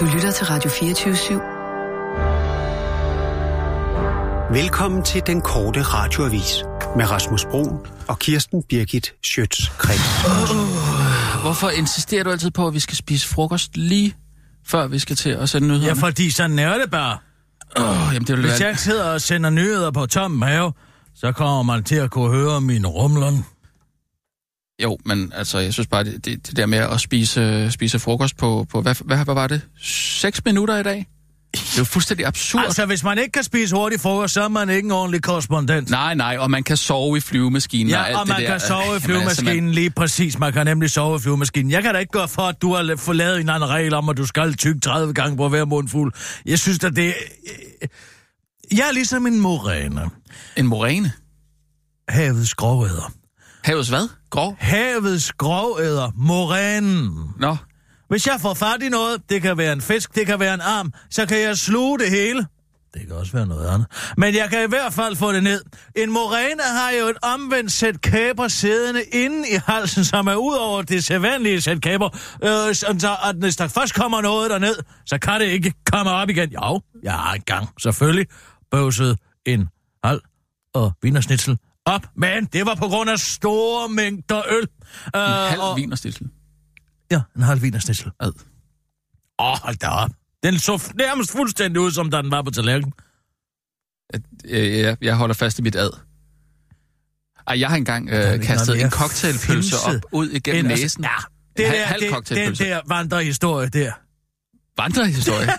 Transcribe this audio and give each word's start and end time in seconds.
Du 0.00 0.04
lytter 0.04 0.30
til 0.30 0.46
Radio 0.46 0.70
24 0.70 1.40
Velkommen 4.62 5.02
til 5.02 5.22
den 5.26 5.40
korte 5.40 5.82
radioavis 5.82 6.64
med 6.96 7.10
Rasmus 7.10 7.44
Bro 7.44 7.86
og 8.08 8.18
Kirsten 8.18 8.62
Birgit 8.62 9.14
Schøtz-Krets. 9.26 10.30
Hvorfor 11.42 11.68
insisterer 11.68 12.24
du 12.24 12.30
altid 12.30 12.50
på, 12.50 12.66
at 12.66 12.74
vi 12.74 12.80
skal 12.80 12.96
spise 12.96 13.28
frokost 13.28 13.76
lige 13.76 14.14
før 14.66 14.86
vi 14.86 14.98
skal 14.98 15.16
til 15.16 15.30
at 15.30 15.48
sende 15.48 15.68
nyheder? 15.68 15.86
Ja, 15.86 15.92
fordi 15.92 16.30
sådan 16.30 16.58
er 16.58 16.78
det 16.78 16.90
bare. 16.90 17.18
oh, 17.76 18.14
jamen, 18.14 18.26
det 18.26 18.36
vil 18.36 18.46
Hvis 18.46 18.60
jeg 18.60 18.78
sidder 18.78 19.04
og 19.04 19.20
sender 19.20 19.50
nyheder 19.50 19.90
på 19.90 20.06
tom 20.06 20.30
mave, 20.30 20.72
så 21.14 21.32
kommer 21.32 21.62
man 21.62 21.84
til 21.84 21.96
at 21.96 22.10
kunne 22.10 22.30
høre 22.30 22.60
min 22.60 22.86
rumlen. 22.86 23.44
Jo, 24.82 24.98
men 25.04 25.32
altså, 25.36 25.58
jeg 25.58 25.72
synes 25.72 25.86
bare, 25.86 26.04
det, 26.04 26.24
det, 26.24 26.46
det 26.46 26.56
der 26.56 26.66
med 26.66 26.78
at 26.78 27.00
spise, 27.00 27.70
spise 27.70 27.98
frokost 27.98 28.36
på, 28.36 28.66
på 28.70 28.82
hvad, 28.82 28.94
hvad, 29.04 29.24
hvad 29.24 29.34
var 29.34 29.46
det? 29.46 29.60
6 29.82 30.44
minutter 30.44 30.76
i 30.76 30.82
dag? 30.82 31.06
Det 31.54 31.74
er 31.74 31.78
jo 31.78 31.84
fuldstændig 31.84 32.26
absurd. 32.26 32.64
Altså... 32.64 32.86
Hvis 32.86 33.04
man 33.04 33.18
ikke 33.18 33.32
kan 33.32 33.42
spise 33.42 33.76
hurtigt 33.76 34.02
frokost, 34.02 34.34
så 34.34 34.42
er 34.42 34.48
man 34.48 34.70
ikke 34.70 34.86
en 34.86 34.92
ordentlig 34.92 35.22
korrespondent. 35.22 35.90
Nej, 35.90 36.14
nej, 36.14 36.36
og 36.38 36.50
man 36.50 36.62
kan 36.62 36.76
sove 36.76 37.16
i 37.16 37.20
flyvemaskinen 37.20 37.94
og 37.94 38.06
alt 38.06 38.14
Ja, 38.14 38.20
og 38.20 38.26
det 38.26 38.34
man 38.34 38.42
der. 38.42 38.48
kan 38.48 38.60
sove 38.60 38.96
i 38.96 39.00
flyvemaskinen 39.00 39.68
altså, 39.68 39.74
lige 39.80 39.90
præcis. 39.90 40.38
Man 40.38 40.52
kan 40.52 40.66
nemlig 40.66 40.90
sove 40.90 41.16
i 41.16 41.20
flyvemaskinen. 41.20 41.70
Jeg 41.70 41.82
kan 41.82 41.94
da 41.94 42.00
ikke 42.00 42.12
gøre 42.12 42.28
for, 42.28 42.42
at 42.42 42.62
du 42.62 42.74
har 42.74 42.96
fået 42.96 43.16
lavet 43.16 43.40
en 43.40 43.48
anden 43.48 43.68
regel 43.68 43.94
om, 43.94 44.08
at 44.08 44.16
du 44.16 44.26
skal 44.26 44.54
tykke 44.54 44.80
30 44.80 45.14
gange 45.14 45.36
på 45.36 45.48
hver 45.48 45.64
mundfuld. 45.64 46.12
Jeg 46.46 46.58
synes, 46.58 46.84
at 46.84 46.96
det... 46.96 47.14
Jeg 48.72 48.88
er 48.88 48.92
ligesom 48.92 49.26
en 49.26 49.40
moræne. 49.40 49.94
man, 49.94 50.08
en 50.56 50.66
moræne. 50.66 51.12
Havets 52.08 52.54
grovæder. 52.54 53.12
Havets 53.64 53.88
hvad? 53.88 54.08
Grov? 54.30 54.56
Havets 54.58 55.32
grovæder. 55.32 56.10
Morænen. 56.16 57.10
Nå, 57.38 57.56
Hvis 58.08 58.26
jeg 58.26 58.40
får 58.40 58.54
fat 58.54 58.82
i 58.82 58.88
noget, 58.88 59.22
det 59.28 59.42
kan 59.42 59.58
være 59.58 59.72
en 59.72 59.80
fisk, 59.80 60.14
det 60.14 60.26
kan 60.26 60.40
være 60.40 60.54
en 60.54 60.60
arm, 60.60 60.92
så 61.10 61.26
kan 61.26 61.40
jeg 61.40 61.56
sluge 61.56 61.98
det 61.98 62.10
hele. 62.10 62.46
Det 62.94 63.06
kan 63.06 63.16
også 63.16 63.32
være 63.32 63.46
noget 63.46 63.68
andet. 63.68 63.86
Men 64.16 64.34
jeg 64.34 64.50
kan 64.50 64.64
i 64.64 64.68
hvert 64.68 64.92
fald 64.92 65.16
få 65.16 65.32
det 65.32 65.42
ned. 65.42 65.62
En 65.96 66.10
moræne 66.10 66.62
har 66.62 66.90
jo 66.90 67.06
et 67.06 67.16
omvendt 67.22 67.72
sæt 67.72 68.00
kæber 68.00 68.48
siddende 68.48 69.02
inde 69.02 69.48
i 69.48 69.58
halsen, 69.66 70.04
som 70.04 70.26
er 70.26 70.34
ud 70.34 70.54
over 70.54 70.82
det 70.82 71.04
sædvanlige 71.04 71.60
sæt 71.60 71.80
kæber. 71.80 72.08
Øh, 72.42 72.74
så 72.74 73.16
at 73.24 73.36
hvis 73.36 73.56
der 73.56 73.68
først 73.68 73.94
kommer 73.94 74.20
noget 74.20 74.50
derned, 74.50 74.76
så 75.06 75.18
kan 75.18 75.40
det 75.40 75.46
ikke 75.46 75.72
komme 75.92 76.10
op 76.10 76.30
igen. 76.30 76.50
Jo, 76.50 76.80
jeg 77.02 77.12
har 77.12 77.34
engang 77.34 77.68
selvfølgelig 77.80 78.26
bøvset 78.70 79.18
en 79.46 79.68
halv 80.04 80.20
og 80.74 80.92
vinersnitsel 81.02 81.58
op, 81.86 82.06
men 82.16 82.44
det 82.44 82.66
var 82.66 82.74
på 82.74 82.86
grund 82.88 83.10
af 83.10 83.18
store 83.18 83.88
mængder 83.88 84.42
øl. 84.50 84.62
en 84.62 85.20
Øh, 85.20 85.22
halv 85.22 85.60
og- 85.60 85.76
vinerstilsel. 85.76 86.26
Ja, 87.10 87.20
en 87.36 87.42
halv 87.42 87.62
vinersnitsel. 87.62 88.10
Ad. 88.20 88.28
Åh, 89.38 89.46
oh, 89.52 89.58
hold 89.62 89.76
da 89.76 89.88
op. 89.88 90.10
Den 90.42 90.58
så 90.58 90.92
nærmest 90.98 91.30
fuldstændig 91.32 91.80
ud, 91.82 91.90
som 91.90 92.10
da 92.10 92.22
den 92.22 92.30
var 92.30 92.42
på 92.42 92.50
tallerkenen. 92.50 92.92
Øh, 94.44 94.78
jeg, 94.78 94.96
jeg 95.00 95.16
holder 95.16 95.34
fast 95.34 95.58
i 95.58 95.62
mit 95.62 95.76
ad. 95.76 95.90
Ej, 97.46 97.60
jeg 97.60 97.68
har 97.68 97.76
engang 97.76 98.10
øh, 98.10 98.42
kastet 98.42 98.80
en 98.82 98.90
cocktailpølse 98.90 99.76
op 99.86 100.00
ud 100.12 100.28
igennem 100.30 100.64
end 100.64 100.72
at- 100.72 100.78
næsen. 100.78 101.04
Ja, 101.04 101.08
En 101.16 101.24
det 101.56 101.72
der, 101.72 101.84
halv 101.84 102.00
det, 102.02 102.28
den 102.28 102.54
der 102.54 102.80
vandrehistorie 102.88 103.68
der. 103.68 103.92
Vandrehistorie. 104.76 105.48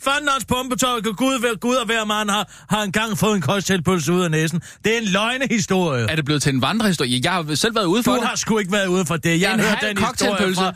Fandens 0.00 0.44
pumpetøj, 0.48 1.00
kan 1.00 1.12
Gud, 1.12 1.40
være, 1.40 1.56
Gud 1.56 1.74
og 1.74 1.86
hver 1.86 2.04
mand 2.04 2.30
har, 2.30 2.50
har 2.70 2.82
engang 2.82 3.18
fået 3.18 3.36
en 3.36 3.42
cocktailpølse 3.42 4.12
ud 4.12 4.22
af 4.22 4.30
næsen. 4.30 4.62
Det 4.84 4.94
er 4.94 4.98
en 5.00 5.04
løgnehistorie. 5.08 6.06
er 6.10 6.16
det 6.16 6.24
blevet 6.24 6.42
til 6.42 6.54
en 6.54 6.62
vandrehistorie? 6.62 7.20
Jeg 7.24 7.32
har 7.32 7.54
selv 7.54 7.74
været 7.74 7.84
ude 7.84 8.02
for 8.02 8.12
Du 8.12 8.18
det. 8.20 8.28
har 8.28 8.36
sgu 8.36 8.58
ikke 8.58 8.72
været 8.72 8.86
ude 8.86 9.06
for 9.06 9.16
det. 9.16 9.40
Jeg 9.40 9.54
En 9.54 9.60
har 9.60 9.68
hørt 9.68 9.78
den 9.82 9.98
historie 9.98 10.54
fra 10.54 10.72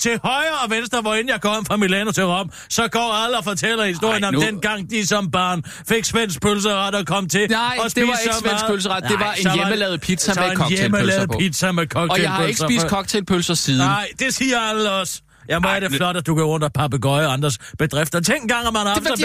til 0.00 0.20
højre 0.24 0.58
og 0.64 0.70
venstre, 0.70 1.00
hvor 1.00 1.14
inden 1.14 1.28
jeg 1.28 1.40
kom 1.40 1.64
fra 1.64 1.76
Milano 1.76 2.10
til 2.10 2.24
Rom, 2.24 2.50
så 2.68 2.88
går 2.88 3.24
alle 3.24 3.38
og 3.38 3.44
fortæller 3.44 3.84
historien 3.84 4.22
Ej, 4.24 4.28
om 4.28 4.34
nu- 4.34 4.40
den 4.40 4.60
gang, 4.60 4.90
de 4.90 5.06
som 5.06 5.30
barn 5.30 5.62
fik 5.88 6.04
svensk 6.04 6.40
pølseret 6.42 6.94
og 6.94 7.06
kom 7.06 7.28
til. 7.28 7.46
Nej, 7.50 7.78
og 7.84 7.94
det 7.94 8.02
var 8.06 8.16
ikke 8.24 8.34
svensk 8.34 8.66
pølseret. 8.66 9.04
Det 9.08 9.18
var 9.20 9.32
en 9.32 9.54
hjemmelavet 9.54 10.00
pizza 10.00 10.32
med 10.48 10.56
cocktailpølser 10.56 11.26
på. 11.26 11.38
pizza 11.38 11.72
med 11.72 11.86
cocktailpølser. 11.86 12.12
Og 12.12 12.22
jeg 12.22 12.30
har 12.32 12.44
ikke 12.44 12.60
spist 12.60 12.86
cocktailpølser 12.88 13.54
siden. 13.54 13.78
Nej, 13.80 14.06
det 14.18 14.34
siger 14.34 14.58
alle 14.60 14.90
også. 14.90 15.22
Må 15.58 15.68
Ej, 15.68 15.74
have 15.78 15.88
det 15.88 15.96
flot, 15.96 16.16
at 16.16 16.26
du 16.26 16.34
går 16.34 16.44
rundt 16.44 16.64
og 16.64 16.72
papegøje 16.72 17.26
andres 17.26 17.58
bedrifter. 17.78 18.20
Tænk 18.20 18.42
engang, 18.42 18.66
at 18.66 18.72
man 18.72 18.86
har 18.86 18.94
Det 18.94 19.06
er 19.06 19.10
haft 19.10 19.20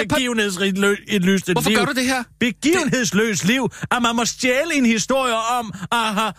et 1.07 1.21
lyst 1.21 1.49
et 1.49 1.53
Hvorfor 1.53 1.69
liv. 1.69 1.77
gør 1.77 1.85
du 1.85 1.91
det 1.93 2.05
her? 2.05 2.23
Begivenhedsløst 2.39 3.45
liv. 3.45 3.69
At 3.91 4.01
man 4.01 4.15
må 4.15 4.25
stjæle 4.25 4.73
en 4.75 4.85
historie 4.85 5.33
om 5.59 5.73
at 5.91 5.97
have 6.13 6.33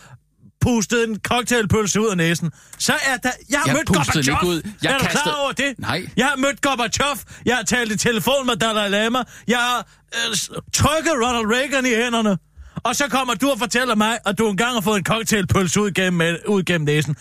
pustet 0.60 1.08
en 1.08 1.18
cocktailpølse 1.20 2.00
ud 2.00 2.08
af 2.08 2.16
næsen. 2.16 2.50
Så 2.78 2.92
er 2.92 3.16
der... 3.16 3.30
Jeg 3.50 3.58
har 3.58 3.66
Jeg 3.66 3.74
mødt 3.74 3.86
Gorbachev. 3.86 4.48
ud. 4.48 4.62
Jeg 4.82 4.92
er 4.92 4.98
du 4.98 5.04
kastede- 5.04 5.22
klar 5.22 5.34
over 5.42 5.52
det? 5.52 5.74
Nej. 5.78 6.06
Jeg 6.16 6.26
har 6.26 6.36
mødt 6.36 6.60
Gorbachev. 6.62 7.16
Jeg 7.46 7.56
har 7.56 7.62
talt 7.62 7.92
i 7.92 7.96
telefon 7.98 8.46
med 8.46 8.56
Dalai 8.56 8.88
Lama. 8.88 9.18
Jeg 9.48 9.58
har 9.58 9.86
øh, 10.14 10.36
trykket 10.74 11.12
Ronald 11.12 11.54
Reagan 11.54 11.86
i 11.86 11.94
hænderne. 12.04 12.38
Og 12.84 12.96
så 12.96 13.08
kommer 13.08 13.34
du 13.34 13.50
og 13.50 13.58
fortæller 13.58 13.94
mig, 13.94 14.18
at 14.26 14.38
du 14.38 14.48
engang 14.50 14.72
har 14.74 14.80
fået 14.80 14.98
en 14.98 15.04
cocktailpølse 15.04 15.80
ud 15.80 15.90
gennem, 15.90 16.36
ud 16.48 16.62
gennem 16.62 16.84
næsen. 16.86 17.16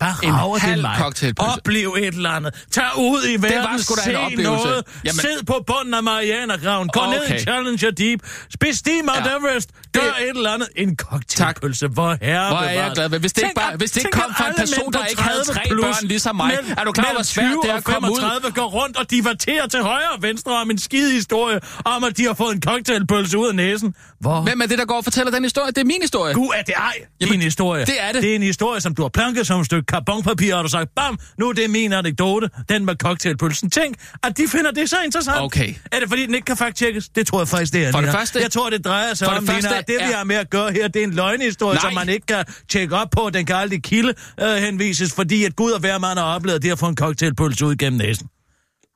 Bare 0.00 0.14
En 0.22 0.32
rager 0.40 0.52
det 0.54 0.62
halv 0.62 0.80
mig. 0.82 0.96
cocktailpølse. 0.98 1.50
Oplev 1.50 1.94
et 1.98 2.06
eller 2.14 2.30
andet. 2.30 2.64
Tag 2.72 2.84
ud 2.98 3.22
i 3.28 3.42
verden, 3.42 3.82
sgu 3.82 3.94
da 3.94 4.00
en 4.00 4.04
se 4.04 4.18
oplevelse. 4.18 4.44
noget. 4.66 4.84
Jamen- 5.04 5.20
Sid 5.20 5.42
på 5.46 5.64
bunden 5.66 5.94
af 5.94 6.02
Marianergraven. 6.02 6.88
Gå 6.88 7.00
ned 7.10 7.20
Okay. 7.24 7.36
i 7.36 7.42
Challenger 7.42 7.90
Deep. 7.90 8.20
Bestig 8.60 9.04
Mount 9.04 9.26
Ja. 9.26 9.36
Everest. 9.36 9.68
Gør 9.92 10.00
Det- 10.00 10.10
et 10.30 10.36
eller 10.36 10.50
andet. 10.50 10.68
En 10.76 10.96
cocktailpølse. 10.96 11.86
Hvor 11.88 12.16
herre 12.22 12.48
Hvor 12.48 12.58
er 12.58 12.70
jeg 12.70 12.90
glad 12.94 13.08
ved. 13.08 13.18
Hvis 13.18 13.32
det 13.32 13.42
ikke, 13.42 13.54
bare, 13.54 13.76
hvis 13.76 13.90
det 13.90 14.00
ikke 14.00 14.10
kom 14.10 14.34
fra 14.38 14.48
en 14.48 14.54
person, 14.56 14.92
der 14.92 15.04
ikke 15.06 15.22
havde 15.22 15.44
30 15.44 15.54
tre 15.54 15.68
plus, 15.70 15.84
børn 15.84 16.08
ligesom 16.08 16.36
mig. 16.36 16.46
mænd 16.66 16.76
Er 16.78 16.84
du 16.84 16.92
klar 16.92 17.04
hvor 17.04 17.12
mellem 17.12 17.24
svært 17.24 17.44
20 17.50 17.62
det 17.62 17.70
er 17.70 17.74
at 17.74 17.84
komme 17.84 18.10
ud? 18.12 18.20
35 18.20 18.52
går 18.52 18.68
rundt 18.80 18.96
og 18.96 19.10
diverterer 19.10 19.66
til 19.66 19.82
højre 19.82 20.10
og 20.16 20.22
venstre 20.22 20.52
om 20.60 20.70
en 20.70 20.78
skide 20.78 21.12
historie 21.12 21.60
om, 21.84 22.04
at 22.04 22.16
de 22.16 22.24
har 22.26 22.34
fået 22.34 22.54
en 22.54 22.62
cocktailpølse 22.62 23.38
ud 23.38 23.48
af 23.48 23.54
næsen. 23.54 23.94
Hvor? 24.20 24.40
Hvem 24.40 24.60
er 24.60 24.66
det, 24.66 24.78
der 24.78 24.84
går 24.84 24.96
og 24.96 25.04
fortæller 25.04 25.30
den 25.32 25.42
historie? 25.44 25.66
Det 25.72 25.78
er 25.78 25.84
min 25.84 26.00
historie. 26.02 26.34
Gud 26.34 26.48
er 26.56 26.62
det 26.62 26.74
ej, 26.76 26.92
Jamen, 27.20 27.32
din 27.32 27.42
historie. 27.42 27.84
det 27.86 27.94
er 28.02 28.12
det. 28.12 28.22
Det 28.22 28.30
er 28.30 28.34
en 28.36 28.42
historie, 28.42 28.80
som 28.80 28.94
du 28.94 29.02
har 29.02 29.08
planket 29.08 29.46
som 29.46 29.60
et 29.60 29.66
stykke 29.66 29.83
karbonpapir, 29.88 30.54
og 30.54 30.64
du 30.64 30.68
sagt, 30.68 30.90
bam, 30.96 31.18
nu 31.38 31.48
er 31.48 31.52
det 31.52 31.70
min 31.70 31.92
anekdote, 31.92 32.50
den 32.68 32.84
med 32.84 32.94
cocktailpølsen. 32.96 33.70
Tænk, 33.70 33.96
at 34.22 34.36
de 34.38 34.48
finder 34.48 34.70
det 34.70 34.90
så 34.90 34.96
interessant. 35.04 35.38
Okay. 35.40 35.74
Er 35.92 36.00
det 36.00 36.08
fordi, 36.08 36.26
den 36.26 36.34
ikke 36.34 36.44
kan 36.44 36.56
fact-checkes? 36.56 37.08
Det 37.14 37.26
tror 37.26 37.40
jeg 37.40 37.48
faktisk, 37.48 37.72
det 37.72 37.84
er. 37.86 37.90
For 37.92 37.98
det 38.00 38.08
Nina. 38.08 38.18
første- 38.18 38.40
Jeg 38.42 38.50
tror, 38.50 38.70
det 38.70 38.84
drejer 38.84 39.14
sig 39.14 39.24
For 39.26 39.32
det 39.32 39.38
om, 39.38 39.46
første 39.46 39.68
Nina, 39.68 39.78
at 39.78 39.88
det, 39.88 39.96
vi 40.06 40.12
er- 40.12 40.16
har 40.16 40.24
med 40.24 40.36
at 40.36 40.50
gøre 40.50 40.72
her, 40.72 40.88
det 40.88 41.00
er 41.02 41.06
en 41.06 41.14
løgnehistorie, 41.14 41.74
Nej. 41.74 41.80
som 41.82 41.94
man 41.94 42.08
ikke 42.08 42.26
kan 42.26 42.44
tjekke 42.68 42.96
op 42.96 43.08
på. 43.10 43.30
Den 43.30 43.46
kan 43.46 43.56
aldrig 43.56 43.82
kilde 43.82 44.14
øh, 44.40 44.54
henvises, 44.56 45.12
fordi 45.12 45.44
at 45.44 45.56
Gud 45.56 45.70
og 45.72 45.80
hver 45.80 45.98
mand 45.98 46.18
har 46.18 46.26
oplevet 46.34 46.62
det 46.62 46.72
at 46.72 46.78
få 46.78 46.86
en 46.88 46.96
cocktailpølse 46.96 47.66
ud 47.66 47.76
gennem 47.76 47.98
næsen. 47.98 48.28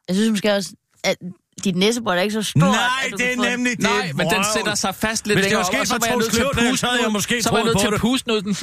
Jeg 0.09 0.16
synes 0.16 0.31
måske 0.31 0.55
også, 0.55 0.70
at 1.05 1.16
dit 1.64 1.76
næsebord 1.76 2.16
er 2.16 2.20
ikke 2.20 2.32
så 2.34 2.42
stort. 2.42 2.62
Nej, 2.62 2.76
at 3.12 3.19
det 3.19 3.32
er 3.32 3.50
nemlig 3.50 3.72
det. 3.72 3.80
Nej, 3.80 4.12
men 4.14 4.26
den 4.30 4.44
sætter 4.56 4.74
sig 4.74 4.94
fast 4.94 5.26
lidt 5.26 5.38
Hvis 5.38 5.44
det 5.46 5.52
længere 5.52 5.58
var 5.58 5.64
op, 5.64 5.72
sket 5.72 5.80
og 5.80 5.86
så 5.86 5.92
for 5.94 5.98
var 6.00 6.06
jeg 6.06 6.12
Troels 6.12 6.26
nødt 6.26 6.34
til 6.34 6.41
at 6.42 6.70
puste 6.70 6.76
så 6.78 6.86
havde 6.86 6.98
jeg 6.98 7.04
den. 7.04 7.12
måske 7.12 7.42
Så 7.42 7.50
var 7.50 7.56
jeg 7.56 7.64
nødt 7.64 7.78
til 7.80 7.86
at 7.94 8.00
puste 8.00 8.28
noget. 8.28 8.44
Den. 8.44 8.56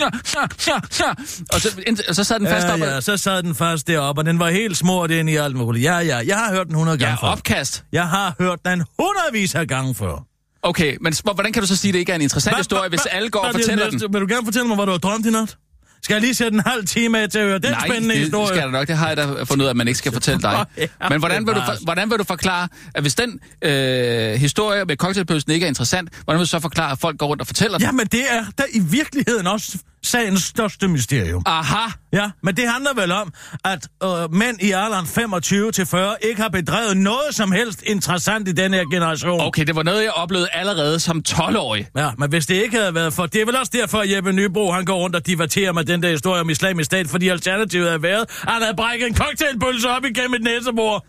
Og 1.53 1.61
så, 1.61 1.81
ind- 1.88 2.09
og 2.09 2.16
så 2.16 2.23
sad 2.23 2.39
den 2.39 2.47
fast 2.47 2.67
op. 2.67 2.79
Ja, 2.79 2.94
ja, 2.94 3.01
så 3.01 3.17
sad 3.17 3.44
den 3.44 3.56
fast 3.56 3.88
deroppe, 3.88 4.22
og 4.22 4.25
den 4.25 4.39
var 4.39 4.50
helt 4.50 4.78
smurt 4.78 5.11
ind 5.11 5.29
i 5.29 5.35
alt 5.35 5.56
muligt. 5.56 5.83
Ja, 5.83 5.97
ja, 5.97 6.17
jeg 6.17 6.38
har 6.38 6.51
hørt 6.53 6.66
den 6.67 6.75
100 6.75 6.97
gange 6.97 7.17
Ja, 7.22 7.28
før. 7.28 7.31
opkast. 7.31 7.83
Jeg 7.91 8.07
har 8.07 8.35
hørt 8.39 8.59
den 8.66 8.83
hundredvis 9.00 9.56
af 9.56 9.67
gange 9.67 9.95
før. 9.95 10.23
Okay, 10.63 10.97
men 11.01 11.13
hvordan 11.33 11.53
kan 11.53 11.62
du 11.62 11.67
så 11.67 11.75
sige, 11.75 11.89
at 11.89 11.94
det 11.94 12.00
ikke 12.00 12.12
er 12.12 12.16
en 12.16 12.22
interessant 12.22 12.57
historie, 12.57 12.89
hvis 12.89 13.06
alle 13.06 13.29
går 13.29 13.39
og 13.39 13.47
er 13.47 13.51
fortæller 13.51 13.89
den? 13.89 14.01
Vil 14.13 14.22
du 14.22 14.27
gerne 14.29 14.45
fortælle 14.45 14.67
mig, 14.67 14.75
hvad 14.75 14.85
du 14.85 14.91
har 14.91 14.97
drømt 15.00 15.25
i 15.25 15.29
nat? 15.29 15.57
Skal 16.06 16.14
jeg 16.16 16.22
lige 16.22 16.34
sætte 16.36 16.56
en 16.56 16.64
halv 16.66 16.86
time 16.86 17.20
af 17.20 17.30
til 17.30 17.40
at 17.40 17.46
høre 17.46 17.60
den 17.60 17.72
Nej, 17.72 17.88
spændende 17.88 18.16
det 18.16 18.22
historie? 18.24 18.48
skal 18.48 18.62
der 18.62 18.72
nok. 18.72 18.88
Det 18.88 18.98
har 18.98 19.08
jeg 19.08 19.18
da 19.18 19.24
fundet 19.26 19.62
ud 19.62 19.66
af, 19.66 19.70
at 19.70 19.76
man 19.76 19.88
ikke 19.88 19.98
skal 19.98 20.12
fortælle 20.12 20.42
dig. 20.42 20.66
Men 21.10 21.20
hvordan 21.20 21.48
vil, 21.48 21.56
du, 21.56 21.62
for- 21.66 21.84
hvordan 21.84 22.10
vil 22.10 22.20
du 22.20 22.24
forklare, 22.24 22.68
at 22.96 23.02
hvis 23.04 23.16
den 23.16 23.40
øh, 23.62 24.34
historie 24.34 24.86
med 24.86 24.96
cocktailpølsen 24.96 25.52
ikke 25.52 25.64
er 25.64 25.68
interessant, 25.68 26.10
hvordan 26.24 26.40
vil 26.40 26.46
du 26.46 26.50
så 26.50 26.60
forklare, 26.60 26.92
at 26.92 27.00
folk 27.00 27.18
går 27.18 27.28
rundt 27.28 27.42
og 27.42 27.48
fortæller 27.48 27.78
den? 27.78 27.86
Jamen, 27.86 28.06
det 28.08 28.22
er 28.30 28.46
da 28.58 28.64
i 28.74 28.80
virkeligheden 28.80 29.48
også 29.48 29.78
sagens 30.04 30.42
største 30.44 30.88
mysterium. 30.88 31.44
Aha! 31.46 31.90
Ja, 32.16 32.31
men 32.44 32.58
det 32.58 32.70
handler 32.70 32.94
vel 32.94 33.12
om, 33.12 33.34
at 33.66 33.88
øh, 34.03 34.34
mænd 34.34 34.62
i 34.62 34.72
alderen 34.72 35.06
25 35.06 35.72
til 35.72 35.86
40 35.86 36.16
ikke 36.22 36.42
har 36.42 36.50
bedrevet 36.50 36.98
noget 36.98 37.36
som 37.36 37.51
helst 37.51 37.84
interessant 37.86 38.48
i 38.48 38.51
den 38.51 38.74
her 38.74 38.84
generation. 38.92 39.42
Okay, 39.42 39.66
det 39.66 39.75
var 39.75 39.84
noget, 39.84 40.04
jeg 40.04 40.12
oplevede 40.12 40.48
allerede 40.54 41.00
som 41.00 41.24
12-årig. 41.30 41.88
Ja, 41.98 42.12
men 42.18 42.30
hvis 42.30 42.45
det 42.45 42.56
ikke 42.56 42.78
havde 42.78 42.95
været 42.95 43.13
for... 43.13 43.25
Det 43.25 43.42
er 43.42 43.45
vel 43.45 43.56
også 43.56 43.72
derfor, 43.75 43.98
at 43.98 44.12
Jeppe 44.12 44.31
Nybro, 44.31 44.72
han 44.72 44.86
går 44.86 44.98
rundt 44.98 45.16
og 45.16 45.28
diverterer 45.28 45.72
med 45.72 45.84
den 45.84 46.04
der 46.04 46.10
historie 46.10 46.42
om 46.42 46.50
islamisk 46.50 46.86
stat, 46.86 47.07
fordi 47.07 47.28
alternativet 47.28 47.88
havde 47.88 48.04
været, 48.04 48.22
at 48.22 48.54
han 48.54 48.62
havde 48.62 48.75
brækket 48.75 49.07
en 49.07 49.16
cocktailpølse 49.16 49.89
op 49.89 50.06
igennem 50.06 50.34
et 50.34 50.44
næsebord. 50.44 51.06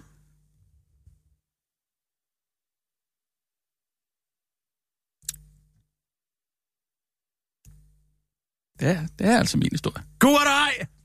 Det 8.81 8.89
er, 8.89 9.07
det 9.19 9.27
er 9.27 9.39
altså 9.39 9.59
min 9.59 9.69
historie. 9.73 10.03
Er 10.21 10.27
det 10.27 10.81
ej! 10.81 10.96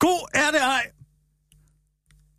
God 0.00 0.28
er 0.34 0.50
det 0.52 0.62
ej! 0.62 0.82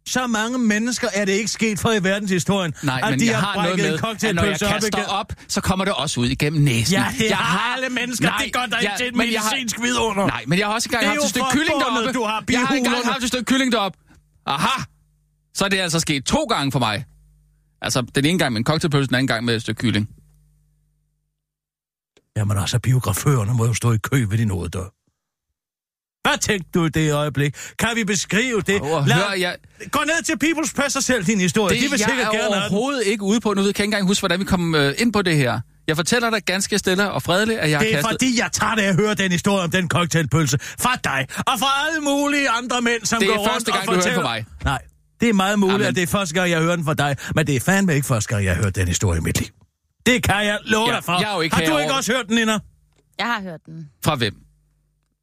Så 0.08 0.28
mange 0.28 0.58
mennesker 0.58 1.08
er 1.14 1.26
det 1.26 1.32
ikke 1.34 1.52
sket 1.52 1.80
for 1.80 1.92
i 1.92 2.04
verdenshistorien, 2.04 2.74
Nej, 2.84 3.00
at 3.04 3.10
men 3.10 3.20
de 3.20 3.26
jeg 3.26 3.40
har 3.40 3.48
har 3.48 3.64
noget 3.64 3.78
med, 3.78 3.86
en 4.00 4.28
at 4.30 4.36
når 4.36 4.44
jeg 4.44 4.58
op 4.64 4.68
kaster 4.74 5.06
op, 5.08 5.34
så 5.48 5.62
kommer 5.62 5.86
det 5.86 5.94
også 5.94 6.20
ud 6.20 6.28
igennem 6.28 6.62
næsen. 6.62 6.94
Ja, 6.96 7.06
det 7.20 7.30
jeg 7.30 7.38
har 7.38 7.76
alle 7.76 7.90
mennesker. 7.90 8.38
Det 8.44 8.54
gør 8.54 8.66
der 8.66 8.78
ikke 8.80 8.94
til 8.98 9.08
et 9.08 9.32
jeg 9.32 9.42
har- 9.42 9.50
medicinsk 9.52 9.82
vidunder. 9.82 10.28
Nej, 10.28 10.44
men 10.48 10.60
jeg 10.60 10.68
har 10.68 10.74
også 10.74 10.90
engang 10.90 11.06
haft 11.08 11.24
et 11.24 11.30
stykke 11.30 11.48
kylling 11.52 11.80
deroppe. 11.80 12.14
du 12.14 12.24
har 12.24 12.44
jeg 12.52 12.60
har 12.68 12.76
engang 12.76 13.06
haft 13.06 13.22
et 13.24 13.28
stykke 13.28 13.46
kylling 13.46 13.72
deroppe. 13.72 13.98
Aha! 14.46 14.84
så 15.54 15.66
er 15.66 15.70
det 15.70 15.78
altså 15.80 16.00
sket 16.00 16.26
to 16.26 16.44
gange 16.44 16.72
for 16.72 16.80
mig. 16.80 17.06
Altså, 17.82 18.02
den 18.16 18.26
ene 18.26 18.40
gang 18.40 18.54
med 18.54 18.60
en 18.60 18.66
cocktailpølse, 18.66 19.08
den 19.08 19.16
anden 19.16 19.28
gang 19.28 19.46
med 19.46 19.56
et 19.56 19.62
stykke 19.62 19.80
kylling. 19.82 20.10
Jamen 22.38 22.58
altså, 22.58 22.80
biograførerne 22.80 23.54
må 23.54 23.66
jo 23.66 23.74
stå 23.74 23.92
i 23.92 23.98
kø 23.98 24.26
ved 24.30 24.38
din 24.38 24.50
hoveddør. 24.50 24.90
Hvad 26.32 26.38
tænkte 26.40 26.70
du 26.74 26.86
i 26.86 26.90
det 26.90 27.14
øjeblik? 27.14 27.56
Kan 27.80 27.90
vi 27.96 28.04
beskrive 28.04 28.62
det? 28.62 28.82
Prøv 28.82 28.98
at 28.98 29.14
høre, 29.14 29.40
jeg- 29.40 29.56
Gå 29.92 30.00
ned 30.06 30.24
til 30.24 30.34
People's 30.48 30.74
Press 30.76 30.96
og 30.96 31.04
selv 31.04 31.26
din 31.26 31.40
historie. 31.40 31.76
Det 31.76 31.84
De 31.84 31.90
vil 31.90 32.00
jeg 32.00 32.10
sikkert 32.10 32.28
er 32.28 32.32
gerne 32.32 32.48
overhovedet 32.48 33.04
ikke 33.06 33.24
ude 33.24 33.40
på. 33.40 33.50
Nu 33.54 33.62
ved 33.62 33.68
jeg 33.68 33.76
kan 33.76 33.84
ikke 33.84 33.88
engang 33.88 34.08
huske, 34.08 34.22
hvordan 34.22 34.40
vi 34.40 34.46
kom 34.46 34.76
øh, 34.76 34.94
ind 34.98 35.14
på 35.14 35.22
det 35.22 35.36
her. 35.38 35.60
Jeg 35.88 35.96
fortæller 35.96 36.30
dig 36.30 36.42
ganske 36.46 36.78
stille 36.78 37.12
og 37.12 37.24
fredeligt, 37.24 37.60
at 37.60 37.70
jeg 37.70 37.78
har 37.80 37.84
Det 37.84 37.92
er 37.94 37.96
kastet... 37.98 38.12
fordi, 38.14 38.40
jeg 38.40 38.50
tager 38.52 38.76
det 38.76 38.82
at 38.82 38.96
høre 38.96 39.14
den 39.14 39.32
historie 39.32 39.64
om 39.64 39.72
den 39.72 39.90
cocktailpølse 39.90 40.58
fra 40.80 40.96
dig 41.04 41.28
og 41.38 41.60
fra 41.60 41.88
alle 41.88 42.02
mulige 42.02 42.50
andre 42.50 42.82
mænd, 42.82 43.06
som 43.06 43.20
Det 43.20 43.28
er 43.30 43.34
går 43.34 43.40
rundt 43.40 43.52
første 43.54 43.70
og 43.70 43.74
gang, 43.74 43.86
du 43.88 43.92
hører 43.92 44.02
den 44.02 44.04
fortæller... 44.04 44.22
fra 44.22 44.34
mig. 44.34 44.46
Nej, 44.64 44.80
det 45.22 45.30
er 45.30 45.34
meget 45.34 45.60
muligt, 45.60 45.74
Jamen. 45.74 45.88
at 45.88 45.96
det 45.96 46.04
er 46.04 46.08
første 46.08 46.34
gang, 46.36 46.50
jeg 46.52 46.60
hører 46.62 46.76
den 46.76 46.86
fra 46.86 46.94
dig, 46.94 47.16
men 47.36 47.48
det 47.48 47.56
er 47.56 47.60
fandme 47.60 47.96
ikke 47.96 48.08
første 48.08 48.30
gang, 48.30 48.46
jeg 48.46 48.56
har 48.56 48.64
hørt 48.64 48.76
den 48.76 48.88
historie 48.88 49.18
i 49.20 49.22
mit 49.22 49.40
liv. 49.40 49.48
Det 50.06 50.24
kan 50.24 50.36
jeg 50.46 50.60
love 50.66 50.90
Ja, 50.90 50.96
dig 50.96 51.04
for. 51.04 51.20
jeg 51.22 51.32
er 51.32 51.36
jo 51.36 51.42
ikke 51.42 51.56
har 51.56 51.66
du 51.66 51.78
ikke 51.78 51.94
også 51.94 52.12
hørt 52.14 52.28
den, 52.28 52.36
Nina? 52.36 52.60
Jeg 53.20 53.26
har 53.28 53.42
hørt 53.42 53.60
den. 53.66 53.90
Fra 54.06 54.16
hvem? 54.16 54.34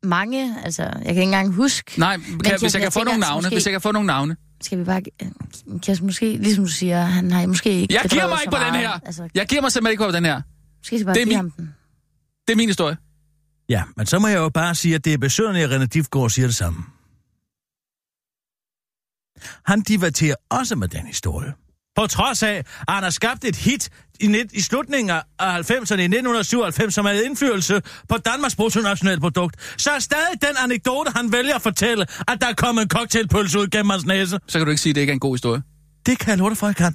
Mange, 0.03 0.57
altså, 0.65 0.83
jeg 0.83 0.93
kan 1.03 1.09
ikke 1.09 1.23
engang 1.23 1.53
huske. 1.55 1.99
Nej, 2.01 2.17
kan, 2.17 2.25
Kirsten, 2.25 2.51
hvis 2.61 2.63
jeg 2.63 2.73
kan 2.73 2.81
jeg 2.83 2.93
få 2.93 2.99
tænker 2.99 3.05
nogle 3.13 3.21
navne. 3.21 3.37
måske- 3.43 3.55
Hvis 3.55 3.67
jeg 3.67 3.73
kan 3.73 3.81
få 3.81 3.93
nogle 3.93 4.07
navne. 4.07 4.37
Skal 4.63 4.79
vi 4.79 4.85
bare... 4.85 5.03
Kirsten, 5.83 6.07
måske, 6.07 6.37
ligesom 6.37 6.65
du 6.65 6.71
siger, 6.71 7.01
han 7.03 7.31
har 7.31 7.47
måske 7.47 7.71
ikke... 7.81 7.95
Jeg 7.95 8.11
giver 8.11 8.29
mig 8.29 8.39
ikke 8.43 8.51
på 8.51 8.57
den 8.65 8.73
meget. 8.73 8.81
her. 8.89 8.91
Altså, 9.07 9.29
Jeg 9.35 9.47
giver 9.47 9.63
mig 9.63 9.73
simpelthen 9.73 9.93
ikke 9.93 10.05
på 10.05 10.17
den 10.17 10.25
her. 10.25 10.43
måske 10.81 10.87
skal 10.87 10.99
vi 10.99 11.05
bare 11.05 11.15
Det 11.15 11.21
er 11.23 11.25
give 11.25 11.29
min- 11.33 11.37
ham 11.37 11.51
den. 11.51 11.75
Det 12.49 12.53
er 12.53 12.57
min 12.57 12.69
historie. 12.69 12.97
Ja, 13.69 13.83
men 13.97 14.07
så 14.07 14.19
må 14.19 14.29
jeg 14.29 14.37
jo 14.37 14.49
bare 14.49 14.75
sige, 14.75 14.95
at 14.95 15.05
det 15.05 15.15
er 15.15 15.19
besøgende, 15.19 15.61
at 15.61 15.71
René 15.71 15.87
Difgaard 15.87 16.31
siger 16.31 16.47
det 16.49 16.55
samme. 16.57 16.85
Han 19.65 19.81
diverterer 19.81 20.35
også 20.51 20.77
med 20.77 20.89
den 20.89 21.07
historie. 21.07 21.53
På 21.99 22.07
trods 22.07 22.43
af, 22.43 22.57
at 22.89 22.95
han 22.95 23.03
har 23.03 23.11
skabt 23.11 23.45
et 23.45 23.57
hit 23.57 23.91
i, 24.21 24.27
net, 24.27 24.53
i 24.53 24.61
slutningen 24.61 25.11
af 25.11 25.21
90'erne 25.43 26.01
i 26.01 26.09
1997, 26.09 26.95
som 26.95 27.07
havde 27.07 27.25
indflydelse 27.25 27.83
på 28.09 28.17
Danmarks 28.17 28.57
bruttonationalprodukt, 28.57 29.57
så 29.77 29.91
er 29.91 29.99
stadig 29.99 30.43
den 30.43 30.57
anekdote, 30.65 31.11
han 31.17 31.33
vælger 31.33 31.55
at 31.55 31.63
fortælle, 31.63 32.07
at 32.29 32.39
der 32.41 32.47
er 32.47 32.53
kommet 32.53 32.83
en 32.83 32.89
cocktailpølse 32.89 33.59
ud 33.59 33.67
gennem 33.67 33.91
hans 33.91 34.07
næse. 34.07 34.39
Så 34.49 34.59
kan 34.59 34.67
du 34.67 34.71
ikke 34.71 34.83
sige, 34.83 34.91
at 34.91 34.95
det 34.95 35.01
ikke 35.01 35.11
er 35.11 35.15
en 35.15 35.21
god 35.21 35.35
historie. 35.35 35.63
Det 36.07 36.19
kan 36.19 36.31
jeg 36.31 36.39
love 36.39 36.51
dig 36.51 36.59
for, 36.59 36.67
jeg 36.67 36.77
kan. 36.77 36.95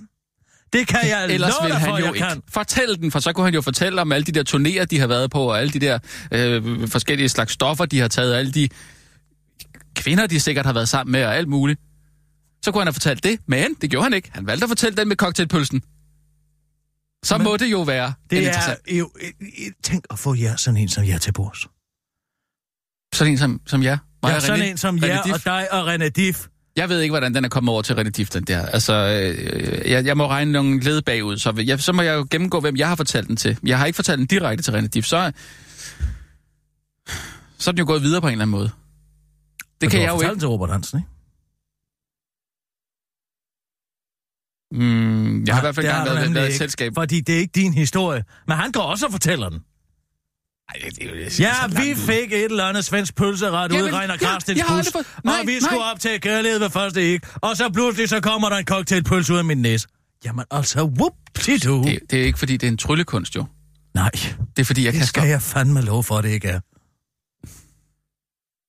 Det 0.73 0.87
kan 0.87 0.99
jeg 1.03 1.25
Ellers 1.33 1.53
vil 1.63 1.73
han 1.73 1.89
for, 1.89 1.97
jo 1.97 2.05
jeg 2.05 2.15
ikke 2.15 2.27
kan. 2.27 2.41
fortælle 2.49 2.95
den, 2.95 3.11
for 3.11 3.19
så 3.19 3.33
kunne 3.33 3.45
han 3.45 3.53
jo 3.53 3.61
fortælle 3.61 4.01
om 4.01 4.11
alle 4.11 4.25
de 4.25 4.31
der 4.31 4.43
turnéer, 4.49 4.85
de 4.85 4.99
har 4.99 5.07
været 5.07 5.31
på, 5.31 5.41
og 5.41 5.59
alle 5.59 5.73
de 5.73 5.79
der 5.79 5.99
øh, 6.31 6.87
forskellige 6.87 7.29
slags 7.29 7.53
stoffer, 7.53 7.85
de 7.85 7.99
har 7.99 8.07
taget, 8.07 8.33
og 8.33 8.39
alle 8.39 8.51
de 8.51 8.69
kvinder, 9.95 10.27
de 10.27 10.39
sikkert 10.39 10.65
har 10.65 10.73
været 10.73 10.89
sammen 10.89 11.11
med, 11.11 11.25
og 11.25 11.37
alt 11.37 11.47
muligt. 11.47 11.79
Så 12.63 12.71
kunne 12.71 12.79
han 12.81 12.87
have 12.87 12.93
fortalt 12.93 13.23
det, 13.23 13.39
men 13.47 13.73
det 13.81 13.89
gjorde 13.89 14.03
han 14.03 14.13
ikke. 14.13 14.29
Han 14.33 14.47
valgte 14.47 14.63
at 14.63 14.69
fortælle 14.69 14.97
den 14.97 15.07
med 15.07 15.15
cocktailpølsen. 15.15 15.81
Så 17.23 17.37
Men 17.37 17.43
må 17.43 17.57
det 17.57 17.71
jo 17.71 17.81
være 17.81 18.13
Det 18.29 18.37
er 18.37 18.41
interessant. 18.47 18.79
jo... 18.91 19.09
Tænk 19.83 20.05
at 20.11 20.19
få 20.19 20.35
jer 20.35 20.55
sådan 20.55 20.77
en 20.77 20.89
som 20.89 21.03
jer 21.07 21.17
til 21.17 21.31
bords. 21.33 21.67
Sådan 23.15 23.33
en 23.33 23.37
som, 23.37 23.61
som 23.65 23.83
jeg. 23.83 23.97
Mig 24.23 24.29
Ja, 24.29 24.35
og 24.35 24.41
sådan 24.41 24.59
René- 24.61 24.63
en 24.63 24.77
som 24.77 24.95
René 24.97 25.05
jer 25.07 25.33
og 25.33 25.45
dig 25.45 25.73
og 25.73 25.93
René 25.93 26.07
Diff. 26.07 26.47
Jeg 26.75 26.89
ved 26.89 27.01
ikke, 27.01 27.11
hvordan 27.11 27.35
den 27.35 27.45
er 27.45 27.49
kommet 27.49 27.71
over 27.71 27.81
til 27.81 27.93
René 27.93 28.09
den 28.33 28.43
der. 28.43 28.65
Altså, 28.65 28.93
øh, 28.93 29.91
jeg, 29.91 30.05
jeg 30.05 30.17
må 30.17 30.27
regne 30.27 30.51
nogle 30.51 30.79
led 30.79 31.01
bagud, 31.01 31.37
så, 31.37 31.63
jeg, 31.65 31.79
så 31.79 31.91
må 31.91 32.01
jeg 32.01 32.13
jo 32.13 32.27
gennemgå, 32.29 32.59
hvem 32.59 32.75
jeg 32.77 32.87
har 32.87 32.95
fortalt 32.95 33.27
den 33.27 33.35
til. 33.35 33.57
Jeg 33.63 33.77
har 33.79 33.85
ikke 33.85 33.95
fortalt 33.95 34.17
den 34.17 34.27
direkte 34.27 34.63
til 34.63 34.71
René 34.71 34.87
Diff, 34.87 35.07
så, 35.07 35.31
så 37.57 37.69
er 37.69 37.71
den 37.71 37.79
jo 37.79 37.85
gået 37.85 38.01
videre 38.01 38.21
på 38.21 38.27
en 38.27 38.31
eller 38.31 38.41
anden 38.41 38.51
måde. 38.51 38.71
Det 39.81 39.91
kan 39.91 40.01
jeg 40.01 40.09
jo 40.09 40.21
ikke. 40.29 40.39
til 40.39 40.47
Robert 40.47 40.69
Hansen, 40.69 40.99
ikke? 40.99 41.09
Mm, 44.73 45.43
jeg 45.45 45.55
har 45.55 45.61
i 45.61 45.61
Nej, 45.61 45.61
hvert 45.61 45.75
fald 45.75 45.85
du 45.87 45.91
været, 45.91 46.21
nemlig 46.21 46.35
været 46.35 46.49
et 46.49 46.57
selskab. 46.57 46.91
Fordi 46.95 47.21
det 47.21 47.35
er 47.35 47.39
ikke 47.39 47.51
din 47.55 47.73
historie. 47.73 48.23
Men 48.47 48.57
han 48.57 48.71
går 48.71 48.81
også 48.81 49.05
og 49.05 49.11
fortæller 49.11 49.49
den. 49.49 49.59
Ej, 50.69 50.75
det, 50.85 50.95
det, 50.95 51.09
det, 51.25 51.39
Ja, 51.39 51.53
vi 51.67 51.95
fik 51.95 52.31
et 52.33 52.43
eller 52.43 52.63
andet 52.65 52.85
svensk 52.85 53.15
pølseret 53.15 53.71
ude 53.71 53.79
i 53.79 53.91
Reiner 53.91 54.13
ja, 54.13 54.17
Karstens 54.17 54.61
bus. 54.67 54.91
fået- 54.91 55.05
nej, 55.23 55.39
og 55.41 55.47
vi 55.47 55.51
nej. 55.51 55.59
skulle 55.59 55.83
op 55.83 55.99
til 55.99 56.21
kærlighed 56.21 56.59
ved 56.59 56.69
første 56.69 57.01
ikke. 57.03 57.27
Og 57.41 57.57
så 57.57 57.69
pludselig 57.73 58.09
så 58.09 58.19
kommer 58.21 58.49
der 58.49 58.57
en 58.57 58.65
cocktailpølse 58.65 59.33
ud 59.33 59.37
af 59.37 59.45
min 59.45 59.57
næse. 59.61 59.87
Jamen 60.25 60.45
altså, 60.51 60.83
whoop-de-doo. 60.83 61.83
det, 61.83 61.99
det 62.11 62.21
er 62.21 62.23
ikke, 62.25 62.39
fordi 62.39 62.57
det 62.57 62.67
er 62.67 62.71
en 62.71 62.77
tryllekunst, 62.77 63.35
jo. 63.35 63.45
Nej, 63.93 64.09
Det 64.55 64.59
er, 64.59 64.63
fordi 64.63 64.85
jeg 64.85 64.93
det 64.93 64.99
kan 64.99 65.07
skal 65.07 65.27
jeg 65.27 65.41
fandme 65.41 65.81
love 65.81 66.03
for, 66.03 66.17
at 66.17 66.23
det 66.23 66.29
ikke 66.29 66.47
er. 66.47 66.59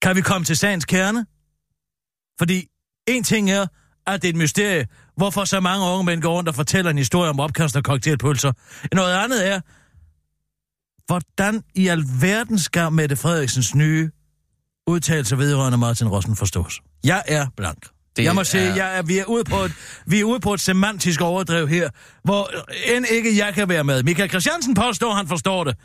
Kan 0.01 0.15
vi 0.15 0.21
komme 0.21 0.45
til 0.45 0.57
sagens 0.57 0.85
kerne? 0.85 1.25
Fordi 2.39 2.67
en 3.07 3.23
ting 3.23 3.51
er, 3.51 3.65
at 4.07 4.21
det 4.21 4.27
er 4.27 4.29
et 4.33 4.35
mysterie, 4.37 4.87
hvorfor 5.17 5.45
så 5.45 5.59
mange 5.59 5.85
unge 5.85 6.03
mænd 6.05 6.21
går 6.21 6.33
rundt 6.37 6.49
og 6.49 6.55
fortæller 6.55 6.91
en 6.91 6.97
historie 6.97 7.29
om 7.29 7.39
opkast 7.39 7.75
og 7.75 7.81
cocktailpølser. 7.81 8.51
Noget 8.93 9.13
andet 9.13 9.47
er, 9.47 9.59
hvordan 11.07 11.63
i 11.75 11.87
alverden 11.87 12.59
skal 12.59 12.91
Mette 12.91 13.15
Frederiksens 13.15 13.75
nye 13.75 14.09
udtalelse 14.87 15.37
vedrørende 15.37 15.77
Martin 15.77 16.07
Rossen 16.07 16.35
forstås? 16.35 16.81
Jeg 17.03 17.23
er 17.27 17.47
blank. 17.57 17.87
Det 18.17 18.23
jeg 18.23 18.33
må 18.35 18.39
er- 18.39 18.43
sige, 18.43 18.63
jeg 18.75 18.97
er, 18.97 19.01
vi, 19.01 19.17
er 19.19 19.25
ude 19.25 19.43
på 19.43 19.55
et, 19.55 19.71
vi 20.05 20.19
er 20.19 20.23
ude 20.23 20.39
på 20.39 20.53
et 20.53 20.61
semantisk 20.61 21.21
overdrev 21.21 21.67
her, 21.67 21.89
hvor 22.23 22.49
end 22.95 23.05
ikke 23.11 23.37
jeg 23.37 23.53
kan 23.53 23.69
være 23.69 23.83
med. 23.83 24.03
Michael 24.03 24.29
Christiansen 24.29 24.73
påstår, 24.75 25.13
han 25.13 25.27
forstår 25.27 25.63
det. 25.63 25.75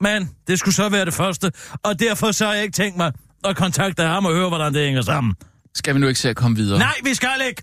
Men 0.00 0.30
det 0.46 0.58
skulle 0.58 0.74
så 0.74 0.88
være 0.88 1.04
det 1.04 1.14
første, 1.14 1.52
og 1.82 2.00
derfor 2.00 2.32
så 2.32 2.46
har 2.46 2.52
jeg 2.54 2.62
ikke 2.62 2.74
tænkt 2.74 2.96
mig 2.96 3.12
at 3.44 3.56
kontakte 3.56 4.02
ham 4.02 4.24
og 4.26 4.32
høre, 4.32 4.48
hvordan 4.48 4.74
det 4.74 4.84
hænger 4.84 5.02
sammen. 5.02 5.34
Skal 5.74 5.94
vi 5.94 6.00
nu 6.00 6.08
ikke 6.08 6.20
se 6.20 6.28
at 6.30 6.36
komme 6.36 6.56
videre? 6.56 6.78
Nej, 6.78 6.94
vi 7.04 7.14
skal 7.14 7.42
ikke! 7.48 7.62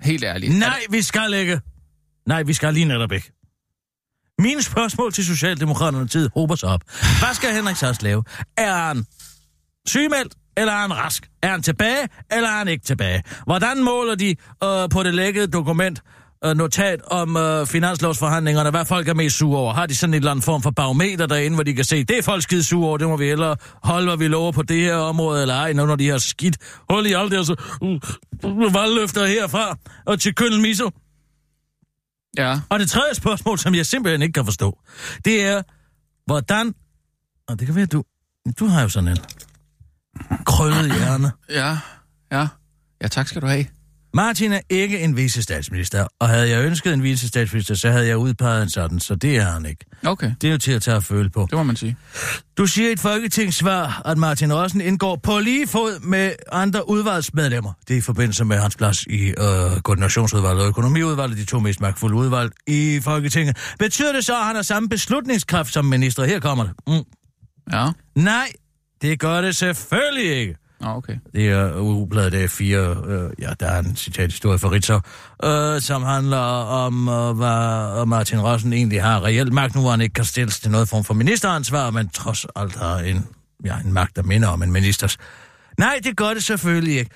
Helt 0.00 0.24
ærligt. 0.24 0.58
Nej, 0.58 0.80
vi 0.90 1.02
skal 1.02 1.34
ikke! 1.34 1.60
Nej, 2.26 2.42
vi 2.42 2.52
skal 2.52 2.74
lige 2.74 2.84
netop 2.84 3.12
ikke. 3.12 3.32
Mine 4.38 4.62
spørgsmål 4.62 5.12
til 5.12 5.24
Socialdemokraterne 5.24 6.08
tid 6.08 6.30
hober 6.34 6.54
sig 6.54 6.68
op. 6.68 6.80
Hvad 6.90 7.34
skal 7.34 7.54
Henrik 7.54 7.76
Sass 7.76 8.02
lave? 8.02 8.24
Er 8.56 8.74
han 8.74 9.04
sygemeldt, 9.86 10.34
eller 10.56 10.72
er 10.72 10.78
han 10.78 10.96
rask? 10.96 11.30
Er 11.42 11.50
han 11.50 11.62
tilbage, 11.62 12.08
eller 12.32 12.48
er 12.48 12.58
han 12.58 12.68
ikke 12.68 12.84
tilbage? 12.84 13.22
Hvordan 13.46 13.82
måler 13.84 14.14
de 14.14 14.36
øh, 14.64 14.88
på 14.90 15.02
det 15.02 15.14
lækkede 15.14 15.46
dokument 15.46 16.02
øh, 16.44 16.56
notat 16.56 17.02
om 17.02 17.36
øh, 17.36 17.66
finanslovsforhandlingerne, 17.66 18.70
hvad 18.70 18.84
folk 18.84 19.08
er 19.08 19.14
mest 19.14 19.36
sure 19.36 19.58
over? 19.58 19.74
Har 19.74 19.86
de 19.86 19.96
sådan 19.96 20.14
en 20.14 20.16
eller 20.16 20.30
anden 20.30 20.42
form 20.42 20.62
for 20.62 20.70
barometer 20.70 21.26
derinde, 21.26 21.54
hvor 21.54 21.64
de 21.64 21.74
kan 21.74 21.84
se, 21.84 22.04
det 22.04 22.18
er 22.18 22.22
folk 22.22 22.42
skide 22.42 22.64
sure 22.64 22.88
over, 22.88 22.98
det 22.98 23.08
må 23.08 23.16
vi 23.16 23.26
hellere 23.26 23.56
holde, 23.82 24.06
hvad 24.06 24.16
vi 24.16 24.28
lover 24.28 24.52
på 24.52 24.62
det 24.62 24.80
her 24.80 24.96
område, 24.96 25.42
eller 25.42 25.54
ej, 25.54 25.72
når 25.72 25.96
de 25.96 26.08
har 26.08 26.18
skidt. 26.18 26.56
Hold 26.90 27.06
i 27.06 27.12
alt 27.12 27.32
det, 27.32 27.46
så 27.46 27.78
uh, 27.80 28.74
valgløfter 28.74 29.26
herfra 29.26 29.78
og 30.06 30.20
til 30.20 30.34
kønnel 30.34 30.60
miso. 30.60 30.90
Ja. 32.36 32.60
Og 32.68 32.78
det 32.78 32.90
tredje 32.90 33.14
spørgsmål, 33.14 33.58
som 33.58 33.74
jeg 33.74 33.86
simpelthen 33.86 34.22
ikke 34.22 34.32
kan 34.32 34.44
forstå, 34.44 34.78
det 35.24 35.44
er, 35.46 35.62
hvordan... 36.26 36.74
Og 37.48 37.58
det 37.58 37.66
kan 37.66 37.76
være, 37.76 37.86
du... 37.86 38.04
Du 38.58 38.66
har 38.66 38.82
jo 38.82 38.88
sådan 38.88 39.08
en 39.08 39.18
krøllet 40.46 40.92
hjerne. 40.92 41.32
Ja. 41.50 41.78
Ja. 42.32 42.48
Ja, 43.02 43.08
tak 43.08 43.28
skal 43.28 43.42
du 43.42 43.46
have. 43.46 43.66
Martin 44.14 44.52
er 44.52 44.60
ikke 44.70 45.00
en 45.00 45.16
vicestatsminister, 45.16 46.06
og 46.20 46.28
havde 46.28 46.48
jeg 46.48 46.64
ønsket 46.64 46.92
en 46.94 47.02
vicestatsminister, 47.02 47.74
så 47.74 47.90
havde 47.90 48.06
jeg 48.06 48.16
udpeget 48.16 48.62
en 48.62 48.70
sådan, 48.70 49.00
så 49.00 49.14
det 49.14 49.36
er 49.36 49.44
han 49.44 49.66
ikke. 49.66 49.84
Okay, 50.06 50.32
Det 50.40 50.48
er 50.48 50.52
jo 50.52 50.58
til 50.58 50.72
at 50.72 50.82
tage 50.82 50.96
at 50.96 51.04
føle 51.04 51.30
på. 51.30 51.46
det 51.50 51.56
må 51.58 51.62
man 51.62 51.76
sige. 51.76 51.96
Du 52.58 52.66
siger 52.66 52.88
i 52.88 52.92
et 52.92 53.00
folketingssvar, 53.00 54.02
at 54.04 54.18
Martin 54.18 54.52
Rossen 54.54 54.80
indgår 54.80 55.16
på 55.22 55.38
lige 55.38 55.66
fod 55.66 56.00
med 56.00 56.32
andre 56.52 56.88
udvalgsmedlemmer. 56.88 57.72
Det 57.88 57.94
er 57.94 57.98
i 57.98 58.00
forbindelse 58.00 58.44
med 58.44 58.56
hans 58.58 58.76
plads 58.76 59.02
i 59.02 59.28
øh, 59.28 59.34
koordinationsudvalget 59.84 60.62
og 60.62 60.68
økonomiudvalget, 60.68 61.38
de 61.38 61.44
to 61.44 61.58
mest 61.58 61.80
magtfulde 61.80 62.16
udvalg 62.16 62.52
i 62.66 63.00
Folketinget. 63.02 63.56
Betyder 63.78 64.12
det 64.12 64.24
så, 64.24 64.38
at 64.38 64.44
han 64.46 64.54
har 64.56 64.62
samme 64.62 64.88
beslutningskraft 64.88 65.72
som 65.72 65.84
minister? 65.84 66.24
Her 66.24 66.40
kommer 66.40 66.64
det. 66.64 66.72
Mm. 66.86 67.02
Ja. 67.72 67.90
Nej, 68.14 68.52
det 69.02 69.20
gør 69.20 69.40
det 69.40 69.56
selvfølgelig 69.56 70.36
ikke. 70.36 70.54
Nå, 70.80 70.88
okay. 70.88 71.16
Det 71.32 71.48
er 71.48 71.80
ugebladet 71.80 72.34
af 72.34 72.50
fire, 72.50 72.96
øh, 73.06 73.30
ja, 73.38 73.52
der 73.60 73.66
er 73.66 73.78
en 73.78 73.96
citathistorie 73.96 74.58
fra 74.58 74.70
Ritzau, 74.70 75.00
øh, 75.44 75.80
som 75.80 76.02
handler 76.02 76.38
om, 76.86 77.08
øh, 77.08 77.36
hvad 77.36 78.06
Martin 78.06 78.40
Rossen 78.40 78.72
egentlig 78.72 79.02
har 79.02 79.24
reelt 79.24 79.52
magt, 79.52 79.74
nu 79.74 79.80
hvor 79.80 79.90
han 79.90 80.00
ikke 80.00 80.12
kan 80.12 80.24
stilles 80.24 80.60
til 80.60 80.70
noget 80.70 80.88
form 80.88 81.04
for 81.04 81.14
ministeransvar, 81.14 81.90
men 81.90 82.08
trods 82.08 82.46
alt 82.56 82.76
har 82.76 82.98
en, 82.98 83.26
ja, 83.64 83.78
en 83.84 83.92
magt, 83.92 84.16
der 84.16 84.22
minder 84.22 84.48
om 84.48 84.62
en 84.62 84.72
ministers. 84.72 85.18
Nej, 85.78 86.00
det 86.04 86.16
gør 86.16 86.34
det 86.34 86.44
selvfølgelig 86.44 86.98
ikke. 86.98 87.10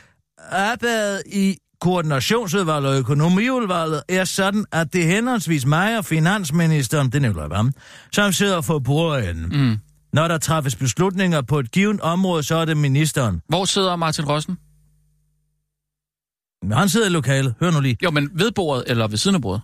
Arbejdet 0.50 1.22
i 1.26 1.56
koordinationsudvalget 1.80 2.92
og 2.92 2.98
økonomiudvalget 2.98 4.02
er 4.08 4.24
sådan, 4.24 4.64
at 4.72 4.92
det 4.92 5.02
er 5.02 5.06
henholdsvis 5.06 5.66
mig 5.66 5.98
og 5.98 6.04
finansministeren, 6.04 7.06
det 7.06 7.14
er 7.14 7.20
Nicolai 7.20 7.48
Vammen, 7.50 7.74
som 8.12 8.32
sidder 8.32 8.60
for 8.60 8.78
bordenden. 8.78 9.68
Mm. 9.68 9.78
Når 10.12 10.28
der 10.28 10.38
træffes 10.38 10.76
beslutninger 10.76 11.42
på 11.42 11.58
et 11.58 11.70
givet 11.70 12.00
område, 12.00 12.42
så 12.42 12.54
er 12.54 12.64
det 12.64 12.76
ministeren. 12.76 13.42
Hvor 13.48 13.64
sidder 13.64 13.96
Martin 13.96 14.24
Rossen? 14.24 14.58
Men 16.62 16.78
han 16.78 16.88
sidder 16.88 17.06
i 17.06 17.10
lokalet. 17.10 17.54
Hør 17.60 17.70
nu 17.70 17.80
lige. 17.80 17.96
Jo, 18.04 18.10
men 18.10 18.30
ved 18.34 18.52
bordet 18.52 18.84
eller 18.86 19.08
ved 19.08 19.16
siden 19.16 19.34
af 19.34 19.42
bordet? 19.42 19.62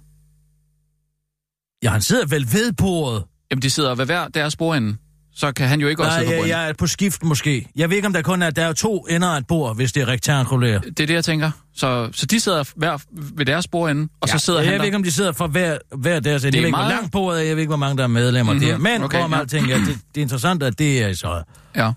Ja, 1.82 1.90
han 1.90 2.02
sidder 2.02 2.26
vel 2.26 2.42
ved 2.52 2.72
bordet. 2.72 3.24
Jamen, 3.50 3.62
de 3.62 3.70
sidder 3.70 3.94
ved 3.94 4.06
hver 4.06 4.28
deres 4.28 4.56
bordende. 4.56 4.96
Så 5.36 5.52
kan 5.52 5.68
han 5.68 5.80
jo 5.80 5.88
ikke 5.88 6.02
også 6.02 6.10
Nej, 6.10 6.18
sidde 6.18 6.26
for 6.28 6.32
jeg, 6.32 6.38
bordenden. 6.38 6.58
jeg 6.58 6.68
er 6.68 6.72
på 6.72 6.86
skift 6.86 7.22
måske. 7.22 7.68
Jeg 7.76 7.88
ved 7.90 7.96
ikke, 7.96 8.06
om 8.06 8.12
der 8.12 8.22
kun 8.22 8.42
er... 8.42 8.50
Der 8.50 8.64
er 8.64 8.72
to 8.72 9.06
ender 9.10 9.28
af 9.28 9.38
et 9.38 9.46
bord, 9.46 9.76
hvis 9.76 9.92
det 9.92 10.02
er 10.02 10.08
rektangulært. 10.08 10.84
Det 10.84 11.00
er 11.00 11.06
det, 11.06 11.14
jeg 11.14 11.24
tænker. 11.24 11.50
Så, 11.74 12.08
så 12.12 12.26
de 12.26 12.40
sidder 12.40 12.64
hver 12.76 12.98
ved 13.10 13.46
deres 13.46 13.68
bordende, 13.68 14.08
og 14.20 14.28
ja, 14.28 14.32
så 14.32 14.38
sidder 14.38 14.60
jeg 14.60 14.66
han 14.68 14.72
ved 14.72 14.78
der. 14.78 14.84
ikke, 14.84 14.96
om 14.96 15.02
de 15.02 15.10
sidder 15.12 15.32
for 15.32 15.46
hver, 15.46 15.78
hver 15.96 16.20
deres 16.20 16.42
Jeg 16.44 16.48
er 16.48 16.52
ved 16.52 16.58
ikke, 16.58 16.68
hvor 16.70 16.78
meget- 16.78 16.94
langt 16.94 17.12
bordet 17.12 17.40
er. 17.40 17.44
Jeg 17.44 17.56
ved 17.56 17.60
ikke, 17.62 17.68
hvor 17.70 17.76
mange 17.76 17.96
der 17.96 18.02
er 18.02 18.06
medlemmer 18.08 18.52
Mhm, 18.52 18.62
mm-hmm. 18.62 18.82
der. 18.84 18.90
Men 18.98 19.02
okay, 19.04 19.16
hvor 19.18 19.22
ja. 19.22 19.26
meget 19.28 19.50
tænker 19.50 19.76
jeg, 19.76 19.86
det, 19.86 19.98
det 20.14 20.20
er 20.20 20.22
interessant, 20.22 20.62
at 20.62 20.78
det 20.78 21.02
er 21.02 21.12
så... 21.14 21.42
Ja. 21.76 21.92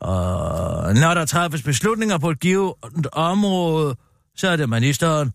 Og 0.00 0.94
når 0.94 1.14
der 1.14 1.24
træffes 1.26 1.62
beslutninger 1.62 2.18
på 2.18 2.30
et 2.30 2.40
givet 2.40 2.72
område, 3.12 3.94
så 4.36 4.48
er 4.48 4.56
det 4.56 4.68
ministeren. 4.68 5.32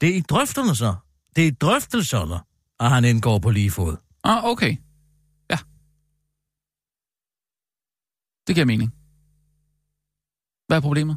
Det 0.00 0.08
er 0.08 0.14
i 0.14 0.20
drøfterne 0.20 0.76
så. 0.76 0.94
Det 1.36 1.44
er 1.44 1.48
i 1.48 1.50
drøftelserne, 1.50 2.34
at 2.80 2.90
han 2.90 3.04
indgår 3.04 3.38
på 3.38 3.50
lige 3.50 3.70
fod. 3.70 3.96
Ah, 4.24 4.44
okay. 4.44 4.76
Det 8.46 8.54
giver 8.54 8.66
mening. 8.66 8.94
Hvad 10.66 10.76
er 10.76 10.80
problemet? 10.80 11.16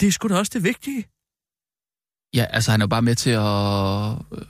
Det 0.00 0.06
er 0.08 0.12
sgu 0.12 0.28
da 0.28 0.34
også 0.38 0.50
det 0.54 0.64
vigtige. 0.64 1.04
Ja, 2.34 2.44
altså 2.44 2.70
han 2.70 2.80
er 2.80 2.84
jo 2.84 2.88
bare 2.88 3.02
med 3.02 3.14
til 3.14 3.30
at 3.30 4.38
øh, 4.40 4.46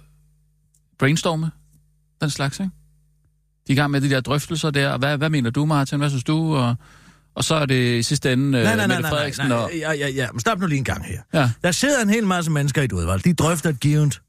brainstorme 0.99 1.51
den 2.21 2.31
slags, 2.31 2.61
ikke? 2.61 2.71
De 3.67 3.73
er 3.73 3.77
i 3.77 3.77
gang 3.77 3.91
med 3.91 4.01
de 4.01 4.11
der 4.11 4.21
drøftelser 4.21 4.71
der. 4.71 4.99
Hvad, 4.99 5.19
hvad 5.19 5.31
mener 5.31 5.51
du, 5.51 5.65
Martin? 5.65 5.99
Hvad 5.99 6.09
synes 6.11 6.25
du? 6.25 6.57
Og, 6.57 6.77
og 7.35 7.45
så 7.45 7.55
er 7.55 7.67
det 7.67 7.99
i 7.99 8.03
sidste 8.03 8.33
ende 8.33 8.59
øh, 8.59 8.65
Nej, 8.65 8.77
nej, 8.77 8.77
nej, 8.77 8.87
Mette 8.87 9.03
nej, 9.03 9.11
Frederiksen 9.11 9.47
nej, 9.49 9.59
og... 9.59 9.71
nej. 9.71 9.79
Ja, 9.79 9.93
ja, 9.93 10.09
ja. 10.09 10.33
Men 10.33 10.41
stop 10.41 10.59
nu 10.61 10.67
lige 10.67 10.79
en 10.79 10.85
gang 10.85 11.05
her. 11.05 11.23
Ja, 11.35 11.51
Der 11.63 11.73
sidder 11.73 12.03
en 12.03 12.11
hel 12.11 12.27
masse 12.27 12.51
mennesker 12.51 12.83
i 12.83 12.85
et 12.85 12.93
udvalg. 12.93 13.25
De 13.25 13.35
drøfter 13.35 13.71
et 13.71 13.81
givet 13.81 14.21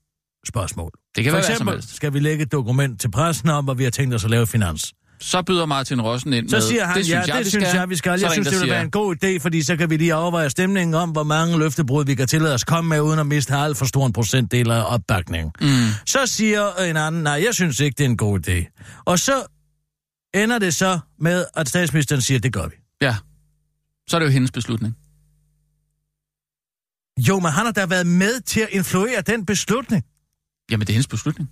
spørgsmål. 0.48 0.92
det 1.16 1.24
kan 1.24 1.32
For 1.32 1.38
være 1.40 1.52
eksempel 1.52 1.84
skal 1.84 2.14
vi 2.14 2.20
lægge 2.20 2.44
et 2.44 2.52
dokument 2.52 3.02
til 3.02 3.12
pressen 3.12 3.50
om, 3.50 3.66
hvad 3.66 3.76
vi 3.76 3.84
har 3.84 3.92
tænkt 3.92 4.16
os 4.16 4.24
at 4.26 4.30
lave 4.30 4.48
finans. 4.48 4.94
Så 5.20 5.42
byder 5.44 5.66
Martin 5.66 6.02
Rossen 6.02 6.34
ind 6.34 6.50
Så 6.50 6.56
med, 6.56 6.62
siger 6.62 6.86
han, 6.86 6.98
det 6.98 7.06
synes 7.06 7.14
ja, 7.28 7.34
jeg, 7.34 7.38
det 7.38 7.46
vi 7.46 7.50
synes 7.50 7.68
skal. 7.68 7.78
jeg, 7.80 7.90
vi 7.90 7.96
skal. 7.96 8.20
Så 8.20 8.26
Jeg 8.26 8.32
synes, 8.32 8.48
det 8.48 8.54
vil 8.54 8.60
siger, 8.60 8.74
være 8.74 8.84
en 8.84 8.92
god 8.92 9.16
idé, 9.24 9.40
fordi 9.40 9.64
så 9.64 9.78
kan 9.78 9.90
vi 9.90 9.98
lige 9.98 10.16
overveje 10.16 10.50
stemningen 10.50 10.94
om, 10.94 11.10
hvor 11.10 11.24
mange 11.24 11.60
løftebrud 11.60 12.06
vi 12.06 12.16
kan 12.16 12.28
tillade 12.28 12.54
os 12.54 12.64
komme 12.64 12.90
med, 12.90 13.00
uden 13.02 13.20
at 13.20 13.28
miste 13.28 13.56
alt 13.56 13.78
for 13.78 13.86
stor 13.86 14.06
en 14.06 14.14
procentdel 14.14 14.72
af 14.72 14.94
opbakningen. 14.94 15.52
Mm, 15.62 15.68
Så 16.08 16.26
siger 16.26 16.74
en 16.90 16.98
anden, 16.98 17.24
nej, 17.24 17.34
jeg 17.46 17.54
synes 17.54 17.80
ikke, 17.80 17.96
det 17.98 18.06
er 18.06 18.10
en 18.10 18.18
god 18.18 18.48
idé. 18.50 18.84
Og 19.06 19.20
så 19.20 19.46
ender 20.34 20.60
det 20.60 20.76
så 20.76 21.00
med, 21.20 21.46
at 21.56 21.70
statsministeren 21.70 22.22
siger, 22.22 22.40
det 22.40 22.54
gør 22.54 22.68
vi. 22.68 22.76
ja, 23.02 23.16
så 24.10 24.18
er 24.18 24.20
det 24.20 24.26
jo 24.26 24.32
hendes 24.32 24.52
beslutning. 24.52 24.96
Jo, 27.28 27.40
men 27.40 27.52
han 27.52 27.66
har 27.66 27.72
da 27.72 27.86
været 27.86 28.08
med 28.08 28.42
til 28.42 28.60
at 28.60 28.68
influere 28.72 29.22
den 29.22 29.46
beslutning. 29.46 30.04
Jamen, 30.72 30.82
det 30.88 30.90
er 30.90 30.94
hendes 30.94 31.08
beslutning. 31.08 31.50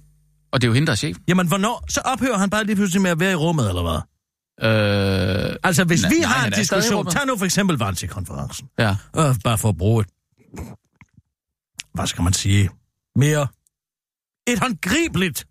Og 0.56 0.62
det 0.62 0.68
er 0.68 0.70
jo 0.70 0.74
hende, 0.74 0.86
der 0.86 0.92
er 0.92 0.96
chef. 0.98 1.18
Jamen, 1.28 1.48
hvornår? 1.48 1.86
Så 1.90 2.02
ophører 2.06 2.38
han 2.38 2.50
bare 2.50 2.64
lige 2.64 2.76
pludselig 2.76 3.02
med 3.02 3.12
at 3.12 3.20
være 3.20 3.32
i 3.32 3.36
rummet, 3.36 3.70
eller 3.70 3.82
hvad? 3.82 4.00
Øh, 5.50 5.56
Altså, 5.64 5.84
hvis 5.84 6.02
Nej, 6.02 6.12
vi 6.12 6.22
har 6.26 6.46
en 6.48 6.54
diskussion, 6.54 7.06
tag 7.12 7.26
nu 7.28 7.38
for 7.38 7.46
eksempel 7.46 7.78
Vansi-konferencen. 7.78 8.68
ja. 8.80 8.96
Øh, 9.18 9.36
bare 9.44 9.58
for 9.58 9.70
at 9.70 9.78
bruge 9.78 10.02
et, 10.02 10.08
hvad 11.94 12.08
skal 12.08 12.24
man 12.24 12.34
sige, 12.34 12.70
mere 13.16 13.48
et 14.48 14.60
håndgribeligt 14.60 15.46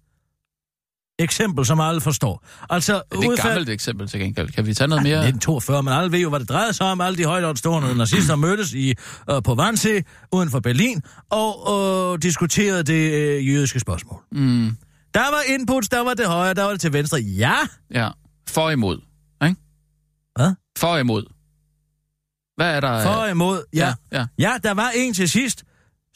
eksempel, 1.18 1.66
som 1.66 1.80
alle 1.80 2.00
forstår. 2.00 2.44
Altså, 2.70 3.02
Det 3.12 3.24
er 3.24 3.30
et 3.30 3.38
gammelt 3.42 3.68
eksempel 3.68 4.08
til 4.08 4.20
gengæld. 4.20 4.48
Kan 4.52 4.66
vi 4.66 4.74
tage 4.74 4.88
noget 4.88 5.02
mere? 5.02 5.12
1942, 5.18 5.82
men 5.82 5.92
alle 5.92 6.12
ved 6.12 6.18
jo, 6.18 6.28
hvad 6.28 6.40
det 6.40 6.48
drejede 6.48 6.72
sig 6.72 6.86
om. 6.86 7.00
Alle 7.00 7.18
de 7.18 7.24
højtårstående 7.24 7.94
nazister 8.04 8.36
mødtes 8.36 8.72
i, 8.72 8.94
øh, 9.30 9.42
på 9.44 9.54
Wannsee 9.54 10.02
uden 10.32 10.50
for 10.50 10.60
Berlin 10.60 11.02
og 11.30 11.54
øh, 12.14 12.22
diskuterede 12.22 12.82
det 12.82 13.12
øh, 13.12 13.48
jødiske 13.48 13.80
spørgsmål. 13.80 14.20
Mm, 14.32 14.76
Der 15.14 15.30
var 15.30 15.42
inputs, 15.48 15.88
der 15.88 16.00
var 16.00 16.14
det 16.14 16.26
højre, 16.26 16.54
der 16.54 16.62
var 16.62 16.70
det 16.70 16.80
til 16.80 16.92
venstre. 16.92 17.18
Ja, 17.18 17.56
ja. 17.90 18.10
For 18.48 18.70
imod. 18.70 19.00
Ikke? 19.44 19.56
Hvad? 20.36 20.54
For 20.78 20.96
imod. 20.96 21.24
Hvad 22.56 22.76
er 22.76 22.80
der? 22.80 23.02
for 23.02 23.10
og 23.10 23.30
imod. 23.30 23.64
Ja. 23.74 23.94
ja. 24.12 24.18
ja. 24.18 24.26
ja, 24.38 24.56
der 24.62 24.74
var 24.74 24.90
en 24.94 25.14
til 25.14 25.28
sidst, 25.30 25.64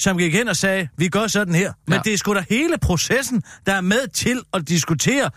som 0.00 0.18
gik 0.18 0.34
hen 0.34 0.48
og 0.48 0.56
sagde, 0.56 0.88
vi 0.96 1.08
gør 1.08 1.26
sådan 1.26 1.54
her. 1.54 1.72
Men 1.86 1.94
Ja. 1.94 2.00
det 2.04 2.12
er 2.12 2.16
sgu 2.18 2.34
da 2.34 2.44
hele 2.50 2.78
processen, 2.78 3.42
der 3.66 3.72
er 3.74 3.80
med 3.80 4.08
til 4.08 4.42
at 4.52 4.68
diskutere. 4.68 5.30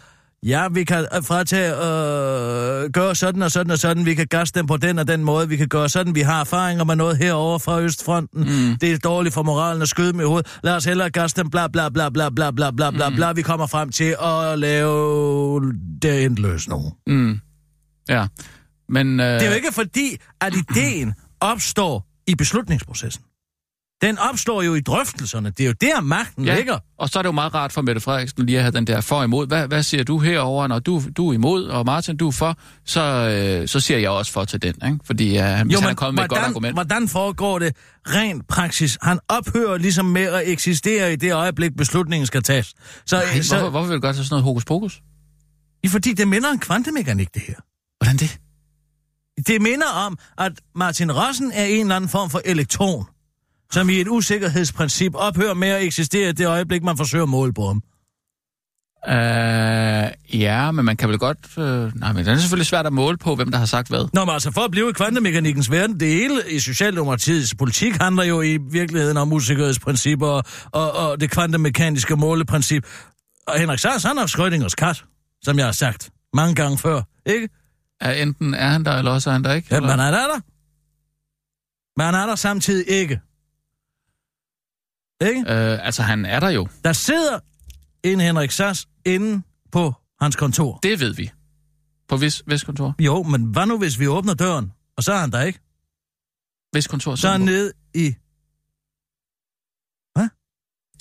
Ja, 0.46 0.68
vi 0.74 0.84
kan 0.84 1.08
øh, 1.16 1.24
fratage, 1.24 1.74
øh, 1.74 2.90
gøre 2.90 3.16
sådan 3.16 3.42
og 3.42 3.52
sådan 3.52 3.72
og 3.72 3.78
sådan. 3.78 4.06
Vi 4.06 4.14
kan 4.16 4.28
gasse 4.28 4.54
dem 4.54 4.68
på 4.68 4.78
den 4.78 5.00
og 5.00 5.08
den 5.08 5.24
måde. 5.24 5.50
Vi 5.50 5.58
kan 5.58 5.68
gøre 5.68 5.90
sådan. 5.90 6.16
Vi 6.16 6.22
har 6.22 6.40
erfaringer 6.40 6.84
med 6.84 6.96
noget 6.96 7.18
herover 7.18 7.58
fra 7.60 7.82
Østfronten. 7.82 8.40
Mm. 8.44 8.78
Det 8.78 8.92
er 8.92 8.98
dårligt 8.98 9.34
for 9.34 9.44
moralen 9.44 9.82
at 9.82 9.88
skyde 9.88 10.14
med 10.14 10.26
i 10.26 10.28
hovedet. 10.28 10.60
Lad 10.64 10.76
os 10.76 10.86
hellere 10.86 11.10
gasse 11.10 11.38
dem, 11.38 11.50
bla 11.50 11.68
bla 11.68 11.90
bla 11.90 12.10
bla 12.10 12.30
bla 12.30 12.52
bla 12.52 12.72
bla 12.72 12.92
bla 12.92 13.10
bla. 13.10 13.32
Vi 13.32 13.42
kommer 13.42 13.68
frem 13.68 13.90
til 13.92 14.16
at 14.24 14.60
lave 14.60 15.62
det 16.02 16.26
en 16.26 16.36
løsning. 16.36 16.82
Mm. 17.08 17.40
Ja. 18.10 18.28
Men, 18.90 19.20
øh, 19.20 19.26
Det 19.26 19.42
er 19.42 19.50
jo 19.50 19.56
ikke 19.56 19.74
fordi, 19.74 20.18
at 20.42 20.54
ideen 20.56 21.14
opstår 21.40 22.08
i 22.28 22.36
beslutningsprocessen. 22.36 23.24
Den 24.02 24.18
opstår 24.18 24.62
jo 24.62 24.76
i 24.76 24.82
drøftelserne. 24.82 25.50
Det 25.50 25.64
er 25.64 25.68
jo 25.68 25.74
der, 25.82 26.02
magten 26.02 26.46
ja. 26.46 26.56
ligger. 26.56 26.80
Og 26.98 27.10
så 27.10 27.20
er 27.20 27.24
det 27.24 27.28
jo 27.28 27.32
meget 27.32 27.54
rart 27.54 27.72
for 27.72 27.82
Mette 27.82 28.02
Frederiksen 28.02 28.46
lige 28.46 28.58
at 28.58 28.64
have 28.64 28.72
den 28.72 28.88
der 28.88 29.02
for 29.02 29.24
imod. 29.24 29.48
Hvad, 29.48 29.68
hvad 29.68 29.84
siger 29.84 30.04
du 30.04 30.20
herover, 30.20 30.68
når 30.68 30.80
du, 30.80 31.02
du 31.18 31.30
er 31.30 31.34
imod, 31.34 31.66
og 31.66 31.86
Martin, 31.86 32.18
du 32.18 32.28
er 32.28 32.32
for, 32.32 32.58
så, 32.86 33.02
øh, 33.02 33.68
så 33.68 33.80
siger 33.80 33.98
jeg 33.98 34.10
også 34.10 34.32
for 34.32 34.46
til 34.46 34.62
den, 34.62 34.74
ikke? 34.92 35.00
Fordi 35.04 35.38
øh, 35.38 35.62
hvis 35.66 35.80
han 35.80 35.90
er 35.90 35.94
kommet 35.94 36.16
med 36.16 36.24
et 36.24 36.30
godt 36.30 36.42
argument. 36.42 36.76
hvordan 36.76 37.08
foregår 37.08 37.60
det 37.60 37.76
rent 38.08 38.48
praksis? 38.48 38.98
Han 39.02 39.20
ophører 39.28 39.78
ligesom 39.78 40.06
med 40.06 40.26
at 40.26 40.50
eksistere 40.50 41.14
i 41.14 41.16
det 41.16 41.34
øjeblik, 41.34 41.72
beslutningen 41.78 42.28
skal 42.28 42.44
tages. 42.44 42.74
Så, 43.06 43.16
Nej, 43.16 43.42
så, 43.42 43.56
hvorfor, 43.56 43.70
hvorfor 43.70 43.88
vil 43.88 43.96
du 43.96 44.02
godt 44.02 44.16
have 44.16 44.26
sådan 44.26 44.34
noget 44.34 44.44
hokus 44.44 44.66
pokus? 44.66 45.02
Ja, 45.84 45.90
fordi 45.90 46.14
det 46.14 46.28
minder 46.28 46.50
om 46.50 46.60
kvantemekanik, 46.60 47.34
det 47.34 47.42
her. 47.42 47.56
Hvordan 48.00 48.18
det? 48.18 48.40
Det 49.48 49.62
minder 49.62 49.88
om, 49.88 50.18
at 50.38 50.52
Martin 50.76 51.12
Rossen 51.12 51.52
er 51.52 51.66
en 51.66 51.82
eller 51.82 51.96
anden 51.96 52.10
form 52.10 52.30
for 52.30 52.42
elektron, 52.46 53.06
som 53.72 53.90
i 53.90 54.02
et 54.02 54.08
usikkerhedsprincip 54.08 55.16
ophører 55.16 55.54
med 55.54 55.68
at 55.68 55.84
eksistere 55.84 56.30
i 56.30 56.32
det 56.32 56.48
øjeblik, 56.48 56.84
man 56.84 56.98
forsøger 56.98 57.24
at 57.24 57.30
måle 57.30 57.54
på 57.54 57.68
ham. 57.68 57.84
Øh, 59.08 60.12
ja, 60.42 60.72
men 60.72 60.86
man 60.86 60.98
kan 60.98 61.10
vel 61.10 61.18
godt... 61.18 61.38
Øh, 61.58 62.00
nej, 62.00 62.14
men 62.14 62.26
det 62.26 62.32
er 62.32 62.38
selvfølgelig 62.38 62.66
svært 62.66 62.86
at 62.86 62.94
måle 62.94 63.18
på, 63.18 63.36
hvem 63.36 63.52
der 63.52 63.58
har 63.58 63.66
sagt 63.66 63.90
hvad. 63.90 64.08
Nå, 64.14 64.26
men 64.26 64.34
altså 64.34 64.52
for 64.52 64.62
at 64.62 64.72
blive 64.72 64.90
i 64.90 64.94
kvantemekanikkens 64.94 65.72
verden, 65.72 66.00
det 66.00 66.08
hele 66.08 66.42
i 66.50 66.60
Socialdemokratiets 66.60 67.56
politik 67.56 67.94
handler 68.02 68.24
jo 68.24 68.42
i 68.42 68.58
virkeligheden 68.58 69.18
om 69.18 69.34
usikkerhedsprincipper 69.34 70.28
og, 70.28 70.44
og, 70.72 70.92
og 70.92 71.22
det 71.22 71.32
kvantemekaniske 71.32 72.16
måleprincip. 72.16 72.88
Og 73.48 73.60
Henrik 73.60 73.80
Sass, 73.80 74.06
han 74.06 74.18
har 74.18 74.26
Schrödingers 74.26 74.76
kat, 74.78 75.04
som 75.44 75.58
jeg 75.58 75.66
har 75.66 75.72
sagt 75.72 76.10
mange 76.34 76.56
gange 76.56 76.78
før, 76.78 77.02
ikke? 77.26 77.50
Er, 78.02 78.12
enten 78.12 78.54
er 78.54 78.68
han 78.68 78.86
der, 78.86 78.98
eller 78.98 79.12
også 79.12 79.30
er 79.30 79.34
han 79.34 79.44
der 79.44 79.54
ikke. 79.54 79.68
Ja, 79.72 79.76
eller? 79.76 79.90
men 79.90 80.00
han 80.00 80.14
er 80.14 80.28
der. 80.28 80.40
Men 81.98 82.06
han 82.06 82.16
er 82.16 82.26
der 82.26 82.36
samtidig 82.36 82.90
ikke. 82.90 83.20
Ikke? 85.22 85.40
Øh, 85.40 85.86
altså, 85.86 86.02
han 86.02 86.26
er 86.26 86.40
der 86.40 86.50
jo. 86.50 86.68
Der 86.84 86.94
sidder 86.94 87.40
en 88.04 88.20
Henrik 88.20 88.52
Sass 88.52 88.88
inde 89.06 89.44
på 89.72 89.94
hans 90.22 90.36
kontor. 90.36 90.80
Det 90.84 91.00
ved 91.00 91.14
vi. 91.14 91.32
På 92.08 92.18
hvis, 92.18 92.44
hvis 92.46 92.64
kontor? 92.64 92.96
Jo, 93.00 93.24
men 93.24 93.44
hvad 93.44 93.66
nu, 93.66 93.78
hvis 93.78 94.00
vi 94.00 94.08
åbner 94.08 94.34
døren, 94.34 94.72
og 94.98 95.04
så 95.04 95.14
er 95.14 95.20
han 95.20 95.32
der 95.32 95.42
ikke? 95.42 95.60
Hvis 96.72 96.88
kontor? 96.88 97.16
Så 97.16 97.28
er 97.28 97.32
han 97.32 97.42
nede 97.42 97.72
i... 97.94 98.16
Hvad? 100.14 100.30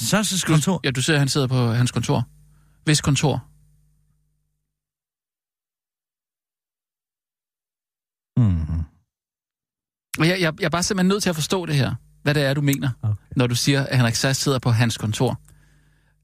Sasses 0.00 0.45
kontor? 0.45 0.73
Du, 0.73 0.81
ja, 0.85 0.91
du 0.91 1.03
ser, 1.03 1.12
at 1.12 1.19
han 1.19 1.29
sidder 1.29 1.47
på 1.47 1.73
hans 1.73 1.91
kontor. 1.91 2.29
Hvis 2.85 3.00
kontor? 3.00 3.47
Mm-hmm. 8.41 8.85
Og 10.19 10.29
jeg, 10.29 10.41
jeg, 10.41 10.61
jeg 10.61 10.67
er 10.67 10.71
bare 10.71 10.83
simpelthen 10.83 11.09
nødt 11.09 11.23
til 11.23 11.31
at 11.31 11.37
forstå 11.37 11.67
det 11.67 11.75
her. 11.75 11.95
Hvad 12.23 12.35
det 12.35 12.43
er, 12.45 12.55
du 12.55 12.61
mener, 12.61 12.91
Okay. 13.03 13.15
når 13.37 13.47
du 13.47 13.55
siger, 13.55 13.85
at 13.87 13.97
Henrik 13.97 14.15
Sass 14.15 14.41
sidder 14.41 14.59
på 14.59 14.71
hans 14.71 14.99
kontor. 14.99 15.41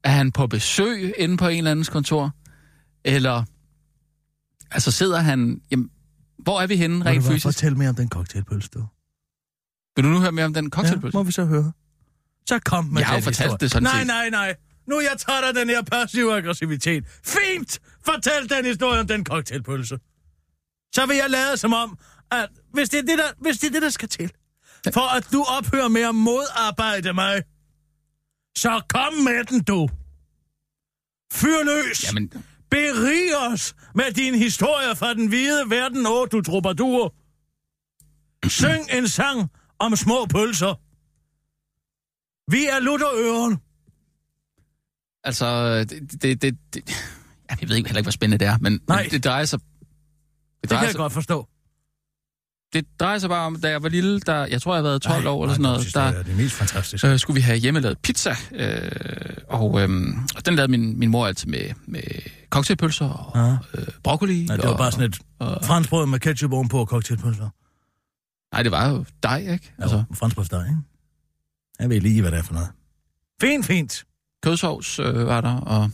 Er 0.03 0.09
han 0.09 0.31
på 0.31 0.47
besøg 0.47 1.13
inde 1.17 1.37
på 1.37 1.47
en 1.47 1.57
eller 1.57 1.71
andens 1.71 1.89
kontor? 1.89 2.31
Eller... 3.05 3.43
Altså 4.71 4.91
sidder 4.91 5.19
han... 5.19 5.61
Jamen, 5.71 5.89
hvor 6.39 6.61
er 6.61 6.67
vi 6.67 6.75
henne 6.75 7.05
rent 7.05 7.23
fysisk? 7.25 7.43
Fortæl 7.43 7.77
mere 7.77 7.89
om 7.89 7.95
den 7.95 8.09
cocktailpølse, 8.09 8.69
du. 8.73 8.85
Vil 9.95 10.03
du 10.05 10.09
nu 10.09 10.19
høre 10.19 10.31
mere 10.31 10.45
om 10.45 10.53
den 10.53 10.65
Ja, 10.65 10.69
cocktailpølse? 10.69 11.17
må 11.17 11.23
vi 11.23 11.31
så 11.31 11.45
høre. 11.45 11.71
Så 12.47 12.59
kom 12.65 12.85
med 12.85 12.99
Jeg 12.99 13.07
har 13.07 13.15
jo 13.15 13.21
fortalt 13.21 13.37
historie. 13.37 13.57
det 13.59 13.71
sådan 13.71 13.83
Nej, 13.83 13.99
set. 13.99 14.07
nej, 14.07 14.29
nej. 14.29 14.55
Nu 14.87 14.99
jeg 14.99 15.15
træt 15.19 15.43
af 15.43 15.53
den 15.53 15.69
her 15.69 15.81
passive 15.83 16.37
aggressivitet. 16.37 17.05
Fint! 17.25 17.79
Fortæl 18.05 18.49
den 18.49 18.65
historie 18.65 18.99
om 18.99 19.07
den 19.07 19.25
cocktailpølse. 19.25 19.99
Så 20.95 21.05
vil 21.05 21.15
jeg 21.15 21.29
lade 21.29 21.57
som 21.57 21.73
om, 21.73 21.97
at 22.31 22.49
hvis 22.73 22.89
det 22.89 22.97
er 22.97 23.01
det, 23.03 23.17
der, 23.17 23.31
hvis 23.41 23.57
det, 23.57 23.67
er 23.67 23.71
det, 23.71 23.81
der 23.81 23.89
skal 23.89 24.09
til, 24.09 24.31
for 24.93 25.15
at 25.17 25.27
du 25.31 25.43
ophører 25.57 25.87
med 25.87 26.01
at 26.01 26.15
modarbejde 26.15 27.13
mig, 27.13 27.43
så 28.57 28.81
kom 28.89 29.13
med 29.13 29.43
den, 29.43 29.63
du. 29.63 29.89
Fyr 31.33 31.63
løs. 31.63 32.03
Jamen, 32.07 32.31
Berig 32.71 33.51
os 33.51 33.75
med 33.95 34.11
din 34.11 34.35
historie 34.35 34.95
fra 34.95 35.13
den 35.13 35.27
hvide 35.27 35.69
verden, 35.69 36.05
åh, 36.07 36.27
du 36.31 36.41
troubadour. 36.41 37.15
Syng 38.47 38.91
en 38.91 39.07
sang 39.07 39.49
om 39.79 39.95
små 39.95 40.25
pølser. 40.25 40.73
Vi 42.51 42.65
er 42.65 42.79
lutterøren. 42.79 43.57
altså... 45.23 45.79
Det, 45.83 46.21
det, 46.21 46.41
det, 46.41 46.57
det, 46.73 46.83
jeg 47.49 47.69
ved 47.69 47.75
ikke 47.75 47.89
heller 47.89 47.99
ikke, 47.99 48.05
hvor 48.05 48.11
spændende 48.11 48.45
det 48.45 48.53
er, 48.53 48.57
men, 48.57 48.81
Nej. 48.87 49.03
men 49.03 49.11
det 49.11 49.23
drejer 49.23 49.45
sig... 49.45 49.59
Det 49.59 49.67
Det 50.61 50.69
drejer, 50.69 50.81
kan 50.81 50.85
jeg 50.85 50.91
sig, 50.91 50.99
godt 50.99 51.13
forstå. 51.13 51.47
Det 52.73 52.85
drejer 52.99 53.17
sig 53.19 53.29
bare 53.29 53.45
om, 53.45 53.61
da 53.61 53.69
jeg 53.69 53.83
var 53.83 53.89
lille, 53.89 54.19
der, 54.19 54.45
jeg 54.45 54.61
tror, 54.61 54.73
jeg 54.75 54.77
har 54.83 54.89
været 54.89 55.01
12 55.01 55.25
Ej, 55.25 55.31
år 55.31 55.43
eller 55.43 55.53
sådan 55.53 55.63
noget, 55.63 55.93
der, 55.93 56.07
Det 56.11 56.19
er 56.19 56.23
det 56.23 56.37
mest 56.37 56.55
fantastiske. 56.55 57.07
øh, 57.07 57.19
skulle 57.19 57.35
vi 57.35 57.41
have 57.41 57.57
hjemmelavet 57.57 57.97
pizza. 57.99 58.35
Øh, 58.51 58.91
og, 59.47 59.81
øhm, 59.81 60.15
og 60.35 60.45
den 60.45 60.55
lavede 60.55 60.71
min, 60.71 60.99
min 60.99 61.09
mor 61.09 61.27
altid 61.27 61.47
med, 61.49 61.69
med 61.87 62.01
cocktailpølser 62.49 63.09
og 63.09 63.47
Ja. 63.49 63.57
øh, 63.81 63.87
broccoli. 64.03 64.45
Nej, 64.45 64.55
det 64.55 64.65
var 64.65 64.71
og, 64.71 64.77
bare 64.77 64.91
sådan 64.91 65.05
et 65.09 65.19
og, 65.39 65.65
franskbrød 65.65 66.05
med 66.05 66.19
ketchup 66.19 66.53
ovenpå 66.53 66.79
og 66.79 66.85
cocktailpølser. 66.87 67.49
Nej, 68.55 68.63
det 68.63 68.71
var 68.71 68.89
jo 68.89 69.05
dig, 69.23 69.47
ikke? 69.51 69.73
Altså, 69.77 70.03
franskbrødsdej, 70.13 70.63
ikke? 70.63 70.77
Jeg 71.79 71.89
ved 71.89 72.01
lige, 72.01 72.21
hvad 72.21 72.31
det 72.31 72.39
er 72.39 72.43
for 72.43 72.53
noget. 72.53 72.69
Fint, 73.41 73.65
fint. 73.65 74.05
kødsovs 74.43 74.99
øh, 74.99 75.27
var 75.27 75.41
der, 75.41 75.55
og... 75.55 75.91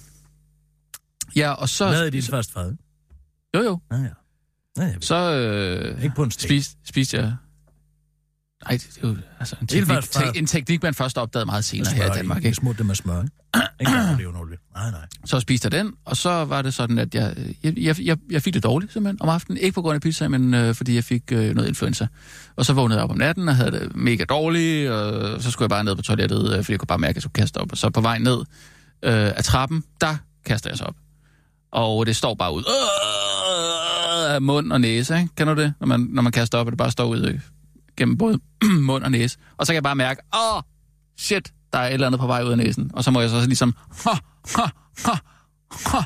Ja, 1.35 1.51
og 1.51 1.69
så... 1.69 1.87
Hvad 1.89 2.05
er 2.05 2.09
dit 2.09 2.27
første 2.29 2.53
fad? 2.53 2.75
Jo, 3.55 3.61
jo. 3.61 3.79
Ja, 3.91 3.97
ja. 3.97 4.07
Ved. 4.77 4.93
Så 5.01 5.15
øh, 5.15 6.03
Ikke 6.03 6.15
på 6.15 6.23
en 6.23 6.31
stik. 6.31 6.47
spiste, 6.49 6.75
spiste 6.85 7.17
jeg... 7.17 7.33
Nej, 8.69 8.71
det 8.71 8.97
er 9.03 9.07
jo 9.07 9.15
altså 9.39 9.55
en 9.61 9.67
teknik, 9.67 9.87
fra- 9.87 10.31
te, 10.31 10.37
en 10.37 10.45
teknik, 10.45 10.83
man 10.83 10.93
først 10.93 11.17
opdagede 11.17 11.45
meget 11.45 11.65
senere 11.65 11.93
her 11.93 12.05
i 12.13 12.17
Danmark. 12.17 12.43
Ikke 12.45 12.55
smurt 12.55 12.77
det 12.77 12.85
med 12.85 12.95
smør, 12.95 13.21
ikke? 13.21 13.91
Olivenolie. 14.13 14.57
Nej, 14.75 14.91
nej. 14.91 14.99
Så 15.25 15.39
spiste 15.39 15.65
jeg 15.65 15.71
den, 15.71 15.93
og 16.05 16.17
så 16.17 16.29
var 16.45 16.61
det 16.61 16.73
sådan, 16.73 16.97
at 16.97 17.15
jeg, 17.15 17.35
jeg, 17.63 17.77
jeg, 17.77 17.99
jeg, 18.01 18.17
jeg 18.31 18.41
fik 18.41 18.53
det 18.53 18.63
dårligt 18.63 18.93
simpelthen 18.93 19.21
om 19.21 19.29
aftenen. 19.29 19.57
Ikke 19.57 19.71
på 19.75 19.81
grund 19.81 19.95
af 19.95 20.01
pizza, 20.01 20.27
men 20.27 20.53
øh, 20.53 20.75
fordi 20.75 20.95
jeg 20.95 21.03
fik 21.03 21.23
øh, 21.31 21.55
noget 21.55 21.67
influenza. 21.67 22.07
Og 22.55 22.65
så 22.65 22.73
vågnede 22.73 22.97
jeg 22.97 23.03
op 23.03 23.09
om 23.11 23.17
natten 23.17 23.49
og 23.49 23.55
havde 23.55 23.71
det 23.71 23.95
mega 23.95 24.23
dårligt, 24.23 24.89
og 24.91 25.41
så 25.41 25.51
skulle 25.51 25.63
jeg 25.63 25.69
bare 25.69 25.83
ned 25.83 25.95
på 25.95 26.01
toilettet, 26.01 26.51
øh, 26.53 26.57
fordi 26.57 26.71
jeg 26.71 26.79
kunne 26.79 26.87
bare 26.87 26.97
mærke, 26.99 27.09
at 27.09 27.15
jeg 27.15 27.21
skulle 27.21 27.33
kaste 27.33 27.57
op. 27.57 27.71
Og 27.71 27.77
så 27.77 27.89
på 27.89 28.01
vej 28.01 28.17
ned 28.17 28.37
øh, 29.03 29.31
af 29.35 29.43
trappen, 29.43 29.83
der 30.01 30.15
kaster 30.45 30.69
jeg 30.69 30.77
så 30.77 30.83
op. 30.83 30.95
Og 31.71 32.05
det 32.05 32.15
står 32.15 32.33
bare 32.33 32.53
ud 32.53 32.61
øh, 32.61 32.65
af 34.33 34.41
mund 34.41 34.71
og 34.71 34.81
næse, 34.81 35.17
ikke? 35.17 35.35
Kender 35.35 35.53
du 35.53 35.61
det? 35.61 35.73
Når 35.79 35.87
man, 35.87 35.99
når 35.99 36.21
man 36.21 36.31
kaster 36.31 36.57
op, 36.57 36.67
og 36.67 36.71
det 36.71 36.77
bare 36.77 36.91
står 36.91 37.05
ud 37.05 37.39
gennem 37.97 38.17
både 38.17 38.39
mund 38.89 39.03
og 39.03 39.11
næse. 39.11 39.37
Og 39.57 39.65
så 39.65 39.71
kan 39.71 39.75
jeg 39.75 39.83
bare 39.83 39.95
mærke, 39.95 40.21
åh, 40.35 40.61
shit, 41.17 41.53
der 41.73 41.79
er 41.79 41.87
et 41.87 41.93
eller 41.93 42.07
andet 42.07 42.19
på 42.19 42.27
vej 42.27 42.43
ud 42.43 42.51
af 42.51 42.57
næsen. 42.57 42.91
Og 42.93 43.03
så 43.03 43.11
må 43.11 43.21
jeg 43.21 43.29
så 43.29 43.45
ligesom, 43.45 43.75
ha, 44.03 44.11
ha, 44.55 44.63
ha, 45.05 45.13
ha, 45.71 46.01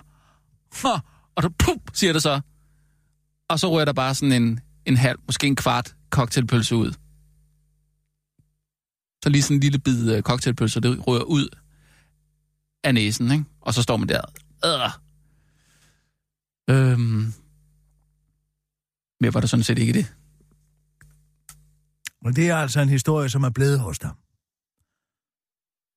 ha, 0.73 0.99
og 1.35 1.43
så 1.43 1.49
pup, 1.49 1.79
siger 1.93 2.13
det 2.13 2.21
så. 2.21 2.41
Og 3.49 3.59
så 3.59 3.71
rører 3.71 3.85
der 3.85 3.93
bare 3.93 4.15
sådan 4.15 4.43
en, 4.43 4.59
en 4.85 4.97
halv, 4.97 5.19
måske 5.25 5.47
en 5.47 5.55
kvart 5.55 5.95
cocktailpølse 6.09 6.75
ud. 6.75 6.91
Så 9.23 9.29
lige 9.29 9.41
sådan 9.41 9.57
en 9.57 9.61
lille 9.61 9.79
bid 9.79 10.15
øh, 10.15 10.21
cocktailpølse, 10.21 10.79
det 10.81 11.07
rører 11.07 11.23
ud 11.23 11.47
af 12.83 12.93
næsen, 12.93 13.31
ikke? 13.31 13.45
Og 13.61 13.73
så 13.73 13.81
står 13.81 13.97
man 13.97 14.09
der. 14.09 14.21
Øh. 14.65 14.91
Øhm. 16.69 17.33
Mere 19.21 19.33
var 19.33 19.39
der 19.39 19.47
sådan 19.47 19.63
set 19.63 19.79
ikke 19.79 19.93
det. 19.93 20.13
Men 22.23 22.35
det 22.35 22.49
er 22.49 22.55
altså 22.55 22.79
en 22.81 22.89
historie, 22.89 23.29
som 23.29 23.43
er 23.43 23.49
blevet 23.49 23.79
hos 23.79 23.99
dig. 23.99 24.09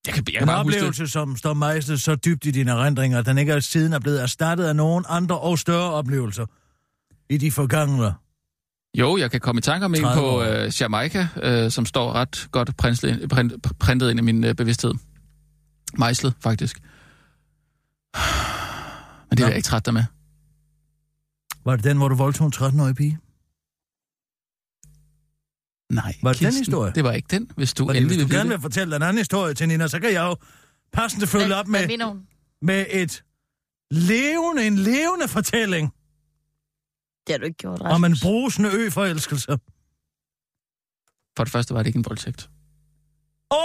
Jeg 0.07 0.15
kan, 0.15 0.25
jeg 0.33 0.39
kan 0.39 0.49
En 0.49 0.55
huske 0.65 0.71
det. 0.71 0.77
oplevelse, 0.79 1.09
som 1.09 1.37
står 1.37 1.55
mejslet 1.55 2.01
så 2.01 2.15
dybt 2.15 2.47
i 2.47 2.51
dine 2.51 2.71
erindringer, 2.71 3.19
at 3.19 3.27
den 3.27 3.39
ikke 3.39 3.53
er 3.53 3.61
siden 3.61 3.93
er 3.93 3.99
blevet 3.99 4.23
erstattet 4.23 4.65
af 4.65 4.77
nogen 4.77 5.05
andre 5.09 5.39
og 5.41 5.59
større 5.59 5.91
oplevelser 5.93 6.47
i 7.31 7.37
de 7.37 7.53
forgangne. 7.53 8.15
Jo, 8.99 9.17
jeg 9.17 9.31
kan 9.31 9.41
komme 9.41 9.59
i 9.59 9.63
tanke 9.63 9.85
om 9.85 9.95
en 9.95 10.01
30 10.01 10.21
på 10.21 10.43
øh, 10.43 10.73
Jamaica, 10.81 11.29
øh, 11.43 11.71
som 11.71 11.87
står 11.87 12.13
ret 12.13 12.49
godt 12.53 12.77
printet, 12.77 13.29
print, 13.31 13.53
printet 13.79 14.11
ind 14.11 14.19
i 14.19 14.23
min 14.23 14.45
øh, 14.45 14.55
bevidsthed. 14.55 14.95
Mejslet, 15.99 16.35
faktisk. 16.43 16.81
Men 19.31 19.37
det 19.37 19.41
er 19.41 19.47
jeg 19.49 19.57
ikke 19.57 19.67
træt 19.67 19.87
dig 19.87 19.95
med. 19.95 20.05
Var 21.65 21.77
det 21.77 21.85
den, 21.85 21.97
hvor 21.97 22.09
du 22.09 22.15
voldtog 22.15 22.47
en 22.47 22.53
13-årig 22.57 22.95
pige? 22.97 23.19
Nej, 25.93 26.15
Var 26.23 26.33
det 26.33 26.41
den 26.41 26.47
Kirsten, 26.47 26.61
historie? 26.65 26.93
Det 26.95 27.05
var 27.05 27.13
ikke 27.13 27.29
den, 27.31 27.51
hvis 27.57 27.75
du 27.75 27.87
Fordi 27.87 27.99
endelig 27.99 28.17
hvis 28.17 28.25
du 28.25 28.29
vil 28.29 28.37
gerne 28.37 28.51
det. 28.51 28.59
vil 28.59 28.63
fortælle 28.63 28.95
den 28.95 29.03
anden 29.03 29.19
historie 29.19 29.55
til 29.55 29.69
Nina, 29.69 29.89
så 29.89 30.01
kan 30.01 30.13
jeg 30.13 30.23
jo 30.23 30.37
passende 30.93 31.27
følge 31.27 31.55
op 31.55 31.67
Hvad 31.69 31.81
med, 31.81 31.89
mener 31.89 32.07
hun? 32.07 32.27
med 32.63 32.87
et 32.91 33.25
levende, 33.91 34.67
en 34.67 34.77
levende 34.79 35.29
fortælling 35.29 35.93
Det 37.27 37.33
har 37.33 37.39
du 37.39 37.45
ikke 37.45 37.57
gjort, 37.57 37.81
Rasmus. 37.81 37.95
om 37.95 38.05
en 38.05 38.17
brusende 38.23 38.69
ø-forelskelse. 38.73 39.59
For 41.37 41.45
det 41.45 41.51
første 41.53 41.75
var 41.75 41.81
det 41.83 41.87
ikke 41.87 41.97
en 41.99 42.05
voldtægt. 42.09 42.51
Åh, 43.51 43.59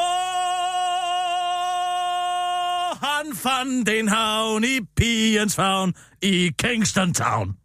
han 3.08 3.36
fandt 3.36 3.90
en 3.90 4.08
havn 4.08 4.64
i 4.64 4.80
pigens 4.96 5.56
favn 5.56 5.94
i 6.22 6.52
Kingston 6.58 7.14
Town. 7.14 7.58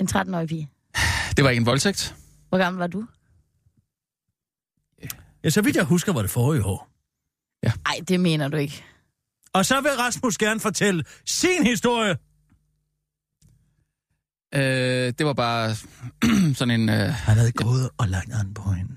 En 0.00 0.08
13-årig 0.10 0.48
pige. 0.48 0.70
Det 1.36 1.44
var 1.44 1.50
ikke 1.50 1.60
en 1.60 1.66
voldtægt. 1.66 2.14
Hvor 2.48 2.58
gammel 2.58 2.80
var 2.80 2.86
du? 2.86 3.06
Ja, 5.44 5.50
så 5.50 5.62
vidt 5.62 5.76
jeg 5.76 5.84
husker, 5.84 6.12
var 6.12 6.22
det 6.22 6.30
forrige 6.30 6.64
år. 6.64 6.88
Nej, 7.62 8.00
det 8.08 8.20
mener 8.20 8.48
du 8.48 8.56
ikke. 8.56 8.84
Og 9.52 9.66
så 9.66 9.80
vil 9.80 9.90
Rasmus 9.90 10.38
gerne 10.38 10.60
fortælle 10.60 11.04
sin 11.26 11.66
historie. 11.66 12.16
Øh, 14.54 15.12
det 15.18 15.26
var 15.26 15.32
bare 15.32 15.74
sådan 16.58 16.80
en... 16.80 16.88
Øh, 16.88 16.96
Han 16.96 17.36
havde 17.36 17.52
gået 17.52 17.90
og 17.98 18.08
lagt 18.08 18.32
an 18.32 18.54
på 18.54 18.70
hende 18.72 18.96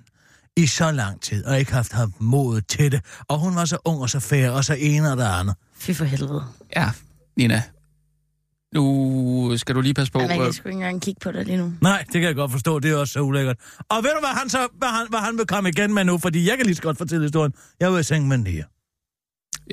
i 0.58 0.68
så 0.68 0.92
lang 0.92 1.22
tid, 1.22 1.46
og 1.46 1.60
ikke 1.60 1.74
haft 1.74 1.92
haft 1.94 2.22
modet 2.22 2.68
til 2.68 2.92
det. 2.92 3.06
Og 3.28 3.40
hun 3.40 3.56
var 3.56 3.66
så 3.66 3.78
ung 3.86 4.02
og 4.02 4.10
så 4.10 4.20
fær, 4.20 4.50
og 4.50 4.66
så 4.66 4.74
ene 4.74 5.12
og 5.12 5.18
det 5.18 5.24
andet. 5.24 5.56
Fy 5.74 5.92
for 5.92 6.06
helvede. 6.06 6.44
ja, 6.76 6.92
Nina. 7.38 7.64
Nu 8.74 9.58
skal 9.58 9.76
du 9.76 9.82
lige 9.82 9.94
passe 9.94 10.12
på. 10.14 10.20
Ej, 10.20 10.28
man 10.28 10.38
øh, 10.40 10.44
kan 10.44 10.54
sgu 10.54 10.70
ikke 10.70 10.76
engang 10.78 11.02
kigge 11.02 11.20
på 11.20 11.32
dig 11.32 11.46
lige 11.46 11.58
nu. 11.58 11.74
Nej, 11.82 11.98
det 12.04 12.14
kan 12.14 12.24
jeg 12.24 12.36
godt 12.36 12.52
forstå, 12.52 12.80
det 12.80 12.92
er 12.92 12.96
også 12.96 13.14
så 13.14 13.20
ulækkert. 13.22 13.58
Og 13.90 14.04
ved 14.04 14.10
du, 14.14 14.20
hvad 14.20 14.30
han 14.40 14.50
så 14.50 14.68
hvad 14.78 14.88
han, 14.90 15.06
hvad 15.10 15.20
han 15.20 15.38
vil 15.38 15.46
komme 15.46 15.70
igen 15.70 15.94
med 15.94 16.04
nu? 16.04 16.18
Fordi 16.18 16.50
jeg 16.50 16.58
kan 16.58 16.66
lige 16.66 16.76
så 16.76 16.82
godt 16.82 16.98
fortælle 16.98 17.24
historien. 17.24 17.54
Jeg 17.80 17.94
var 17.94 18.00
i 18.00 18.04
seng 18.04 18.28
med 18.28 18.38
Nia. 18.38 18.64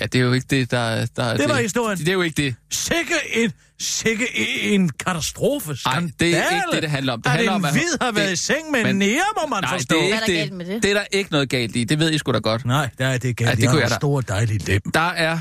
Ja, 0.00 0.06
det 0.06 0.14
er 0.20 0.24
jo 0.24 0.32
ikke 0.32 0.46
det, 0.50 0.70
der, 0.70 1.06
der 1.16 1.22
er 1.24 1.36
Det 1.36 1.48
var 1.48 1.54
historien. 1.56 1.98
Det 1.98 2.08
er 2.08 2.12
jo 2.12 2.22
ikke 2.22 2.42
det. 2.42 2.54
Sikke 2.70 3.14
en, 3.34 3.52
sikke 3.80 4.26
en 4.62 4.88
katastrofe. 4.88 5.76
Nej, 5.86 6.00
det 6.20 6.36
er 6.36 6.50
ikke 6.50 6.66
det, 6.72 6.82
det 6.82 6.90
handler 6.90 7.12
om. 7.12 7.22
Det 7.22 7.30
at 7.30 7.36
handler 7.36 7.52
en 7.52 7.56
om, 7.56 7.64
at- 7.64 7.72
hvid 7.72 7.98
har 8.00 8.12
været 8.12 8.26
det- 8.26 8.32
i 8.32 8.36
seng 8.36 8.70
med 8.70 8.84
men- 8.84 8.96
Nia, 8.98 9.20
må 9.42 9.46
man 9.48 9.62
Nej, 9.62 9.72
forstå. 9.72 9.94
det 9.96 10.10
er 10.12 10.16
er 10.16 10.20
ikke 10.20 10.38
galt 10.40 10.52
med 10.52 10.66
det? 10.66 10.82
Det 10.82 10.90
er 10.90 10.94
der 10.94 11.04
ikke 11.10 11.32
noget 11.32 11.48
galt 11.48 11.76
i. 11.76 11.84
Det 11.84 11.98
ved 11.98 12.12
I 12.12 12.18
sgu 12.18 12.32
da 12.32 12.38
godt. 12.38 12.64
Nej, 12.64 12.90
der 12.98 13.06
er 13.06 13.18
det 13.18 13.36
galt. 13.36 13.48
Ja, 13.48 13.54
det 13.54 13.62
det 13.62 13.64
jeg 13.78 13.82
en 13.84 13.88
da. 13.88 13.94
stor 13.94 14.20
dejlig 14.20 14.68
lem. 14.68 14.80
Der 14.94 15.00
er 15.00 15.38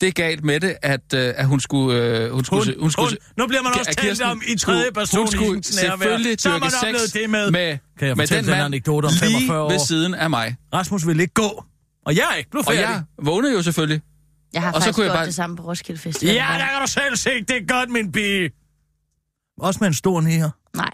det 0.00 0.14
galt 0.14 0.44
med 0.44 0.60
det, 0.60 0.76
at, 0.82 1.14
øh, 1.14 1.34
at 1.36 1.46
hun 1.46 1.60
skulle... 1.60 1.98
Øh, 1.98 2.32
hun 2.32 2.44
skulle, 2.44 2.64
Hun, 2.74 2.80
hun 2.80 2.90
skulle 2.90 3.08
hun, 3.08 3.18
nu 3.36 3.46
bliver 3.46 3.62
man 3.62 3.72
også 3.78 3.94
talt 3.98 4.22
om 4.22 4.42
i 4.48 4.56
tredje 4.58 4.92
person 4.92 5.18
hun 5.20 5.26
i 5.26 5.30
skulle 5.30 5.48
nærvær. 5.82 5.96
selvfølgelig 5.96 6.40
Så 6.40 6.48
man 6.50 6.60
dyrke 6.60 6.98
sex 7.00 7.12
det 7.12 7.30
med, 7.30 7.50
med, 7.50 7.78
Kan 7.98 8.08
jeg 8.08 8.16
med 8.16 8.26
den 8.26 8.36
den 8.44 8.50
mand 8.50 8.62
anekdote 8.62 9.06
om 9.06 9.12
lige 9.20 9.30
45 9.32 9.62
år? 9.62 9.70
ved 9.70 9.78
siden 9.78 10.14
af 10.14 10.30
mig. 10.30 10.56
Rasmus 10.74 11.06
vil 11.06 11.20
ikke 11.20 11.34
gå. 11.34 11.64
Og 12.06 12.16
jeg 12.16 12.24
er 12.32 12.34
ikke. 12.36 12.50
Nu 12.54 12.58
Og 12.60 12.64
færdig. 12.66 12.80
jeg 12.80 13.02
vågnede 13.22 13.52
jo 13.52 13.62
selvfølgelig. 13.62 14.00
Jeg 14.52 14.62
har 14.62 14.72
Og 14.72 14.74
så 14.74 14.80
faktisk 14.80 14.94
kunne 14.94 15.04
jeg 15.04 15.10
gjort 15.10 15.16
bare- 15.18 15.26
det 15.26 15.34
samme 15.34 15.56
på 15.56 15.62
Roskilde 15.62 16.00
Festival. 16.00 16.34
Ja, 16.34 16.46
der 16.58 16.66
kan 16.66 16.80
du 16.80 16.86
selv 16.86 17.16
se. 17.16 17.30
Det 17.48 17.56
er 17.56 17.66
godt, 17.66 17.90
min 17.90 18.12
pige. 18.12 18.50
Også 19.60 19.78
med 19.80 19.88
en 19.88 19.94
stor 19.94 20.20
nier. 20.20 20.50
Nej, 20.76 20.90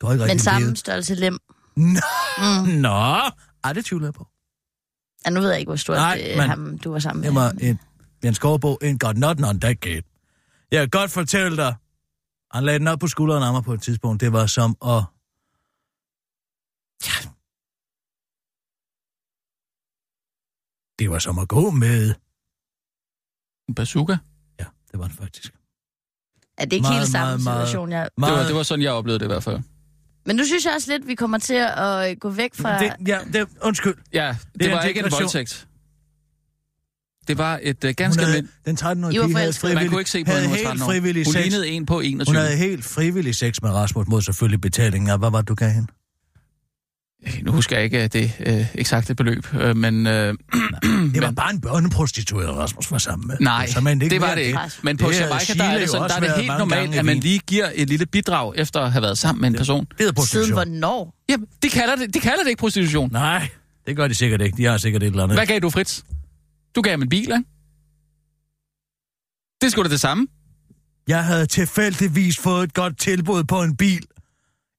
Du 0.00 0.06
har 0.06 0.12
ikke 0.12 0.24
men 0.26 0.38
samme 0.38 0.60
levet. 0.60 0.78
størrelse 0.78 1.14
lem. 1.14 1.38
Nå. 1.76 2.00
Mm. 2.38 2.68
Nå. 2.68 3.20
Ej, 3.64 3.72
det 3.72 3.84
tvivler 3.84 4.06
jeg 4.06 4.14
på. 4.14 4.26
Ja, 5.26 5.30
nu 5.30 5.40
ved 5.40 5.50
jeg 5.50 5.58
ikke, 5.58 5.68
hvor 5.70 5.76
stort 5.76 5.96
Nej, 5.96 6.16
det, 6.16 6.36
men- 6.36 6.48
ham, 6.48 6.78
du 6.78 6.92
var 6.92 6.98
sammen 6.98 7.20
med. 7.24 7.32
Var 7.32 7.50
en, 7.60 7.78
en 8.24 8.34
skovbog, 8.34 8.78
en 8.82 8.98
got 8.98 9.16
not 9.18 9.40
on 9.44 9.60
that 9.60 9.80
gate. 9.80 10.02
Jeg 10.70 10.80
kan 10.80 10.88
godt 10.90 11.10
fortælle 11.10 11.56
dig, 11.56 11.74
han 12.52 12.64
lagde 12.64 12.78
den 12.78 12.88
op 12.88 12.98
på 12.98 13.06
skulderen 13.08 13.42
af 13.42 13.52
mig 13.52 13.64
på 13.64 13.72
et 13.72 13.82
tidspunkt. 13.82 14.20
Det 14.20 14.32
var 14.32 14.46
som 14.46 14.76
at... 14.84 15.02
Ja. 17.06 17.30
Det 20.98 21.10
var 21.10 21.18
som 21.18 21.38
at 21.38 21.48
gå 21.48 21.70
med... 21.70 22.14
En 23.68 23.74
bazooka. 23.74 24.16
Ja, 24.60 24.64
det 24.92 24.98
var 25.00 25.06
det 25.08 25.16
faktisk. 25.16 25.54
Er 26.58 26.64
det 26.64 26.72
ikke 26.72 26.82
Meget, 26.82 26.98
helt 26.98 27.10
samme 27.12 27.26
meget, 27.26 27.44
meget- 27.44 27.68
situation? 27.68 27.92
Jeg... 27.92 28.08
Det 28.16 28.22
var, 28.22 28.42
det 28.46 28.54
var 28.54 28.62
sådan, 28.62 28.82
jeg 28.82 28.92
oplevede 28.92 29.18
det 29.18 29.24
i 29.24 29.28
hvert 29.28 29.42
fald. 29.42 29.60
Men 30.26 30.36
nu 30.36 30.44
synes 30.44 30.64
jeg 30.64 30.72
også 30.74 30.92
lidt, 30.92 31.06
vi 31.06 31.14
kommer 31.14 31.38
til 31.38 31.54
at 31.54 32.10
øh, 32.10 32.16
gå 32.16 32.30
væk 32.30 32.54
fra... 32.54 32.78
Det, 32.78 32.92
ja, 33.06 33.18
det, 33.32 33.48
undskyld. 33.62 33.94
Ja, 34.12 34.36
det, 34.52 34.60
Det 34.60 34.70
var 34.70 34.80
en 34.82 34.88
ikke 34.88 35.00
en 35.00 35.10
voldtægt. 35.10 35.66
Det 37.28 37.38
var 37.38 37.60
et 37.62 37.84
uh, 37.84 37.90
ganske... 37.96 38.24
havde, 38.24 38.48
den 38.66 38.76
13-årige 38.80 39.16
I 39.16 39.18
var 39.18 39.26
pige 39.26 39.36
havde 39.36 39.52
forelskede. 39.52 39.74
man 39.74 39.76
frivillig, 39.76 39.90
kunne 39.90 40.00
ikke 40.00 40.10
se 40.10 40.24
på, 40.24 40.30
at 40.30 40.36
havde 40.36 40.46
hun 40.48 40.50
var 40.50 40.56
helt 40.56 40.66
13 40.66 40.82
år. 40.82 40.86
frivillig 40.86 41.24
Hun 41.26 41.32
sex. 41.32 41.42
lignede 41.42 41.68
en 41.68 41.86
på 41.86 42.00
21. 42.00 42.34
Hun 42.34 42.36
havde 42.36 42.56
helt 42.56 42.84
frivillig 42.84 43.34
sex 43.34 43.62
med 43.62 43.70
Rasmus 43.70 44.06
mod 44.06 44.22
selvfølgelig 44.22 44.60
betalingen 44.60 45.18
hvad 45.18 45.30
var 45.30 45.40
det, 45.40 45.48
du 45.48 45.54
gav 45.54 45.70
hende? 45.70 45.88
Nu 47.42 47.52
husker 47.52 47.76
jeg 47.76 47.84
ikke 47.84 48.08
det 48.08 48.32
øh, 48.46 48.66
eksakte 48.74 49.14
beløb, 49.14 49.46
øh, 49.54 49.76
men... 49.76 50.06
Øh, 50.06 50.34
Det 51.14 51.22
var 51.22 51.30
bare 51.30 51.52
en 51.54 51.60
børneprostitueret, 51.60 52.56
Rasmus 52.56 52.90
var 52.90 52.98
sammen 52.98 53.26
med. 53.28 53.36
Nej, 53.40 53.66
Så 53.66 53.80
man 53.80 54.00
det 54.00 54.20
var 54.20 54.34
det 54.34 54.42
ikke. 54.42 54.58
Men 54.82 54.96
på 54.96 55.10
Det 55.10 55.20
Jamaica, 55.20 55.54
der 55.54 55.64
er 55.64 55.78
det, 55.78 55.90
sådan, 55.90 56.08
der 56.08 56.16
er 56.16 56.20
det 56.20 56.32
helt 56.36 56.58
normalt, 56.58 56.94
at 56.94 57.04
man 57.04 57.16
lige 57.16 57.38
giver 57.38 57.70
et 57.74 57.88
lille 57.88 58.06
bidrag 58.06 58.52
efter 58.56 58.80
at 58.80 58.92
have 58.92 59.02
været 59.02 59.18
sammen 59.18 59.40
med 59.40 59.48
en 59.48 59.54
person. 59.56 59.84
Det 59.84 59.98
Siden 59.98 60.14
prostitution. 60.14 60.52
hvornår? 60.52 61.14
Jamen, 61.28 61.46
de 61.62 61.68
kalder 61.70 61.96
det, 61.96 62.14
de 62.14 62.20
kalder 62.20 62.42
det 62.42 62.48
ikke 62.48 62.60
prostitution. 62.60 63.12
Nej, 63.12 63.48
det 63.86 63.96
gør 63.96 64.08
de 64.08 64.14
sikkert 64.14 64.40
ikke. 64.40 64.56
De 64.56 64.64
har 64.64 64.78
sikkert 64.78 65.02
et 65.02 65.06
eller 65.06 65.22
andet. 65.22 65.36
Hvad 65.38 65.46
gav 65.46 65.58
du, 65.60 65.70
Fritz? 65.70 66.00
Du 66.76 66.80
gav 66.82 66.90
ham 66.90 67.02
en 67.02 67.08
bil, 67.08 67.20
ikke? 67.20 67.44
Det 69.62 69.72
skulle 69.72 69.88
da 69.88 69.92
det 69.92 70.00
samme. 70.00 70.26
Jeg 71.08 71.24
havde 71.24 71.46
tilfældigvis 71.46 72.38
fået 72.38 72.64
et 72.64 72.74
godt 72.74 72.98
tilbud 72.98 73.44
på 73.44 73.62
en 73.62 73.76
bil 73.76 74.06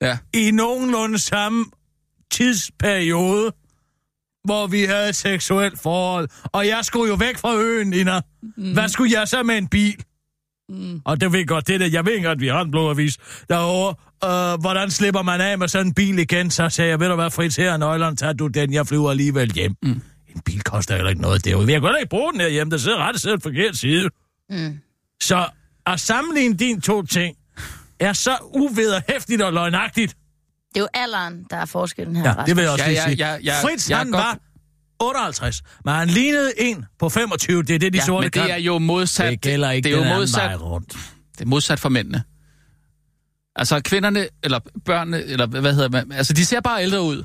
Ja. 0.02 0.18
i 0.34 0.52
nogenlunde 0.52 1.20
samme 1.20 1.66
tidsperiode, 2.32 3.52
hvor 4.44 4.68
vi 4.68 4.84
havde 4.84 5.10
et 5.10 5.16
seksuelt 5.16 5.80
forhold. 5.80 6.30
Og 6.44 6.68
jeg 6.68 6.80
skulle 6.86 7.10
jo 7.10 7.16
væk 7.16 7.38
fra 7.38 7.56
øen, 7.56 7.90
Nina. 7.90 8.22
Mm. 8.58 8.74
Hvad 8.74 8.90
skulle 8.90 9.20
jeg 9.20 9.28
så 9.28 9.44
med 9.44 9.58
en 9.58 9.68
bil? 9.68 9.96
Mm. 10.70 11.02
Og 11.06 11.22
det 11.22 11.32
ved 11.32 11.40
jeg 11.40 11.48
godt, 11.48 11.68
det 11.68 11.80
der, 11.80 11.88
jeg 11.88 12.06
ved 12.06 12.24
godt, 12.24 12.42
vi 12.42 12.48
har 12.48 12.62
en 12.62 12.72
blodavis 12.72 13.18
derovre. 13.50 13.96
Øh, 14.26 14.60
hvordan 14.62 14.92
slipper 14.92 15.22
man 15.22 15.42
af 15.42 15.58
med 15.58 15.68
sådan 15.68 15.88
en 15.88 15.94
bil 15.94 16.20
igen? 16.20 16.52
Så 16.52 16.70
sagde 16.70 16.90
jeg, 16.90 17.00
ved 17.00 17.10
du 17.10 17.16
hvad, 17.16 17.32
Fritz, 17.32 17.56
her 17.56 17.74
er 17.74 17.78
nøglerne, 17.78 18.16
tag 18.16 18.40
du 18.40 18.48
den, 18.48 18.74
jeg 18.74 18.88
flyver 18.88 19.12
alligevel 19.12 19.54
hjem. 19.54 19.76
Mm. 19.84 20.02
En 20.36 20.42
bil 20.46 20.64
koster 20.64 20.96
heller 20.96 21.10
ikke 21.10 21.22
noget 21.22 21.46
derude. 21.46 21.72
Jeg 21.72 21.82
kan 21.82 21.88
heller 21.88 21.98
ikke 21.98 22.10
bruge 22.10 22.32
den 22.32 22.42
her 22.42 22.50
hjemme, 22.50 22.72
der 22.72 22.78
sidder 22.78 22.98
ret 22.98 23.22
sidder 23.22 23.38
forkert 23.44 23.78
side. 23.78 24.10
Mm. 24.50 24.80
Så 25.22 25.46
at 25.86 26.00
sammenligne 26.00 26.56
dine 26.56 26.82
to 26.82 27.02
ting 27.02 27.36
er 28.00 28.14
så 28.14 28.38
uvederhæftigt 28.54 29.42
og 29.42 29.54
løgnagtigt. 29.54 30.18
Det 30.76 30.80
er 30.82 30.84
jo 30.84 30.88
alderen, 30.94 31.46
der 31.50 31.58
er 31.58 31.66
forskellen 31.66 32.16
her, 32.16 32.24
Ja, 32.24 32.30
Rasmus. 32.30 32.46
det 32.46 32.56
vil 32.56 32.62
jeg 32.62 32.72
også 32.72 32.84
Ja, 32.86 32.90
lige 32.90 33.02
ja, 33.02 33.08
sige. 33.08 33.28
ja, 33.28 33.38
ja, 33.44 33.64
Fritz, 33.64 33.90
jeg 33.90 33.96
er 33.96 33.98
han 33.98 34.12
godt- 34.12 34.24
var 34.24 34.40
58, 35.00 35.62
men 35.86 35.94
han 35.94 36.08
lignede 36.08 36.52
en 36.58 36.86
på 37.00 37.10
25. 37.10 37.64
Det 37.64 37.76
er 37.76 37.80
det, 37.80 37.94
de 37.94 37.98
Ja, 37.98 38.06
sorte 38.06 38.26
men 38.26 38.32
det 38.32 38.42
kan. 38.42 38.52
er 38.52 38.56
jo 38.58 38.78
modsat. 38.78 39.32
Det 39.32 39.42
gælder 39.42 39.72
ikke 39.72 39.90
det 39.90 39.96
er 39.98 40.08
jo 40.10 40.16
modsat, 40.18 40.62
rundt. 40.62 40.94
det 41.38 41.42
er 41.42 41.46
modsat 41.46 41.80
for 41.80 41.90
mændene. 41.90 42.24
Altså 43.56 43.80
kvinderne, 43.82 44.28
eller 44.44 44.60
børnene, 44.86 45.24
eller 45.24 45.46
hvad 45.46 45.74
hedder 45.74 45.90
man, 45.90 46.12
altså 46.12 46.34
de 46.34 46.46
ser 46.46 46.60
bare 46.62 46.84
ældre 46.84 47.02
ud. 47.02 47.24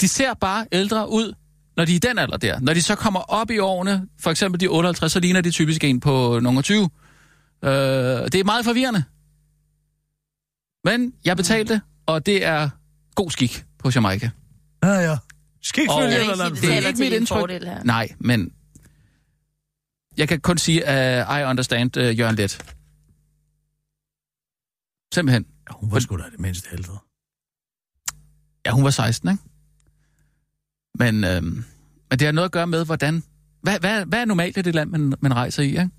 De 0.00 0.08
ser 0.08 0.34
bare 0.34 0.66
ældre 0.72 1.10
ud, 1.10 1.32
når 1.76 1.84
de 1.84 1.92
er 1.92 1.96
i 1.96 1.98
den 1.98 2.18
alder 2.18 2.36
der. 2.36 2.60
Når 2.60 2.74
de 2.74 2.82
så 2.82 2.94
kommer 2.94 3.20
op 3.20 3.50
i 3.50 3.58
årene, 3.58 4.06
for 4.20 4.30
eksempel 4.30 4.60
de 4.60 4.68
58, 4.68 5.12
så 5.12 5.20
ligner 5.20 5.40
de 5.40 5.50
typisk 5.50 5.84
en 5.84 6.00
på 6.00 6.40
nogle 6.42 6.62
20. 6.62 6.90
Øh, 7.64 7.70
det 7.70 8.34
er 8.34 8.44
meget 8.44 8.64
forvirrende. 8.64 9.04
Men 10.84 11.12
jeg 11.24 11.36
betalte, 11.36 11.80
og 12.06 12.26
det 12.26 12.44
er 12.44 12.70
god 13.14 13.30
skik 13.30 13.64
på 13.78 13.90
Jamaica. 13.94 14.30
Ja, 14.82 14.88
ja. 14.88 15.16
Skik 15.62 15.88
vil 15.88 16.04
eller 16.04 16.44
andet. 16.44 16.62
det 16.62 16.72
er 16.72 16.88
ikke 16.88 17.00
mit 17.00 17.12
indtryk. 17.12 17.38
fordel 17.38 17.64
her. 17.64 17.82
Nej, 17.84 18.08
men 18.18 18.52
jeg 20.16 20.28
kan 20.28 20.40
kun 20.40 20.58
sige, 20.58 20.84
at 20.84 21.28
uh, 21.28 21.40
I 21.40 21.44
understand 21.44 21.96
uh, 21.96 22.18
Jørgen 22.18 22.36
Let. 22.36 22.74
Simpelthen. 25.14 25.46
Ja, 25.70 25.74
hun 25.74 25.92
var 25.92 25.98
sgu 25.98 26.16
da 26.16 26.22
det 26.32 26.40
mindste 26.40 26.68
ældre. 26.72 26.98
Ja, 28.66 28.70
hun 28.70 28.84
var 28.84 28.90
16, 28.90 29.30
ikke? 29.30 29.42
Men, 30.98 31.24
øhm, 31.24 31.64
men 32.10 32.18
det 32.18 32.22
har 32.22 32.32
noget 32.32 32.44
at 32.44 32.52
gøre 32.52 32.66
med, 32.66 32.84
hvordan... 32.84 33.22
Hvad, 33.62 33.80
hvad, 33.80 34.04
hvad 34.04 34.20
er 34.20 34.24
normalt 34.24 34.56
i 34.56 34.62
det 34.62 34.74
land, 34.74 34.90
man, 34.90 35.14
man 35.20 35.34
rejser 35.34 35.62
i, 35.62 35.66
ikke? 35.66 35.90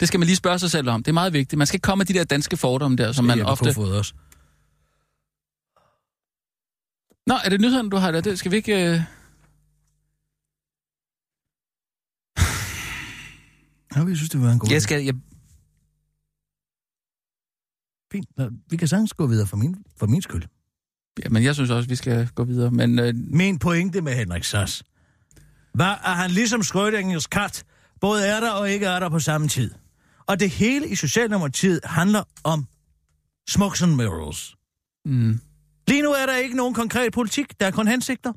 Det 0.00 0.08
skal 0.08 0.20
man 0.20 0.26
lige 0.26 0.36
spørge 0.36 0.58
sig 0.58 0.70
selv 0.70 0.88
om. 0.88 1.02
Det 1.02 1.10
er 1.10 1.14
meget 1.14 1.32
vigtigt. 1.32 1.58
Man 1.58 1.66
skal 1.66 1.76
ikke 1.76 1.82
komme 1.82 2.00
med 2.00 2.06
de 2.06 2.14
der 2.14 2.24
danske 2.24 2.56
fordomme 2.56 2.96
der, 2.96 3.12
som 3.12 3.24
man 3.24 3.42
ofte... 3.42 3.64
Kofod 3.64 3.92
også. 3.92 4.14
Nå, 7.28 7.34
er 7.44 7.48
det 7.48 7.60
nyheden, 7.60 7.90
du 7.90 7.96
har 7.96 8.10
der? 8.10 8.20
Det 8.20 8.38
skal 8.38 8.50
vi 8.50 8.56
ikke... 8.56 8.72
Øh... 8.72 9.00
Ja, 13.96 14.04
vi 14.04 14.16
synes, 14.16 14.30
det 14.30 14.40
var 14.40 14.52
en 14.52 14.58
god 14.58 14.70
Jeg 14.70 14.82
skal... 14.82 15.04
Jeg... 15.04 15.14
Fint. 18.12 18.28
Nå, 18.36 18.50
Vi 18.70 18.76
kan 18.76 18.88
sagtens 18.88 19.12
gå 19.12 19.26
videre 19.26 19.46
for 19.46 19.56
min, 19.56 19.76
for 19.96 20.06
min 20.06 20.22
skyld. 20.22 20.42
Ja, 21.24 21.28
men 21.28 21.42
jeg 21.44 21.54
synes 21.54 21.70
også, 21.70 21.88
vi 21.88 21.94
skal 21.96 22.28
gå 22.34 22.44
videre. 22.44 22.70
Men 22.70 22.98
øh, 22.98 23.14
Min 23.14 23.58
pointe 23.58 24.00
med 24.00 24.14
Henrik 24.14 24.44
Sass 24.44 24.84
var, 25.74 25.94
at 25.94 26.16
han 26.16 26.30
ligesom 26.30 26.60
Schrödingers 26.60 27.28
kat 27.30 27.64
både 28.00 28.26
er 28.26 28.40
der 28.40 28.50
og 28.50 28.70
ikke 28.70 28.86
er 28.86 29.00
der 29.00 29.08
på 29.08 29.18
samme 29.18 29.48
tid. 29.48 29.70
Og 30.26 30.40
det 30.40 30.50
hele 30.50 30.88
i 30.88 30.94
Socialdemokratiet 30.94 31.80
handler 31.84 32.22
om 32.44 32.66
smokes 33.48 33.82
and 33.82 33.94
mirrors. 33.94 34.56
mm, 35.04 35.40
Lige 35.88 36.02
nu 36.02 36.10
er 36.10 36.26
der 36.26 36.36
ikke 36.36 36.56
nogen 36.56 36.74
konkret 36.74 37.12
politik, 37.12 37.60
der 37.60 37.66
er 37.66 37.70
kun 37.70 37.88
hensigter. 37.88 38.32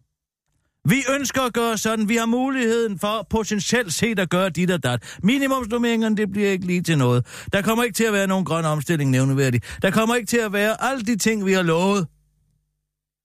Vi 0.90 1.04
ønsker 1.20 1.42
at 1.42 1.54
gøre 1.54 1.78
sådan, 1.78 2.10
vi 2.10 2.16
har 2.16 2.26
muligheden 2.26 3.00
for 3.00 3.28
potentielt 3.30 3.94
set 3.94 4.20
at 4.20 4.30
gøre 4.30 4.50
dit 4.50 4.72
og 4.72 4.84
dat. 4.84 5.18
Minimumsnormeringerne, 5.24 6.18
det 6.18 6.32
bliver 6.32 6.50
ikke 6.52 6.66
lige 6.66 6.82
til 6.82 6.98
noget. 6.98 7.26
Der 7.54 7.62
kommer 7.62 7.84
ikke 7.84 7.96
til 7.96 8.04
at 8.04 8.14
være 8.14 8.28
nogen 8.28 8.46
grøn 8.46 8.66
omstilling 8.66 9.12
nævneværdig. 9.12 9.62
Der 9.82 9.92
kommer 9.92 10.16
ikke 10.16 10.28
til 10.28 10.38
at 10.38 10.54
være 10.54 10.84
alle 10.84 11.04
de 11.04 11.16
ting, 11.16 11.46
vi 11.46 11.54
har 11.54 11.62
lovet. 11.62 12.08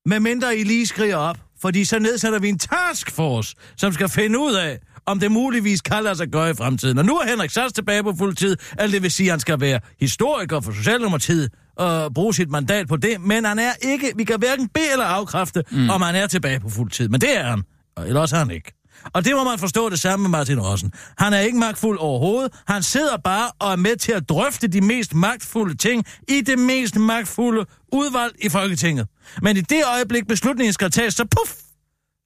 Med 0.07 0.21
mindre 0.21 0.57
I 0.57 0.65
lige 0.65 0.87
skriger 0.87 1.17
op, 1.17 1.39
fordi 1.61 1.85
så 1.85 1.99
nedsætter 1.99 2.39
vi 2.39 2.49
en 2.49 2.59
taskforce, 2.59 3.57
som 3.77 3.93
skal 3.93 4.09
finde 4.09 4.39
ud 4.39 4.55
af, 4.55 4.79
om 5.07 5.21
det 5.21 5.33
muligvis 5.33 5.81
kan 5.81 6.05
lade 6.05 6.17
sig 6.17 6.29
gøre 6.29 6.51
i 6.51 6.55
fremtiden. 6.55 6.99
Og 6.99 7.05
nu 7.05 7.17
er 7.17 7.27
Henrik 7.29 7.51
Sass 7.51 7.73
tilbage 7.73 8.03
på 8.03 8.15
fuld 8.19 8.37
tid, 8.37 8.57
alt 8.79 8.93
det 8.93 9.03
vil 9.03 9.11
sige, 9.11 9.27
at 9.27 9.33
han 9.33 9.41
skal 9.41 9.61
være 9.61 9.81
historiker 10.01 10.61
for 10.61 10.73
Socialdemokratiet 10.73 11.51
og 11.77 12.15
bruge 12.15 12.35
sit 12.35 12.51
mandat 12.51 12.89
på 12.89 12.97
det, 12.97 13.21
men 13.21 13.45
han 13.45 13.59
er 13.59 13.73
ikke, 13.83 14.13
vi 14.17 14.25
kan 14.25 14.39
hverken 14.39 14.69
bede 14.69 14.93
eller 14.93 15.05
afkræfte, 15.05 15.65
mm. 15.71 15.91
om 15.91 16.03
han 16.03 16.15
er 16.15 16.27
tilbage 16.27 16.61
på 16.61 16.69
fuld 16.69 16.91
tid. 16.91 17.09
Men 17.09 17.21
det 17.21 17.39
er 17.39 17.43
han, 17.43 17.63
og 17.97 18.09
ellers 18.09 18.33
er 18.33 18.37
han 18.37 18.51
ikke. 18.51 18.73
Og 19.15 19.25
det 19.25 19.35
må 19.37 19.45
man 19.45 19.59
forstå 19.59 19.89
det 19.89 20.01
samme 20.01 20.23
med 20.23 20.31
Martin 20.31 20.61
Rossen. 20.61 20.93
Han 21.19 21.33
er 21.33 21.41
ikke 21.41 21.59
magtfuld 21.59 21.99
overhovedet. 21.99 22.53
Han 22.67 22.83
sidder 22.83 23.17
bare 23.17 23.51
og 23.59 23.73
er 23.73 23.77
med 23.77 23.97
til 23.97 24.13
at 24.13 24.29
drøfte 24.29 24.69
de 24.69 24.81
mest 24.81 25.15
magtfulde 25.15 25.77
ting 25.77 26.05
i 26.29 26.41
det 26.41 26.59
mest 26.59 26.97
magtfulde 26.97 27.67
udvalg 27.93 28.33
i 28.45 28.49
Folketinget. 28.49 29.07
Men 29.43 29.57
i 29.57 29.61
det 29.61 29.83
øjeblik 29.95 30.27
beslutningen 30.29 30.73
skal 30.73 30.91
tages, 30.91 31.15
så 31.15 31.25
puff, 31.25 31.53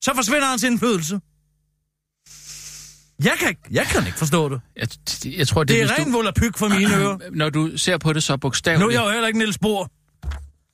så 0.04 0.14
forsvinder 0.14 0.46
hans 0.46 0.62
indflydelse. 0.62 1.20
Jeg 3.24 3.32
kan, 3.40 3.56
jeg 3.70 3.84
kan 3.84 4.06
ikke 4.06 4.18
forstå 4.18 4.48
det. 4.48 4.60
jeg, 4.76 4.88
jeg 5.38 5.48
tror, 5.48 5.64
det, 5.64 5.68
Det 5.68 5.82
er 5.82 5.98
ren 5.98 6.12
volapyk 6.12 6.58
for 6.58 6.68
mine 6.68 6.96
ører. 6.96 7.16
du, 7.16 7.24
Når 7.32 7.50
du 7.50 7.78
ser 7.78 7.98
på 7.98 8.12
det 8.12 8.22
så 8.22 8.32
Nu 8.32 8.36
bogstaveligt... 8.36 8.86
er 8.88 9.00
jeg 9.00 9.06
jo 9.06 9.12
heller 9.12 9.26
ikke 9.26 9.38
Niels 9.38 9.58
Bohr. 9.58 9.90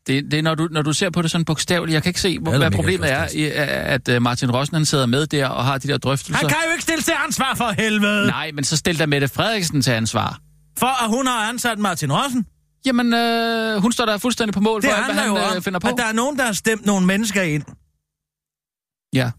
Det, 0.07 0.25
det 0.31 0.39
er, 0.39 0.43
når 0.43 0.55
du, 0.55 0.69
når 0.71 0.83
du 0.83 0.93
ser 0.93 1.11
på 1.11 1.23
det 1.23 1.31
sådan 1.31 1.45
bogstaveligt. 1.45 1.95
Jeg 1.95 2.03
kan 2.03 2.11
ikke 2.11 2.21
se, 2.21 2.39
hvor, 2.39 2.57
hvad 2.57 2.71
problemet 2.71 3.13
er, 3.13 3.29
i, 3.35 3.51
at 3.55 4.09
uh, 4.09 4.23
Martin 4.23 4.51
Rossen 4.51 4.75
han 4.75 4.85
sidder 4.87 5.07
med 5.07 5.27
der 5.27 5.47
og 5.49 5.65
har 5.65 5.79
de 5.79 5.89
der 5.89 5.99
drøftelser. 5.99 6.39
Han 6.39 6.49
kan 6.49 6.59
jo 6.67 6.73
ikke 6.73 6.83
stille 6.83 7.03
til 7.03 7.15
ansvar 7.27 7.55
for 7.55 7.73
helvede. 7.83 8.27
Nej, 8.27 8.51
men 8.55 8.65
så 8.65 8.77
stil 8.77 8.99
da 8.99 9.07
Mette 9.07 9.29
Frederiksen 9.29 9.83
til 9.83 9.91
ansvar. 9.91 10.39
For 10.79 11.05
at 11.05 11.11
hun 11.11 11.27
har 11.27 11.49
ansat 11.49 11.79
Martin 11.79 12.13
Rossen. 12.13 12.47
Jamen, 12.87 13.15
øh, 13.15 13.83
hun 13.83 13.93
står 13.93 14.07
der 14.07 14.19
fuldstændig 14.19 14.55
på 14.55 14.61
mål 14.61 14.83
Det 14.83 14.91
for, 14.91 14.97
alt, 14.97 15.07
hvad 15.07 15.15
han 15.15 15.29
jo 15.29 15.39
øh, 15.39 15.57
om, 15.57 15.63
finder 15.63 15.81
på. 15.81 15.89
at 15.89 15.95
der 15.97 16.05
er 16.05 16.13
nogen, 16.13 16.39
der 16.39 16.45
har 16.45 16.53
stemt 16.53 16.87
nogle 16.87 17.07
mennesker 17.07 17.43
ind. 17.43 17.63
Ja. 19.15 19.31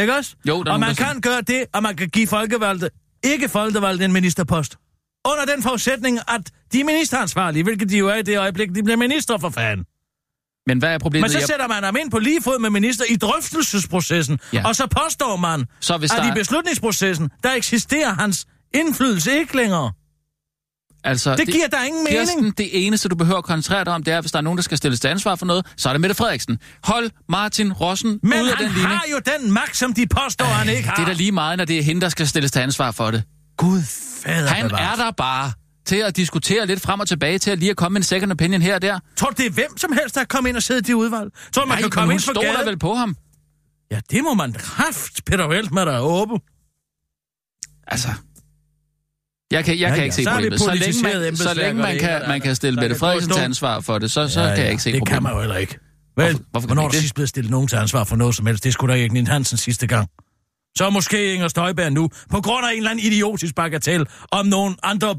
Ikke 0.00 0.14
også? 0.16 0.34
Jo, 0.48 0.62
der 0.62 0.70
er 0.70 0.74
og 0.74 0.80
man 0.80 0.94
kan 0.94 1.20
gøre 1.20 1.40
det, 1.40 1.64
og 1.72 1.82
man 1.82 1.96
kan 1.96 2.08
give 2.08 2.26
folkevalgte, 2.26 2.90
ikke 3.24 3.48
folkevalgte 3.48 4.04
en 4.04 4.12
ministerpost. 4.12 4.76
Under 5.26 5.54
den 5.54 5.62
forudsætning, 5.62 6.18
at 6.28 6.50
de 6.72 6.80
er 6.80 6.84
ministeransvarlige, 6.84 7.62
hvilket 7.62 7.88
de 7.88 7.98
jo 7.98 8.08
er 8.08 8.14
i 8.14 8.22
det 8.22 8.38
øjeblik, 8.38 8.68
de 8.74 8.82
bliver 8.82 8.96
minister 8.96 9.38
for 9.38 9.48
fanden. 9.50 9.86
Men 10.66 10.78
hvad 10.78 10.94
er 10.94 10.98
problemet? 10.98 11.22
Men 11.24 11.30
så 11.30 11.38
Jeg- 11.38 11.46
sætter 11.46 11.68
man 11.68 11.82
ham 11.84 11.96
ind 12.00 12.10
på 12.10 12.18
lige 12.18 12.42
fod 12.42 12.58
med 12.58 12.70
minister 12.70 13.04
i 13.10 13.16
drøftelsesprocessen, 13.16 14.38
Ja. 14.52 14.68
og 14.68 14.76
så 14.76 14.86
påstår 14.86 15.36
man, 15.36 15.64
Så 15.80 15.96
hvis 15.96 16.12
at 16.12 16.18
der 16.18 16.32
i 16.32 16.34
beslutningsprocessen, 16.34 17.30
der 17.42 17.52
eksisterer 17.52 18.14
hans 18.14 18.46
indflydelse 18.74 19.32
ikke 19.38 19.56
længere. 19.56 19.92
Altså, 21.06 21.36
Det 21.36 21.46
giver 21.48 21.66
da 21.66 21.76
ingen 21.86 22.04
mening. 22.04 22.20
Kirsten, 22.20 22.50
det 22.58 22.86
eneste, 22.86 23.08
du 23.08 23.14
behøver 23.16 23.38
at 23.38 23.44
koncentrere 23.44 23.84
dig 23.84 23.92
om, 23.92 24.02
det 24.02 24.14
er, 24.14 24.20
hvis 24.20 24.32
der 24.32 24.38
er 24.38 24.42
nogen, 24.42 24.56
der 24.56 24.62
skal 24.62 24.78
stilles 24.78 25.00
til 25.00 25.08
ansvar 25.08 25.34
for 25.34 25.46
noget, 25.46 25.66
så 25.76 25.88
er 25.88 25.92
det 25.92 26.00
Mette 26.00 26.14
Frederiksen. 26.14 26.58
Hold 26.84 27.10
Martin 27.28 27.72
Rossen 27.72 28.20
Men 28.22 28.42
ud 28.42 28.48
af 28.48 28.56
han 28.56 28.66
den 28.66 28.74
linje. 28.74 28.86
har 28.88 29.04
jo 29.10 29.18
den 29.38 29.52
magt, 29.52 29.76
som 29.76 29.92
de 29.94 30.06
påstår, 30.06 30.44
han 30.46 30.68
ikke 30.76 30.88
har. 30.88 30.94
Det 30.96 31.02
er 31.02 31.06
da 31.06 31.12
lige 31.12 31.32
meget, 31.32 31.58
når 31.58 31.64
det 31.64 31.78
er 31.78 31.82
hende, 31.82 32.00
der 32.00 32.08
skal 32.08 32.26
stilles 32.28 32.52
til 32.52 32.60
ansvar 32.60 32.90
for 32.90 33.10
det. 33.10 33.22
Gud 33.56 33.82
fader 34.22 34.48
Han 34.48 34.70
er 34.70 34.96
der 34.96 35.10
bare 35.10 35.52
til 35.86 35.96
at 35.96 36.16
diskutere 36.16 36.66
lidt 36.66 36.80
frem 36.80 37.00
og 37.00 37.08
tilbage, 37.08 37.38
til 37.38 37.50
at 37.50 37.58
lige 37.58 37.70
at 37.70 37.76
komme 37.76 37.92
med 37.92 38.00
en 38.00 38.04
second 38.04 38.32
opinion 38.32 38.62
her 38.62 38.74
og 38.74 38.82
der. 38.82 38.98
Tror 39.16 39.28
du, 39.28 39.34
det 39.36 39.46
er 39.46 39.50
hvem 39.50 39.76
som 39.78 39.92
helst, 39.92 40.14
der 40.14 40.20
kan 40.20 40.26
komme 40.28 40.48
ind 40.48 40.56
og 40.56 40.62
sidde 40.62 40.78
i 40.78 40.82
de 40.82 40.96
udvalg? 40.96 41.30
Tror 41.52 41.62
du, 41.62 41.68
man 41.68 41.76
Nej, 41.76 41.82
kan 41.82 41.90
komme 41.90 42.14
ind 42.14 42.22
på 42.34 42.40
gaden? 42.40 42.66
vel 42.66 42.78
på 42.78 42.94
ham. 42.94 43.16
Ja, 43.90 44.00
det 44.10 44.24
må 44.24 44.34
man 44.34 44.52
kraft, 44.52 45.24
Peter 45.26 45.46
Veltmer, 45.48 45.84
der 45.84 45.92
er 45.92 46.00
åben. 46.00 46.38
Altså, 47.86 48.08
jeg 49.50 49.64
kan, 49.64 49.74
jeg 49.74 49.80
Ja, 49.80 49.88
kan 49.88 49.98
ja, 49.98 50.02
ikke 50.04 50.14
se 50.14 50.24
så 50.24 50.30
det 50.30 50.36
problemet. 50.36 50.60
Så 50.60 50.74
længe 50.74 51.26
man, 51.28 51.36
så 51.36 51.54
længe 51.54 51.82
man 51.82 51.92
det 51.92 52.00
kan, 52.00 52.22
man 52.28 52.40
kan 52.40 52.54
stille 52.54 52.80
Mette 52.80 52.96
Frederiksen 52.96 53.32
til 53.32 53.40
ansvar 53.40 53.80
for 53.80 53.98
det, 53.98 54.10
så, 54.10 54.28
så 54.28 54.40
kan 54.40 54.58
jeg 54.64 54.70
ikke 54.70 54.82
se 54.82 54.92
det 54.92 54.98
problemet. 54.98 55.14
kan 55.14 55.22
man 55.22 55.32
jo 55.32 55.40
heller 55.40 55.56
ikke. 55.56 55.78
Vel, 56.16 56.24
Hvorfor- 56.30 56.44
hvorfor 56.50 56.66
hvornår 56.66 56.82
er 56.82 56.86
der 56.86 56.92
det? 56.92 57.00
sidst 57.00 57.14
blevet 57.14 57.28
stillet 57.28 57.50
nogen 57.50 57.68
til 57.68 57.76
ansvar 57.76 58.04
for 58.04 58.16
noget 58.16 58.34
som 58.34 58.46
helst? 58.46 58.64
Det 58.64 58.72
skulle 58.72 58.94
da 58.94 58.98
ikke 59.00 59.26
Hansen 59.26 59.58
sidste 59.58 59.86
gang. 59.86 60.08
Så 60.76 60.90
måske 60.90 61.34
Inger 61.34 61.48
Støjberg 61.48 61.92
nu, 61.92 62.08
på 62.30 62.40
grund 62.40 62.66
af 62.66 62.70
en 62.70 62.76
eller 62.76 62.90
anden 62.90 63.04
idiotisk 63.06 63.54
bagatel, 63.54 64.06
om 64.32 64.46
nogle 64.46 64.76
andre 64.82 65.16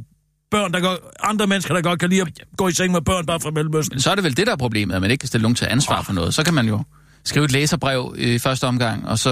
børn, 0.51 0.73
der 0.73 0.79
går, 0.79 0.97
andre 1.23 1.47
mennesker, 1.47 1.73
der 1.73 1.81
godt 1.81 1.99
kan 1.99 2.09
lide 2.09 2.21
at 2.21 2.27
gå 2.57 2.67
i 2.67 2.71
seng 2.71 2.91
med 2.91 3.01
børn 3.01 3.25
bare 3.25 3.39
fra 3.39 3.51
Mellemøsten. 3.51 3.95
Men 3.95 4.01
så 4.01 4.11
er 4.11 4.15
det 4.15 4.23
vel 4.23 4.37
det, 4.37 4.47
der 4.47 4.53
er 4.53 4.57
problemet, 4.57 4.95
at 4.95 5.01
man 5.01 5.11
ikke 5.11 5.21
kan 5.21 5.27
stille 5.27 5.41
nogen 5.41 5.55
til 5.55 5.65
ansvar 5.69 6.01
for 6.01 6.13
noget. 6.13 6.33
Så 6.33 6.43
kan 6.43 6.53
man 6.53 6.67
jo 6.67 6.83
skrive 7.25 7.45
et 7.45 7.51
læserbrev 7.51 8.15
i 8.17 8.39
første 8.39 8.63
omgang, 8.67 9.07
og 9.07 9.19
så 9.19 9.29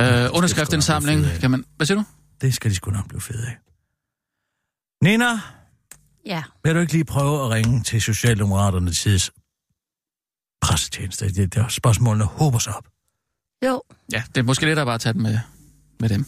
øh, 0.00 0.28
underskriftindsamling. 0.32 1.24
af. 1.24 1.40
Kan 1.40 1.50
man, 1.50 1.64
hvad 1.76 1.86
siger 1.86 1.98
du? 1.98 2.04
Det 2.40 2.54
skal 2.54 2.70
de 2.70 2.76
sgu 2.76 2.90
nok 2.90 3.08
blive 3.08 3.20
fede 3.20 3.46
af. 3.46 3.56
Nina? 5.02 5.40
Ja? 6.26 6.42
Vil 6.64 6.74
du 6.74 6.80
ikke 6.80 6.92
lige 6.92 7.04
prøve 7.04 7.44
at 7.44 7.50
ringe 7.50 7.82
til 7.82 8.02
Socialdemokraterne 8.02 8.92
tids 8.92 9.30
pressetjeneste? 10.60 11.28
Det, 11.28 11.54
det 11.54 11.56
er 11.62 11.68
spørgsmålene 11.68 12.24
håber 12.24 12.58
sig 12.58 12.76
op. 12.76 12.88
Jo. 13.64 13.82
Ja, 14.12 14.22
det 14.28 14.36
er 14.36 14.42
måske 14.42 14.66
lidt 14.66 14.78
at 14.78 14.86
bare 14.86 14.98
tage 14.98 15.12
dem 15.12 15.22
med, 15.22 15.38
med 16.00 16.08
dem. 16.08 16.24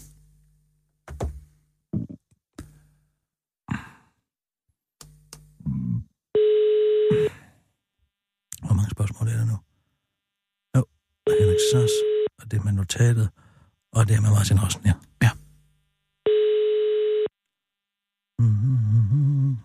Hvor 8.62 8.74
mange 8.74 8.90
spørgsmål 8.90 9.28
er 9.28 9.36
der 9.36 9.44
nu? 9.44 9.56
Jo, 10.76 10.84
Henrik 11.40 11.58
Sass, 11.72 11.92
og 12.38 12.50
det 12.50 12.64
med 12.64 12.72
notatet, 12.72 13.30
og 13.92 14.08
det 14.08 14.22
med 14.22 14.30
Martin 14.30 14.60
Rossen, 14.60 14.82
ja. 14.86 14.92
Ja. 15.22 15.30
Mm-hmm. 18.38 19.56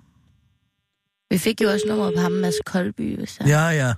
Vi 1.29 1.37
fik 1.37 1.61
jo 1.61 1.67
også 1.69 1.85
nummeret 1.87 2.13
på 2.15 2.21
ham, 2.21 2.31
Mads 2.31 2.59
Koldby, 2.65 3.17
hvis 3.17 3.39
jeg... 3.39 3.47
Ja, 3.47 3.65
ja. 3.81 3.93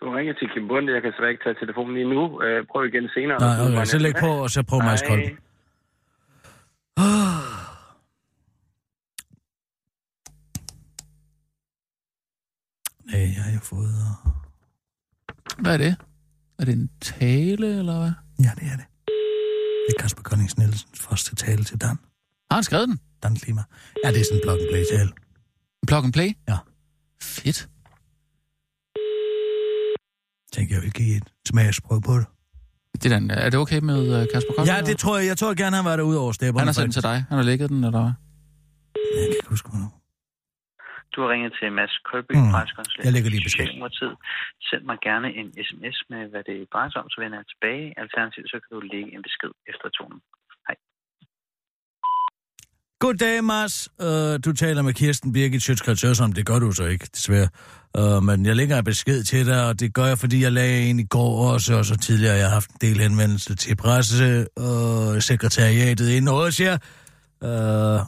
Du 0.00 0.10
ringer 0.16 0.34
til 0.34 0.48
Kim 0.54 0.68
Bunde. 0.68 0.92
Jeg 0.92 1.02
kan 1.02 1.12
slet 1.16 1.30
ikke 1.30 1.44
tage 1.44 1.56
telefonen 1.60 1.94
lige 1.94 2.10
nu. 2.14 2.42
Øh, 2.42 2.66
prøv 2.66 2.84
igen 2.84 3.08
senere. 3.14 3.38
Nej, 3.38 3.66
okay, 3.66 3.84
så 3.84 3.98
læg 3.98 4.14
på, 4.20 4.26
og 4.26 4.50
så 4.50 4.62
prøv 4.62 4.82
Mads. 4.82 5.02
Koldby. 5.02 5.38
Nej, 13.10 13.20
jeg 13.36 13.44
har 13.44 13.60
fået... 13.62 13.94
Hvad 15.58 15.72
er 15.72 15.78
det? 15.78 15.96
Er 16.58 16.64
det 16.64 16.72
en 16.72 16.90
tale, 17.00 17.78
eller 17.78 17.98
hvad? 17.98 18.12
Ja, 18.38 18.50
det 18.58 18.66
er 18.72 18.76
det. 18.76 18.86
Det 19.86 19.94
er 19.98 20.02
Kasper 20.02 20.22
Koldings 20.22 20.58
Nielsens 20.58 21.00
første 21.00 21.34
tale 21.34 21.64
til 21.64 21.80
Dan. 21.80 21.96
Har 22.50 22.54
han 22.54 22.64
skrevet 22.64 22.88
den? 22.88 22.98
Dan 23.22 23.36
Klima. 23.36 23.62
Ja, 24.04 24.08
det 24.10 24.20
er 24.20 24.24
sådan 24.24 24.38
en 24.38 24.42
plug 24.44 24.58
and 24.60 24.68
play 24.70 24.84
tale. 24.96 25.10
Plug 25.86 26.04
and 26.04 26.12
play? 26.12 26.30
Ja. 26.48 26.56
Fedt. 27.22 27.68
Tænker 30.52 30.74
jeg 30.74 30.82
vil 30.82 30.92
give 30.92 31.16
et 31.16 31.32
smagsprøve 31.48 32.00
på 32.02 32.18
det. 32.18 32.26
Det 33.02 33.12
er, 33.12 33.18
den, 33.18 33.30
er 33.30 33.50
det 33.50 33.60
okay 33.60 33.78
med 33.78 34.20
uh, 34.22 34.26
Kasper 34.32 34.52
Kold? 34.56 34.68
Ja, 34.68 34.80
det 34.86 34.98
tror 34.98 35.18
jeg. 35.18 35.26
Jeg 35.26 35.38
tror 35.38 35.54
gerne, 35.54 35.76
han 35.76 35.84
var 35.84 35.96
derude 35.96 36.18
over 36.18 36.32
stepperne. 36.32 36.60
Han 36.60 36.68
har 36.68 36.72
sendt 36.72 36.92
til 36.92 37.02
dig. 37.02 37.24
Han 37.28 37.36
har 37.38 37.42
lægget 37.42 37.70
den, 37.70 37.84
eller 37.84 38.00
hvad? 38.00 38.12
Jeg 39.16 39.22
kan 39.28 39.36
ikke 39.36 39.48
huske, 39.48 39.68
hvornår. 39.68 40.03
Du 41.14 41.18
har 41.22 41.28
ringet 41.34 41.52
til 41.58 41.66
Mads 41.78 41.94
Kolby, 42.08 42.34
Mm. 42.40 42.50
preskonsulent 42.54 43.04
Jeg 43.06 43.12
lægger 43.16 43.30
lige 43.34 43.44
besked. 43.48 43.66
Send 44.68 44.82
mig 44.90 44.98
gerne 45.08 45.28
en 45.40 45.48
sms 45.68 45.98
med, 46.12 46.22
hvad 46.32 46.42
det 46.50 46.58
drejer 46.72 46.90
sig 46.92 47.00
om, 47.02 47.08
så 47.14 47.18
vender 47.22 47.36
jeg 47.40 47.46
tilbage. 47.52 47.84
Alternativt 48.02 48.48
så 48.52 48.56
kan 48.62 48.70
du 48.76 48.80
lægge 48.92 49.08
en 49.16 49.22
besked 49.28 49.52
efter 49.70 49.86
tonen. 49.98 50.20
Hej. 50.66 50.76
Goddag, 53.02 53.44
Mars. 53.44 53.88
Uh, 54.06 54.34
du 54.44 54.50
taler 54.64 54.82
med 54.82 54.94
Kirsten 55.00 55.32
Birgit 55.32 55.62
Sjøtskrets 55.62 56.20
om 56.20 56.32
Det 56.32 56.46
gør 56.46 56.58
du 56.58 56.72
så 56.72 56.84
ikke, 56.84 57.06
desværre. 57.14 57.48
Uh, 57.98 58.22
men 58.22 58.46
jeg 58.46 58.56
lægger 58.56 58.78
en 58.78 58.84
besked 58.84 59.22
til 59.22 59.46
dig, 59.46 59.68
og 59.68 59.80
det 59.80 59.94
gør 59.94 60.06
jeg, 60.12 60.18
fordi 60.18 60.42
jeg 60.42 60.52
lagde 60.52 60.90
en 60.90 60.98
i 61.00 61.06
går 61.06 61.52
også, 61.52 61.74
og 61.78 61.84
så 61.84 61.96
tidligere 61.96 62.34
jeg 62.34 62.46
har 62.46 62.54
haft 62.54 62.70
en 62.70 62.80
del 62.80 63.00
henvendelse 63.00 63.56
til 63.56 63.76
presse 63.76 64.46
og 64.56 65.22
sekretariatet 65.22 66.08
inden 66.16 66.30
hos 66.30 66.60
jer. 66.60 66.76
Uh, 67.48 68.00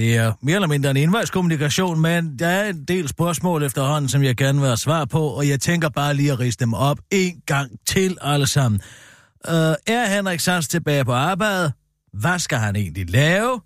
det 0.00 0.16
er 0.16 0.32
mere 0.42 0.54
eller 0.54 0.68
mindre 0.68 0.90
en 0.90 0.96
indvejskommunikation, 0.96 2.00
men 2.00 2.38
der 2.38 2.46
er 2.46 2.70
en 2.70 2.84
del 2.84 3.08
spørgsmål 3.08 3.62
efterhånden, 3.62 4.08
som 4.08 4.22
jeg 4.22 4.36
gerne 4.36 4.58
vil 4.58 4.66
have 4.66 4.76
svar 4.76 5.04
på, 5.04 5.22
og 5.22 5.48
jeg 5.48 5.60
tænker 5.60 5.88
bare 5.88 6.14
lige 6.14 6.32
at 6.32 6.40
riste 6.40 6.64
dem 6.64 6.74
op 6.74 6.98
en 7.10 7.42
gang 7.46 7.70
til 7.88 8.18
alle 8.20 8.46
sammen. 8.46 8.80
Uh, 9.48 9.54
er 9.86 10.16
Henrik 10.16 10.40
Sands 10.40 10.68
tilbage 10.68 11.04
på 11.04 11.12
arbejde? 11.12 11.72
Hvad 12.12 12.38
skal 12.38 12.58
han 12.58 12.76
egentlig 12.76 13.10
lave? 13.10 13.60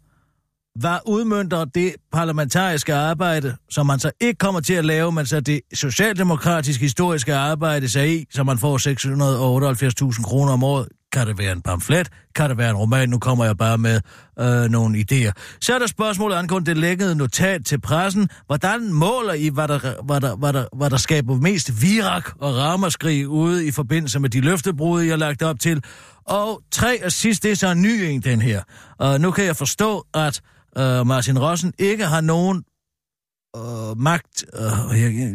Hvad 0.80 0.98
udmyndter 1.06 1.64
det 1.64 1.94
parlamentariske 2.12 2.94
arbejde, 2.94 3.56
som 3.70 3.86
man 3.86 3.98
så 3.98 4.10
ikke 4.20 4.38
kommer 4.38 4.60
til 4.60 4.74
at 4.74 4.84
lave, 4.84 5.12
men 5.12 5.26
så 5.26 5.40
det 5.40 5.60
socialdemokratiske 5.74 6.82
historiske 6.82 7.34
arbejde 7.34 7.88
sig 7.88 8.20
i, 8.20 8.24
så 8.30 8.44
man 8.44 8.58
får 8.58 8.78
678.000 10.12 10.22
kroner 10.22 10.52
om 10.52 10.64
året? 10.64 10.88
Kan 11.14 11.26
det 11.26 11.38
være 11.38 11.52
en 11.52 11.62
pamflet? 11.62 12.08
Kan 12.34 12.50
det 12.50 12.58
være 12.58 12.70
en 12.70 12.76
roman? 12.76 13.08
Nu 13.08 13.18
kommer 13.18 13.44
jeg 13.44 13.56
bare 13.56 13.78
med 13.78 14.00
øh, 14.40 14.70
nogle 14.70 14.98
idéer. 14.98 15.32
Så 15.60 15.74
er 15.74 15.78
der 15.78 15.86
spørgsmålet 15.86 16.36
angående 16.36 16.66
det 16.66 16.76
lækkede 16.76 17.14
notat 17.14 17.64
til 17.64 17.80
pressen. 17.80 18.28
Hvordan 18.46 18.92
måler 18.92 19.32
I, 19.32 19.48
hvad 19.48 19.68
der, 19.68 20.02
hvad 20.04 20.20
der, 20.20 20.36
hvad 20.36 20.52
der, 20.52 20.64
hvad 20.76 20.90
der 20.90 20.96
skaber 20.96 21.36
mest 21.36 21.82
virak 21.82 22.30
og 22.40 22.56
ramaskrig 22.56 23.28
ude 23.28 23.66
i 23.66 23.70
forbindelse 23.70 24.20
med 24.20 24.30
de 24.30 24.40
løftebrud, 24.40 25.02
jeg 25.02 25.12
har 25.12 25.16
lagt 25.16 25.42
op 25.42 25.60
til? 25.60 25.84
Og 26.24 26.62
tre 26.70 27.04
og 27.04 27.12
sidst, 27.12 27.42
det 27.42 27.50
er 27.50 27.56
så 27.56 27.68
en 27.68 27.82
ny 27.82 27.88
en, 27.88 28.20
den 28.20 28.42
her. 28.42 28.62
Og 28.98 29.20
nu 29.20 29.30
kan 29.30 29.44
jeg 29.44 29.56
forstå, 29.56 30.06
at 30.14 30.40
øh, 30.78 31.06
Martin 31.06 31.38
Rossen 31.38 31.72
ikke 31.78 32.04
har 32.04 32.20
nogen 32.20 32.64
øh, 33.56 33.98
magt. 33.98 34.44
Øh, 34.54 35.02
jeg, 35.02 35.32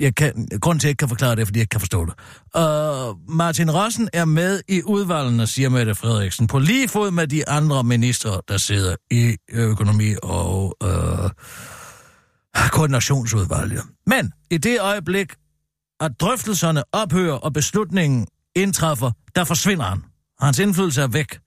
jeg, 0.00 0.14
kan, 0.14 0.48
grunden 0.60 0.80
til, 0.80 0.86
at 0.86 0.88
jeg 0.88 0.90
ikke 0.90 0.98
kan 0.98 1.08
forklare 1.08 1.36
det, 1.36 1.40
er, 1.40 1.46
fordi 1.46 1.58
jeg 1.58 1.62
ikke 1.62 1.70
kan 1.70 1.80
forstå 1.80 2.06
det. 2.06 2.14
Øh, 2.56 3.36
Martin 3.36 3.70
Rossen 3.70 4.08
er 4.12 4.24
med 4.24 4.60
i 4.68 4.82
udvalgene, 4.82 5.46
siger 5.46 5.68
Mette 5.68 5.94
Frederiksen, 5.94 6.46
på 6.46 6.58
lige 6.58 6.88
fod 6.88 7.10
med 7.10 7.26
de 7.26 7.48
andre 7.48 7.84
ministre, 7.84 8.40
der 8.48 8.56
sidder 8.56 8.96
i 9.10 9.36
økonomi 9.52 10.14
og 10.22 10.76
øh, 10.82 11.30
koordinationsudvalget. 12.70 13.82
Men 14.06 14.32
i 14.50 14.58
det 14.58 14.80
øjeblik, 14.80 15.34
at 16.00 16.12
drøftelserne 16.20 16.82
ophører 16.92 17.34
og 17.34 17.52
beslutningen 17.52 18.26
indtræffer, 18.56 19.10
der 19.34 19.44
forsvinder 19.44 19.84
han. 19.84 20.02
Hans 20.40 20.58
indflydelse 20.58 21.02
er 21.02 21.06
væk. 21.06 21.38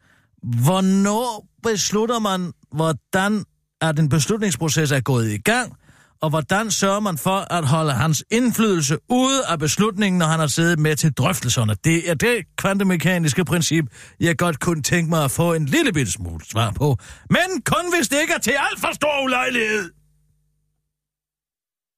Hvornår 0.43 1.47
beslutter 1.63 2.19
man, 2.19 2.51
hvordan 2.71 3.43
at 3.81 3.99
en 3.99 4.09
beslutningsproces 4.09 4.91
er 4.91 4.99
gået 4.99 5.31
i 5.31 5.37
gang, 5.37 5.77
og 6.21 6.29
hvordan 6.29 6.71
sørger 6.71 6.99
man 6.99 7.17
for 7.17 7.53
at 7.53 7.67
holde 7.67 7.93
hans 7.93 8.23
indflydelse 8.31 8.97
ude 9.09 9.45
af 9.45 9.59
beslutningen, 9.59 10.19
når 10.19 10.25
han 10.25 10.39
har 10.39 10.47
siddet 10.47 10.79
med 10.79 10.95
til 10.95 11.13
drøftelserne? 11.13 11.75
Det 11.83 12.09
er 12.09 12.13
det 12.13 12.45
kvantemekaniske 12.57 13.45
princip, 13.45 13.85
jeg 14.19 14.37
godt 14.37 14.59
kunne 14.59 14.81
tænke 14.81 15.09
mig 15.09 15.23
at 15.23 15.31
få 15.31 15.53
en 15.53 15.65
lille 15.65 15.93
bitte 15.93 16.11
smule 16.11 16.45
svar 16.45 16.71
på. 16.71 16.97
Men 17.29 17.61
kun 17.65 17.95
hvis 17.97 18.09
det 18.09 18.21
ikke 18.21 18.33
er 18.33 18.39
til 18.39 18.51
alt 18.51 18.79
for 18.79 18.93
stor 18.93 19.23
ulejlighed. 19.23 19.91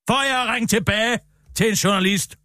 For 0.10 0.24
jeg 0.24 0.44
at 0.44 0.50
ringe 0.54 0.68
tilbage 0.68 1.20
til 1.56 1.70
en 1.70 1.74
journalist. 1.74 2.36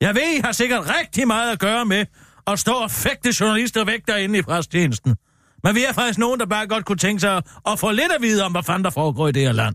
Jeg 0.00 0.14
ved, 0.14 0.36
I 0.38 0.40
har 0.44 0.52
sikkert 0.52 0.90
rigtig 1.00 1.26
meget 1.26 1.52
at 1.52 1.58
gøre 1.58 1.84
med 1.84 2.06
at 2.46 2.58
stå 2.58 2.72
og 2.72 2.90
fægte 2.90 3.34
journalister 3.40 3.84
væk 3.84 4.00
derinde 4.08 4.38
i 4.38 4.42
presstjenesten. 4.42 5.16
Men 5.64 5.74
vi 5.74 5.84
er 5.84 5.92
faktisk 5.92 6.18
nogen, 6.18 6.40
der 6.40 6.46
bare 6.46 6.66
godt 6.66 6.84
kunne 6.84 6.98
tænke 6.98 7.20
sig 7.20 7.42
at 7.66 7.78
få 7.78 7.90
lidt 7.90 8.12
at 8.12 8.22
vide 8.22 8.44
om, 8.44 8.52
hvad 8.52 8.62
fanden 8.62 8.84
der 8.84 8.90
foregår 8.90 9.28
i 9.28 9.32
det 9.32 9.42
her 9.42 9.52
land. 9.52 9.74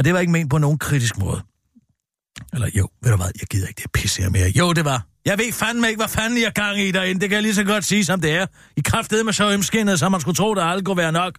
Og 0.00 0.04
det 0.04 0.14
var 0.14 0.20
ikke 0.20 0.32
ment 0.32 0.50
på 0.50 0.58
nogen 0.58 0.78
kritisk 0.78 1.18
måde. 1.18 1.40
Eller 2.52 2.68
jo, 2.74 2.88
ved 3.02 3.10
du 3.10 3.16
hvad, 3.16 3.26
jeg 3.40 3.48
gider 3.50 3.68
ikke 3.68 3.82
det 3.82 3.92
pisse 3.92 4.22
her 4.22 4.30
mere. 4.30 4.48
Jo, 4.48 4.72
det 4.72 4.84
var. 4.84 5.06
Jeg 5.24 5.38
ved 5.38 5.52
fandme 5.52 5.88
ikke, 5.88 5.98
hvad 5.98 6.08
fanden 6.08 6.38
I 6.38 6.42
er 6.42 6.50
gang 6.50 6.80
i 6.80 6.90
derinde. 6.90 7.20
Det 7.20 7.28
kan 7.28 7.34
jeg 7.34 7.42
lige 7.42 7.54
så 7.54 7.64
godt 7.64 7.84
sige, 7.84 8.04
som 8.04 8.20
det 8.20 8.30
er. 8.30 8.46
I 8.76 8.80
kraftede 8.80 9.24
med 9.24 9.32
så 9.32 9.52
ømskinnet, 9.52 9.98
så 9.98 10.08
man 10.08 10.20
skulle 10.20 10.34
tro, 10.34 10.54
der 10.54 10.64
aldrig 10.64 10.84
kunne 10.84 10.96
være 10.96 11.12
nok. 11.12 11.38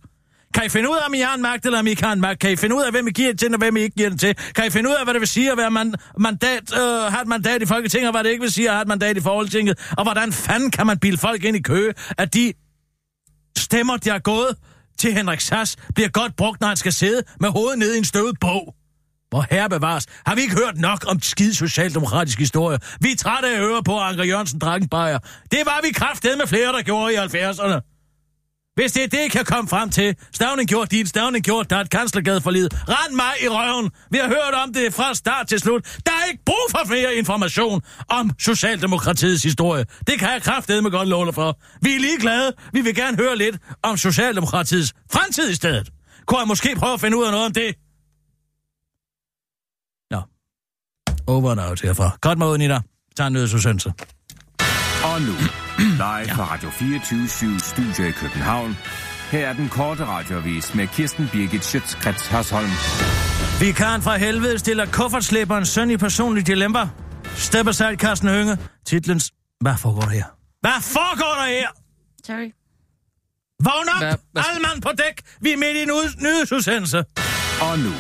Kan 0.54 0.66
I 0.66 0.70
finde 0.70 0.90
ud 0.90 0.96
af, 0.96 1.08
om 1.08 1.14
I 1.14 1.20
har 1.20 1.36
en 1.36 1.42
magt, 1.42 1.66
eller 1.66 1.80
om 1.80 1.88
I 1.88 1.90
ikke 1.90 2.04
har 2.04 2.14
en 2.14 2.22
magt? 2.22 2.40
Kan 2.40 2.52
I 2.52 2.56
finde 2.56 2.76
ud 2.76 2.82
af, 2.82 2.92
hvem 2.92 3.08
I 3.08 3.12
giver 3.12 3.30
den 3.30 3.38
til, 3.38 3.54
og 3.54 3.58
hvem 3.58 3.78
I 3.78 3.82
ikke 3.82 3.96
giver 3.96 4.10
den 4.10 4.18
til? 4.18 4.36
Kan 4.56 4.68
I 4.68 4.70
finde 4.70 4.90
ud 4.90 4.96
af, 4.96 5.04
hvad 5.04 5.14
det 5.14 5.20
vil 5.20 5.28
sige 5.28 5.52
at 5.52 5.58
være 5.58 5.72
man, 5.72 5.96
mandat, 6.20 6.74
øh, 6.74 7.12
have 7.14 7.22
et 7.22 7.28
mandat 7.28 7.62
i 7.62 7.66
Folketinget, 7.66 8.08
og 8.08 8.14
hvad 8.14 8.24
det 8.24 8.30
ikke 8.30 8.42
vil 8.42 8.52
sige 8.52 8.68
at 8.68 8.74
have 8.74 8.82
et 8.82 8.88
mandat 8.88 9.18
i 9.18 9.22
Folketinget? 9.22 9.80
Og 9.98 10.04
hvordan 10.04 10.32
fanden 10.32 10.72
kan 10.72 10.88
man 10.88 11.00
bilde 11.00 11.18
folk 11.18 11.44
ind 11.44 11.58
i 11.58 11.62
kø, 11.62 11.92
at 12.18 12.34
de 12.34 12.54
stemmer, 13.58 13.98
de 13.98 14.10
har 14.10 14.20
gået 14.20 14.56
til 15.00 15.14
Henrik 15.14 15.40
Sass, 15.40 15.76
bliver 15.96 16.10
godt 16.10 16.36
brugt, 16.36 16.62
når 16.62 16.68
han 16.68 16.78
skal 16.78 16.94
sidde 16.94 17.24
med 17.40 17.50
hovedet 17.50 17.80
nede 17.80 17.96
i 17.96 17.98
en 17.98 18.06
støvet 18.06 18.40
bog? 18.40 18.76
Hvor 19.30 19.46
herre 19.50 19.70
bevares. 19.70 20.06
Har 20.26 20.36
vi 20.36 20.42
ikke 20.42 20.56
hørt 20.56 20.78
nok 20.78 21.06
om 21.08 21.22
skide 21.22 21.56
socialdemokratisk 21.56 22.40
historie? 22.40 22.80
Vi 23.02 23.12
er 23.12 23.16
trætte 23.16 23.50
af 23.50 23.54
at 23.54 23.60
høre 23.60 23.84
på, 23.84 24.00
at 24.00 24.04
Anker 24.04 24.24
Jørgensen 24.24 24.60
drak 24.60 24.82
en 24.82 24.90
bajer. 24.90 25.20
Det 25.52 25.60
var 25.66 25.80
vi 25.84 25.92
kraftede 25.92 26.38
med 26.38 26.48
flere, 26.48 26.74
der 26.74 26.82
gjorde 26.82 27.14
i 27.14 27.18
70'erne. 27.18 27.91
Hvis 28.76 28.92
det 28.92 29.04
er 29.04 29.08
det, 29.08 29.26
I 29.26 29.28
kan 29.28 29.46
komme 29.46 29.70
frem 29.70 29.90
til. 29.90 30.16
Stavning 30.34 30.70
gjort 30.70 30.92
dit, 30.92 31.10
stavning 31.10 31.46
gjort 31.46 31.70
dat, 31.70 31.90
kanslergade 31.90 32.42
for 32.42 32.52
livet. 32.52 32.74
Rend 32.74 33.16
mig 33.16 33.34
i 33.44 33.48
røven. 33.48 33.92
Vi 34.10 34.18
har 34.18 34.28
hørt 34.28 34.54
om 34.64 34.74
det 34.74 34.94
fra 34.94 35.14
start 35.14 35.48
til 35.48 35.60
slut. 35.60 36.00
Der 36.06 36.12
er 36.12 36.26
ikke 36.32 36.44
brug 36.46 36.66
for 36.70 36.82
flere 36.88 37.16
information 37.16 37.82
om 38.10 38.32
Socialdemokratiets 38.40 39.44
historie. 39.44 39.86
Det 40.08 40.20
kan 40.20 40.30
jeg 40.30 40.42
kraftedeme 40.42 40.90
godt 40.90 41.08
låne 41.08 41.34
for. 41.34 41.60
Vi 41.82 41.96
er 41.96 42.00
ligeglade. 42.00 42.54
Vi 42.74 42.82
vil 42.82 42.96
gerne 42.96 43.18
høre 43.18 43.38
lidt 43.38 43.58
om 43.84 43.98
Socialdemokratiets 43.98 44.94
fremtid 45.12 45.50
i 45.50 45.56
stedet. 45.56 45.90
Kunne 46.26 46.40
jeg 46.40 46.48
måske 46.48 46.76
prøve 46.76 46.94
at 46.94 47.02
finde 47.02 47.18
ud 47.18 47.24
af 47.24 47.32
noget 47.32 47.46
om 47.46 47.54
det? 47.54 47.76
Nå. 50.12 50.22
Over 51.28 51.52
and 51.52 51.60
out 51.60 51.82
herfra. 51.82 52.18
Godt 52.22 52.40
med 52.40 52.48
ud, 52.48 52.58
Nina. 52.58 52.82
Tag 53.18 53.28
en 53.28 53.34
nødsudsendelse. 53.34 53.94
Og 55.04 55.22
nu, 55.22 55.34
live 55.90 56.36
fra 56.36 56.54
Radio 56.54 56.70
24 56.70 57.60
Studio 57.60 58.04
i 58.08 58.12
København. 58.12 58.78
Her 59.32 59.48
er 59.48 59.54
den 59.54 59.70
korte 59.70 60.06
radiovis 60.06 60.76
med 60.76 60.88
Kirsten 60.88 61.30
Birgit 61.32 61.66
Schøtzgrads 61.66 62.28
Hasholm. 62.28 62.70
Vikaren 63.60 64.02
fra 64.02 64.18
helvede 64.18 64.60
stiller 64.60 64.86
kuffertslæberens 64.86 65.70
søn 65.70 65.90
i 65.92 65.98
personlig 65.98 66.48
dilemma. 66.48 66.90
Step 67.36 67.68
aside, 67.68 67.96
Carsten 67.96 68.30
Hønge. 68.30 68.58
Titlens... 68.86 69.32
Hvad 69.62 69.74
foregår 69.78 70.02
der 70.02 70.10
her? 70.10 70.24
Hvad 70.62 70.82
foregår 70.82 71.42
der 71.44 71.48
her? 71.50 71.68
Sorry. 72.26 72.52
Vågn 73.64 73.90
op! 73.96 74.02
Hvad- 74.32 74.44
Alle 74.50 74.62
mand 74.62 74.82
på 74.82 74.90
dæk! 74.98 75.22
Vi 75.42 75.52
er 75.52 75.58
midt 75.58 75.76
i 75.78 75.82
en 75.84 75.92
ud- 75.92 76.16
nyhedsudsendelse. 76.24 76.98
Og 77.62 77.80
nu, 77.80 77.92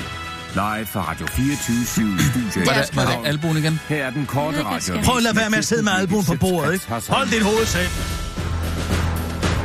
live 0.53 0.85
fra 0.85 1.01
Radio 1.09 1.27
24 1.27 1.85
Studio 1.85 2.65
var 2.95 3.05
det 3.05 3.27
albuen 3.27 3.57
igen? 3.57 3.79
Her 3.89 4.05
er 4.05 4.09
den 4.11 4.25
korte 4.25 4.57
Jeg 4.57 4.81
skal- 4.81 5.03
Prøv 5.03 5.17
at 5.17 5.23
lade 5.23 5.35
være 5.35 5.49
med 5.49 5.57
at 5.57 5.65
sidde 5.65 5.83
med 5.83 5.91
albuen 5.91 6.25
på 6.25 6.35
bordet, 6.39 6.73
ikke? 6.73 6.85
Hold 7.09 7.29
dit 7.29 7.41
hoved 7.43 7.65
selv. 7.65 7.87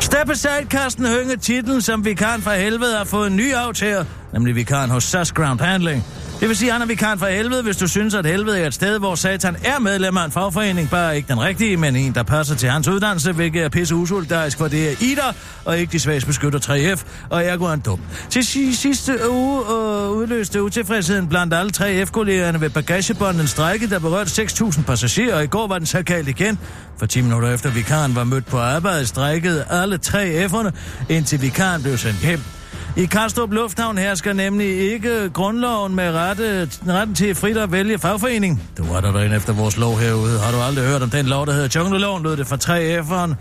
Step 0.00 0.18
Der 0.18 0.24
besat 0.24 0.66
Carsten 0.70 1.06
Hønge 1.06 1.36
titlen 1.36 1.82
som 1.82 2.04
vikaren 2.04 2.42
fra 2.42 2.56
helvede 2.56 2.96
har 2.96 3.04
fået 3.04 3.26
en 3.26 3.36
ny 3.36 3.52
aftager, 3.54 4.04
nemlig 4.32 4.54
vikaren 4.54 4.90
hos 4.90 5.04
SAS 5.04 5.32
Ground 5.32 5.60
Handling. 5.60 6.04
Det 6.40 6.48
vil 6.48 6.56
sige, 6.56 6.68
at 6.68 6.72
han 6.72 6.82
er 6.82 6.86
vikaren 6.86 7.18
fra 7.18 7.30
helvede, 7.30 7.62
hvis 7.62 7.76
du 7.76 7.88
synes, 7.88 8.14
at 8.14 8.26
helvede 8.26 8.60
er 8.60 8.66
et 8.66 8.74
sted, 8.74 8.98
hvor 8.98 9.14
satan 9.14 9.56
er 9.64 9.78
medlem 9.78 10.16
af 10.16 10.24
en 10.24 10.30
fagforening. 10.30 10.90
Bare 10.90 11.16
ikke 11.16 11.28
den 11.28 11.40
rigtige, 11.40 11.76
men 11.76 11.96
en, 11.96 12.14
der 12.14 12.22
passer 12.22 12.54
til 12.54 12.68
hans 12.68 12.88
uddannelse, 12.88 13.32
hvilket 13.32 13.64
er 13.64 13.68
pisse 13.68 13.94
usolidarisk, 13.94 14.58
for 14.58 14.68
det 14.68 14.90
er 14.90 14.94
Ida, 15.00 15.22
og 15.64 15.78
ikke 15.78 15.92
de 15.92 15.98
svags 15.98 16.24
beskytter 16.24 16.58
3F, 16.58 17.04
og 17.30 17.44
jeg 17.44 17.58
går 17.58 17.70
en 17.70 17.80
dum. 17.80 18.00
Til 18.30 18.44
sidste 18.76 19.30
uge 19.30 19.60
øh, 19.60 20.10
udløste 20.10 20.62
utilfredsheden 20.62 21.28
blandt 21.28 21.54
alle 21.54 21.72
3F-kollegerne 21.76 22.60
ved 22.60 22.70
bagagebånden 22.70 23.40
en 23.40 23.48
strække, 23.48 23.90
der 23.90 23.98
berørte 23.98 24.42
6.000 24.42 24.82
passagerer, 24.82 25.36
og 25.36 25.44
i 25.44 25.46
går 25.46 25.66
var 25.66 25.78
den 25.78 25.86
så 25.86 26.02
kaldt 26.02 26.28
igen. 26.28 26.58
For 26.98 27.06
10 27.06 27.20
minutter 27.20 27.54
efter 27.54 27.70
vikaren 27.70 28.14
var 28.14 28.24
mødt 28.24 28.46
på 28.46 28.58
arbejde, 28.58 29.06
strækkede 29.06 29.64
alle 29.70 29.98
3F'erne, 30.06 30.70
indtil 31.08 31.42
vikaren 31.42 31.82
blev 31.82 31.98
sendt 31.98 32.20
hjem. 32.20 32.40
I 32.98 33.04
Kastrup 33.04 33.52
Lufthavn 33.52 33.98
hersker 33.98 34.32
nemlig 34.32 34.92
ikke 34.92 35.30
grundloven 35.32 35.94
med 35.94 36.12
rette, 36.12 36.70
retten 36.88 37.14
til 37.14 37.34
frit 37.34 37.56
at 37.56 37.72
vælge 37.72 37.98
fagforening. 37.98 38.62
Du 38.78 38.84
var 38.84 39.00
der 39.00 39.12
derinde 39.12 39.36
efter 39.36 39.52
vores 39.52 39.76
lov 39.76 39.98
herude. 39.98 40.38
Har 40.40 40.52
du 40.52 40.58
aldrig 40.58 40.86
hørt 40.86 41.02
om 41.02 41.10
den 41.10 41.26
lov, 41.26 41.46
der 41.46 41.52
hedder 41.52 41.80
Jungleloven, 41.80 42.22
lød 42.22 42.36
det 42.36 42.46
fra 42.46 42.56
3F'eren 42.56 43.34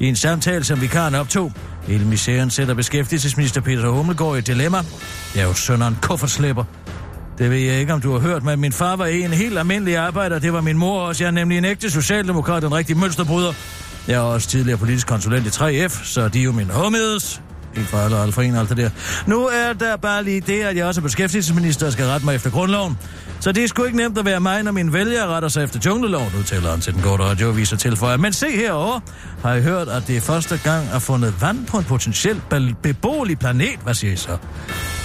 i 0.00 0.06
en 0.06 0.16
samtale, 0.16 0.64
som 0.64 0.80
vikaren 0.80 1.14
optog. 1.14 1.52
Hele 1.86 2.04
misæren 2.04 2.50
sætter 2.50 2.74
beskæftigelsesminister 2.74 3.60
Peter 3.60 3.88
Hummelgaard 3.88 4.36
i 4.36 4.38
et 4.38 4.46
dilemma. 4.46 4.78
Jeg 5.34 5.42
er 5.42 5.46
jo 5.46 5.54
sønderen 5.54 5.98
kufferslæber. 6.02 6.64
Det 7.38 7.50
ved 7.50 7.58
jeg 7.58 7.80
ikke, 7.80 7.92
om 7.92 8.00
du 8.00 8.12
har 8.12 8.18
hørt, 8.18 8.44
men 8.44 8.60
min 8.60 8.72
far 8.72 8.96
var 8.96 9.06
en 9.06 9.30
helt 9.30 9.58
almindelig 9.58 9.96
arbejder. 9.96 10.38
Det 10.38 10.52
var 10.52 10.60
min 10.60 10.78
mor 10.78 11.00
også. 11.00 11.24
Jeg 11.24 11.28
er 11.28 11.32
nemlig 11.32 11.58
en 11.58 11.64
ægte 11.64 11.90
socialdemokrat, 11.90 12.64
en 12.64 12.74
rigtig 12.74 12.96
mønsterbryder. 12.96 13.52
Jeg 14.08 14.14
er 14.14 14.20
også 14.20 14.48
tidligere 14.48 14.78
politisk 14.78 15.06
konsulent 15.06 15.46
i 15.46 15.48
3F, 15.48 16.04
så 16.04 16.28
de 16.28 16.40
er 16.40 16.44
jo 16.44 16.52
mine 16.52 16.72
homies. 16.72 17.40
En 17.76 17.84
for 17.84 17.98
alle 17.98 18.18
alle 18.18 18.32
for 18.32 18.42
en, 18.42 18.56
alt 18.56 18.68
det 18.68 18.76
der. 18.76 18.90
Nu 19.26 19.46
er 19.46 19.72
der 19.72 19.96
bare 19.96 20.24
lige 20.24 20.40
det, 20.40 20.62
at 20.62 20.76
jeg 20.76 20.86
også 20.86 21.00
er 21.00 21.02
beskæftigelsesminister 21.02 21.86
og 21.86 21.92
skal 21.92 22.04
rette 22.04 22.26
mig 22.26 22.34
efter 22.34 22.50
grundloven. 22.50 22.98
Så 23.40 23.52
det 23.52 23.64
er 23.64 23.68
sgu 23.68 23.84
ikke 23.84 23.96
nemt 23.96 24.18
at 24.18 24.24
være 24.24 24.40
mig, 24.40 24.62
når 24.62 24.72
mine 24.72 24.92
vælgere 24.92 25.26
retter 25.26 25.48
sig 25.48 25.64
efter 25.64 25.80
jungleloven, 25.86 26.32
udtaler 26.38 26.70
han 26.70 26.80
til 26.80 26.94
den 26.94 27.02
korte 27.02 27.24
radioavis 27.24 27.72
og 27.72 27.78
tilføjer. 27.78 28.16
Men 28.16 28.32
se 28.32 28.50
herover 28.50 29.00
har 29.42 29.52
jeg 29.52 29.62
hørt, 29.62 29.88
at 29.88 30.06
det 30.06 30.16
er 30.16 30.20
første 30.20 30.60
gang 30.64 30.88
er 30.92 30.98
fundet 30.98 31.34
vand 31.40 31.66
på 31.66 31.78
en 31.78 31.84
potentielt 31.84 32.42
beboelig 32.82 33.38
planet. 33.38 33.78
Hvad 33.82 33.94
siger 33.94 34.12
I 34.12 34.16
så? 34.16 34.36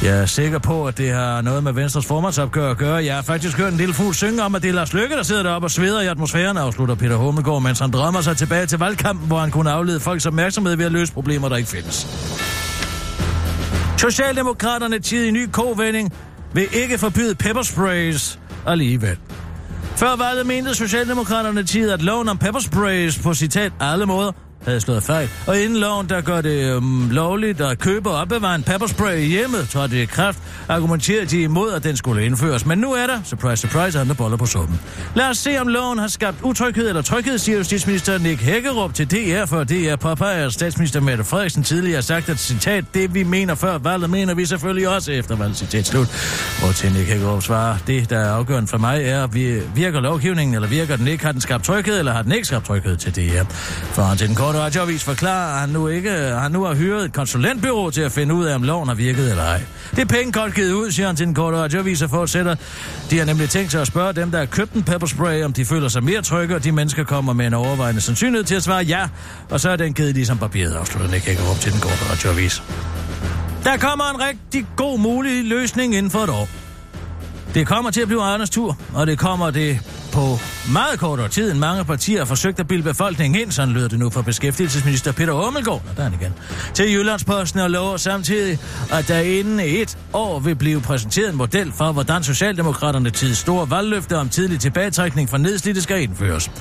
Jeg 0.04 0.18
er 0.22 0.26
sikker 0.26 0.60
på, 0.60 0.88
at 0.88 0.98
det 0.98 1.12
har 1.12 1.42
noget 1.42 1.64
med 1.64 1.74
Venstres 1.74 2.06
formandsopgør 2.06 2.72
at 2.72 2.78
gøre. 2.78 3.06
Jeg 3.06 3.16
har 3.16 3.22
faktisk 3.22 3.58
hørt 3.58 3.72
en 3.72 3.78
lille 3.78 3.94
fugl 3.94 4.16
synge 4.16 4.44
om, 4.44 4.56
at 4.56 4.62
det 4.62 4.70
er 4.70 4.74
Lars 4.74 4.94
Lykke, 4.94 5.16
der 5.16 5.24
sidder 5.24 5.44
deroppe 5.44 5.66
og 5.66 5.72
sveder 5.72 6.02
i 6.02 6.08
atmosfæren, 6.08 6.58
afslutter 6.58 6.96
Peter 6.96 7.16
Hummelgaard, 7.16 7.62
mens 7.62 7.80
han 7.80 7.92
drømmer 7.92 8.22
sig 8.22 8.38
tilbage 8.38 8.66
til 8.66 8.80
valgkampen, 8.80 9.28
hvor 9.28 9.40
han 9.40 9.52
kunne 9.52 9.72
aflede 9.72 10.00
folks 10.00 10.26
opmærksomhed 10.26 10.76
ved 10.76 10.86
at 10.86 10.92
løse 10.92 11.14
problemer, 11.14 11.50
der 11.50 11.56
ikke 11.56 11.70
findes. 11.70 12.08
Socialdemokraterne 14.00 15.00
tid 15.00 15.26
i 15.26 15.32
ny 15.32 15.52
kovending 15.52 16.14
vil 16.54 16.68
ikke 16.74 16.98
forbyde 16.98 17.36
peppersprays 17.36 18.40
alligevel. 18.68 19.18
Før 19.96 20.16
valget 20.16 20.46
mente 20.46 20.76
Socialdemokraterne 20.76 21.64
tid, 21.64 21.92
at 21.92 22.02
loven 22.02 22.30
om 22.30 22.38
peppersprays 22.38 23.20
på 23.20 23.34
citat 23.34 23.72
alle 23.80 24.06
måder 24.06 24.32
havde 24.66 24.82
slået 24.82 25.04
fejl. 25.04 25.30
Og 25.48 25.60
inden 25.60 25.78
loven, 25.80 26.10
der 26.10 26.22
gør 26.22 26.42
det 26.42 26.76
øhm, 26.76 27.10
lovligt 27.10 27.62
at 27.62 27.80
købe 27.80 28.10
og 28.10 28.16
opbevare 28.16 28.56
en 28.56 28.64
pepperspray 28.64 29.18
i 29.18 29.26
hjemmet, 29.26 29.68
så 29.70 29.88
det 29.88 29.94
i 29.98 30.06
kraft, 30.06 30.40
argumenterede 30.68 31.26
de 31.26 31.42
imod, 31.42 31.72
at 31.74 31.84
den 31.84 31.98
skulle 31.98 32.26
indføres. 32.26 32.66
Men 32.66 32.78
nu 32.78 32.92
er 32.94 33.08
der, 33.08 33.20
surprise, 33.24 33.62
surprise, 33.62 34.00
andre 34.00 34.16
boller 34.16 34.38
på 34.38 34.46
suppen. 34.46 34.80
Lad 35.16 35.26
os 35.30 35.38
se, 35.38 35.58
om 35.62 35.68
loven 35.68 36.00
har 36.00 36.08
skabt 36.08 36.38
utryghed 36.44 36.88
eller 36.90 37.02
tryghed, 37.02 37.38
siger 37.38 37.58
justitsminister 37.58 38.18
Nick 38.18 38.42
Hækkerup 38.42 38.94
til 38.94 39.12
DR, 39.12 39.46
for 39.46 39.64
DR 39.64 39.96
påpeger, 39.96 40.46
at 40.46 40.54
statsminister 40.54 41.00
Mette 41.00 41.24
Frederiksen 41.24 41.64
tidligere 41.64 41.96
har 41.96 42.02
sagt, 42.02 42.30
at 42.30 42.40
citat, 42.40 42.86
det 42.94 43.14
vi 43.14 43.24
mener 43.24 43.56
før 43.56 43.78
valget, 43.78 44.10
mener 44.10 44.34
vi 44.34 44.46
selvfølgelig 44.46 44.90
også 44.90 45.12
efter 45.12 45.36
valget, 45.36 45.58
citat 45.58 45.88
slut. 45.88 46.08
Og 46.64 46.76
til 46.76 46.92
Nick 46.94 47.08
Hækkerup 47.08 47.44
svarer, 47.44 47.78
det, 47.88 48.10
der 48.10 48.20
er 48.20 48.32
afgørende 48.32 48.68
for 48.68 48.78
mig, 48.78 49.02
er, 49.04 49.28
vi- 49.28 49.62
virker 49.76 50.00
lovgivningen, 50.00 50.56
eller 50.56 50.68
virker 50.68 50.96
den 50.96 51.08
ikke? 51.08 51.24
Har 51.26 51.32
den 51.32 51.42
skabt 51.42 51.64
tryghed, 51.64 52.00
eller 52.00 52.14
har 52.14 52.22
den 52.22 52.32
ikke 52.32 52.48
skabt 52.48 52.66
tryghed 52.66 52.98
til 52.98 53.16
DR? 53.16 53.44
For 53.92 54.16
til 54.18 54.28
den 54.28 54.36
korte 54.50 54.60
radioavis 54.60 55.04
forklarer, 55.04 55.54
at 55.54 55.60
han 55.60 55.70
nu, 55.70 55.88
ikke, 55.88 56.12
han 56.12 56.52
nu 56.52 56.64
har 56.64 56.76
hyret 56.76 57.06
et 57.06 57.14
konsulentbyrå 57.14 57.90
til 57.90 58.02
at 58.02 58.12
finde 58.12 58.34
ud 58.34 58.46
af, 58.46 58.56
om 58.56 58.64
loven 58.64 58.88
har 58.88 58.96
virket 58.96 59.30
eller 59.30 59.44
ej. 59.44 59.62
Det 59.92 60.00
er 60.00 60.06
penge 60.06 60.32
godt 60.32 60.56
givet 60.56 60.72
ud, 60.72 60.92
siger 60.92 61.08
han 61.08 61.16
til 61.16 61.26
den 61.26 61.36
korte 61.36 61.58
radioavis 61.58 62.02
og 62.02 62.10
fortsætter. 62.10 62.56
De 63.10 63.18
har 63.18 63.26
nemlig 63.26 63.50
tænkt 63.50 63.72
sig 63.72 63.82
at 63.82 63.88
spørge 63.88 64.14
dem, 64.14 64.32
der 64.32 64.38
har 64.38 64.46
købt 64.46 64.74
en 64.74 64.84
pepperspray, 64.84 65.44
om 65.44 65.54
de 65.54 65.66
føler 65.66 65.88
sig 65.88 66.04
mere 66.04 66.22
trygge, 66.22 66.56
og 66.56 66.64
de 66.64 66.72
mennesker 66.72 67.04
kommer 67.04 67.34
med 67.34 67.48
en 67.48 67.54
overvejende 67.54 68.02
sandsynlighed 68.02 68.44
til 68.44 68.56
at 68.56 68.64
svare 68.64 68.84
ja, 68.84 69.08
og 69.50 69.60
så 69.60 69.70
er 69.70 69.76
den 69.76 69.94
givet 69.94 70.16
ligesom 70.16 70.38
papiret, 70.38 70.74
afslutter 70.74 71.12
Nick 71.12 71.26
Hækkerup 71.26 71.60
til 71.60 71.72
den 71.72 71.82
korte 71.82 72.12
radioavis. 72.12 72.64
Der 73.64 73.78
kommer 73.78 74.06
en 74.06 74.22
rigtig 74.22 74.68
god 74.76 75.00
mulig 75.00 75.46
løsning 75.46 75.96
inden 75.96 76.12
for 76.12 76.20
et 76.20 76.30
år. 76.30 76.48
Det 77.54 77.68
kommer 77.68 77.92
til 77.92 78.02
at 78.02 78.08
blive 78.08 78.24
Anders 78.24 78.50
tur, 78.50 78.78
og 78.94 79.08
det 79.08 79.18
kommer 79.18 79.52
det 79.52 79.80
på 80.20 80.40
meget 80.72 81.00
kortere 81.00 81.28
tid, 81.28 81.52
end 81.52 81.60
mange 81.60 81.86
partier 81.86 82.18
har 82.18 82.26
forsøgt 82.26 82.60
at 82.60 82.68
bilde 82.68 82.84
befolkningen 82.84 83.42
ind, 83.42 83.52
sådan 83.52 83.74
lyder 83.74 83.88
det 83.88 84.00
nu 84.00 84.10
fra 84.10 84.22
beskæftigelsesminister 84.22 85.12
Peter 85.12 85.34
Ommelgaard, 85.34 85.82
der 85.96 86.00
er 86.00 86.10
han 86.10 86.14
igen, 86.22 86.34
til 86.74 86.92
Jyllandsposten 86.94 87.60
og 87.60 87.72
lover 87.72 87.98
samtidig, 87.98 88.60
at 88.92 89.08
der 89.08 89.20
inden 89.20 89.60
et 89.60 89.98
år 90.14 90.40
vil 90.40 90.56
blive 90.56 90.82
præsenteret 90.82 91.30
en 91.30 91.36
model 91.36 91.72
for, 91.72 91.92
hvordan 91.92 92.24
Socialdemokraterne 92.24 93.10
tid 93.10 93.36
store 93.36 93.70
valgløfte 93.70 94.18
om 94.18 94.30
tidlig 94.30 94.60
tilbagetrækning 94.60 95.30
fra 95.30 95.38
nedslidte 95.38 95.82
skal 95.82 96.02
indføres. 96.02 96.52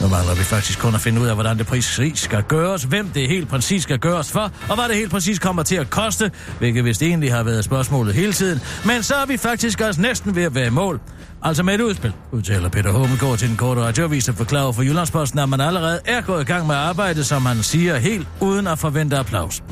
Nu 0.00 0.08
mangler 0.08 0.34
vi 0.34 0.42
faktisk 0.42 0.78
kun 0.78 0.94
at 0.94 1.00
finde 1.00 1.20
ud 1.20 1.26
af, 1.26 1.34
hvordan 1.34 1.58
det 1.58 1.66
præcis 1.66 2.18
skal 2.18 2.42
gøres, 2.42 2.82
hvem 2.82 3.08
det 3.08 3.28
helt 3.28 3.48
præcis 3.48 3.82
skal 3.82 3.98
gøres 3.98 4.30
for, 4.32 4.52
og 4.68 4.74
hvad 4.74 4.88
det 4.88 4.96
helt 4.96 5.10
præcis 5.10 5.38
kommer 5.38 5.62
til 5.62 5.76
at 5.76 5.90
koste, 5.90 6.30
hvilket 6.58 6.84
vist 6.84 7.02
egentlig 7.02 7.32
har 7.32 7.42
været 7.42 7.64
spørgsmålet 7.64 8.14
hele 8.14 8.32
tiden. 8.32 8.60
Men 8.84 9.02
så 9.02 9.14
er 9.14 9.26
vi 9.26 9.36
faktisk 9.36 9.80
også 9.80 10.00
næsten 10.00 10.36
ved 10.36 10.42
at 10.42 10.54
være 10.54 10.66
i 10.66 10.70
mål. 10.70 11.00
Altså 11.42 11.62
med 11.62 11.74
et 11.74 11.80
udspil, 11.80 12.12
udtaler 12.32 12.68
Peter 12.68 12.90
Hummelgaard 12.92 13.38
til 13.38 13.50
en 13.50 13.56
kort 13.56 13.78
radioavis 13.78 14.28
og 14.28 14.34
forklarer 14.34 14.72
for 14.72 14.82
Jyllandsposten, 14.82 15.38
at 15.38 15.48
man 15.48 15.60
allerede 15.60 16.00
er 16.04 16.20
gået 16.20 16.42
i 16.42 16.44
gang 16.44 16.66
med 16.66 16.74
arbejdet, 16.74 17.26
som 17.26 17.46
han 17.46 17.62
siger, 17.62 17.96
helt 17.96 18.28
uden 18.40 18.66
at 18.66 18.78
forvente 18.78 19.16
applaus. 19.16 19.62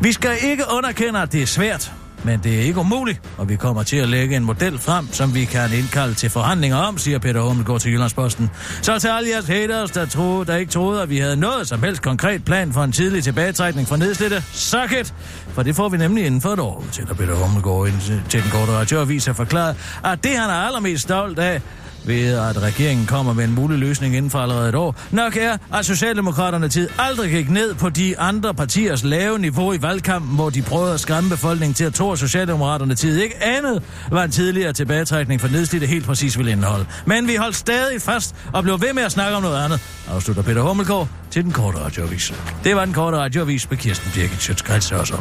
Vi 0.00 0.12
skal 0.12 0.36
ikke 0.42 0.64
underkende, 0.76 1.20
at 1.20 1.32
det 1.32 1.42
er 1.42 1.46
svært, 1.46 1.92
men 2.24 2.40
det 2.44 2.54
er 2.58 2.60
ikke 2.62 2.80
umuligt, 2.80 3.20
og 3.38 3.48
vi 3.48 3.56
kommer 3.56 3.82
til 3.82 3.96
at 3.96 4.08
lægge 4.08 4.36
en 4.36 4.44
model 4.44 4.78
frem, 4.78 5.12
som 5.12 5.34
vi 5.34 5.44
kan 5.44 5.72
indkalde 5.72 6.14
til 6.14 6.30
forhandlinger 6.30 6.76
om, 6.76 6.98
siger 6.98 7.18
Peter 7.18 7.40
Hummelgaard 7.40 7.80
til 7.80 7.92
Jyllandsposten. 7.92 8.50
Så 8.82 8.98
til 8.98 9.08
alle 9.08 9.28
jeres 9.30 9.46
haters, 9.46 9.90
der, 9.90 10.06
troede, 10.06 10.44
der 10.46 10.56
ikke 10.56 10.72
troede, 10.72 11.02
at 11.02 11.10
vi 11.10 11.18
havde 11.18 11.36
noget 11.36 11.68
som 11.68 11.82
helst 11.82 12.02
konkret 12.02 12.44
plan 12.44 12.72
for 12.72 12.84
en 12.84 12.92
tidlig 12.92 13.24
tilbagetrækning 13.24 13.88
fra 13.88 13.96
nedslidte, 13.96 14.42
suck 14.52 14.92
it! 15.00 15.14
For 15.52 15.62
det 15.62 15.76
får 15.76 15.88
vi 15.88 15.96
nemlig 15.96 16.26
inden 16.26 16.40
for 16.40 16.48
et 16.48 16.60
år, 16.60 16.84
til 16.92 17.06
Peter 17.06 17.34
Hummelgaard 17.34 17.86
ind 17.88 18.22
til- 18.28 18.42
den 18.42 18.50
korte 18.50 18.72
radioavis 18.72 19.28
og 19.28 19.36
forklarer, 19.36 19.74
at 20.04 20.24
det 20.24 20.30
han 20.38 20.50
er 20.50 20.54
allermest 20.54 21.02
stolt 21.02 21.38
af, 21.38 21.62
ved 22.04 22.38
at 22.38 22.62
regeringen 22.62 23.06
kommer 23.06 23.32
med 23.32 23.44
en 23.44 23.54
mulig 23.54 23.78
løsning 23.78 24.16
inden 24.16 24.30
for 24.30 24.38
allerede 24.38 24.68
et 24.68 24.74
år, 24.74 24.96
nok 25.10 25.36
er, 25.36 25.56
at 25.74 25.86
Socialdemokraterne 25.86 26.68
tid 26.68 26.88
aldrig 26.98 27.30
gik 27.30 27.50
ned 27.50 27.74
på 27.74 27.88
de 27.88 28.18
andre 28.18 28.54
partiers 28.54 29.04
lave 29.04 29.38
niveau 29.38 29.72
i 29.72 29.82
valgkampen, 29.82 30.34
hvor 30.34 30.50
de 30.50 30.62
prøvede 30.62 30.94
at 30.94 31.00
skræmme 31.00 31.30
befolkningen 31.30 31.74
til 31.74 31.84
at 31.84 31.94
tro, 31.94 32.12
at 32.12 32.18
Socialdemokraterne 32.18 32.94
tid 32.94 33.20
ikke 33.22 33.42
andet 33.42 33.82
var 34.10 34.24
en 34.24 34.30
tidligere 34.30 34.72
tilbagetrækning 34.72 35.40
for 35.40 35.48
nedslidte 35.48 35.86
helt 35.86 36.06
præcis 36.06 36.38
ville 36.38 36.52
indeholde. 36.52 36.86
Men 37.06 37.28
vi 37.28 37.34
holdt 37.34 37.56
stadig 37.56 38.02
fast 38.02 38.34
og 38.52 38.62
blev 38.62 38.80
ved 38.80 38.92
med 38.92 39.02
at 39.02 39.12
snakke 39.12 39.36
om 39.36 39.42
noget 39.42 39.64
andet, 39.64 39.80
afslutter 40.08 40.42
Peter 40.42 40.62
Hummelgaard 40.62 41.08
til 41.30 41.44
den 41.44 41.52
korte 41.52 41.78
radioavis. 41.78 42.34
Det 42.64 42.76
var 42.76 42.84
den 42.84 42.94
korte 42.94 43.16
radioavis 43.16 43.70
med 43.70 43.78
Kirsten 43.78 44.10
Birgit 44.14 44.42
Sjøtskrets 44.42 44.92
også. 44.92 45.14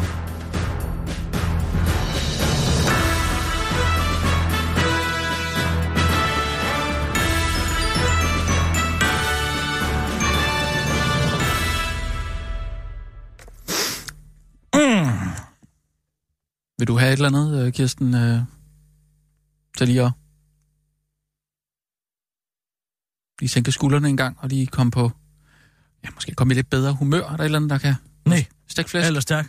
Du 16.90 16.98
have 16.98 17.14
et 17.14 17.14
eller 17.14 17.28
andet, 17.28 17.66
øh, 17.66 17.74
Kirsten, 17.74 18.14
øh, 18.16 18.40
til 19.78 19.88
lige 19.88 20.04
at 20.04 20.12
lige 23.40 23.50
sænke 23.50 23.72
skuldrene 23.72 24.10
en 24.10 24.18
gang, 24.18 24.38
og 24.40 24.50
lige 24.50 24.68
komme 24.68 24.92
på, 24.92 25.12
ja, 26.04 26.10
måske 26.16 26.36
komme 26.36 26.54
i 26.54 26.56
lidt 26.56 26.70
bedre 26.70 26.94
humør? 26.94 27.24
Er 27.24 27.36
der 27.36 27.40
et 27.44 27.46
eller 27.46 27.56
andet, 27.60 27.70
der 27.70 27.78
kan... 27.78 27.96
Nej, 28.26 28.46
Stegflæsk? 28.68 29.08
ellers 29.08 29.26
tak. 29.26 29.48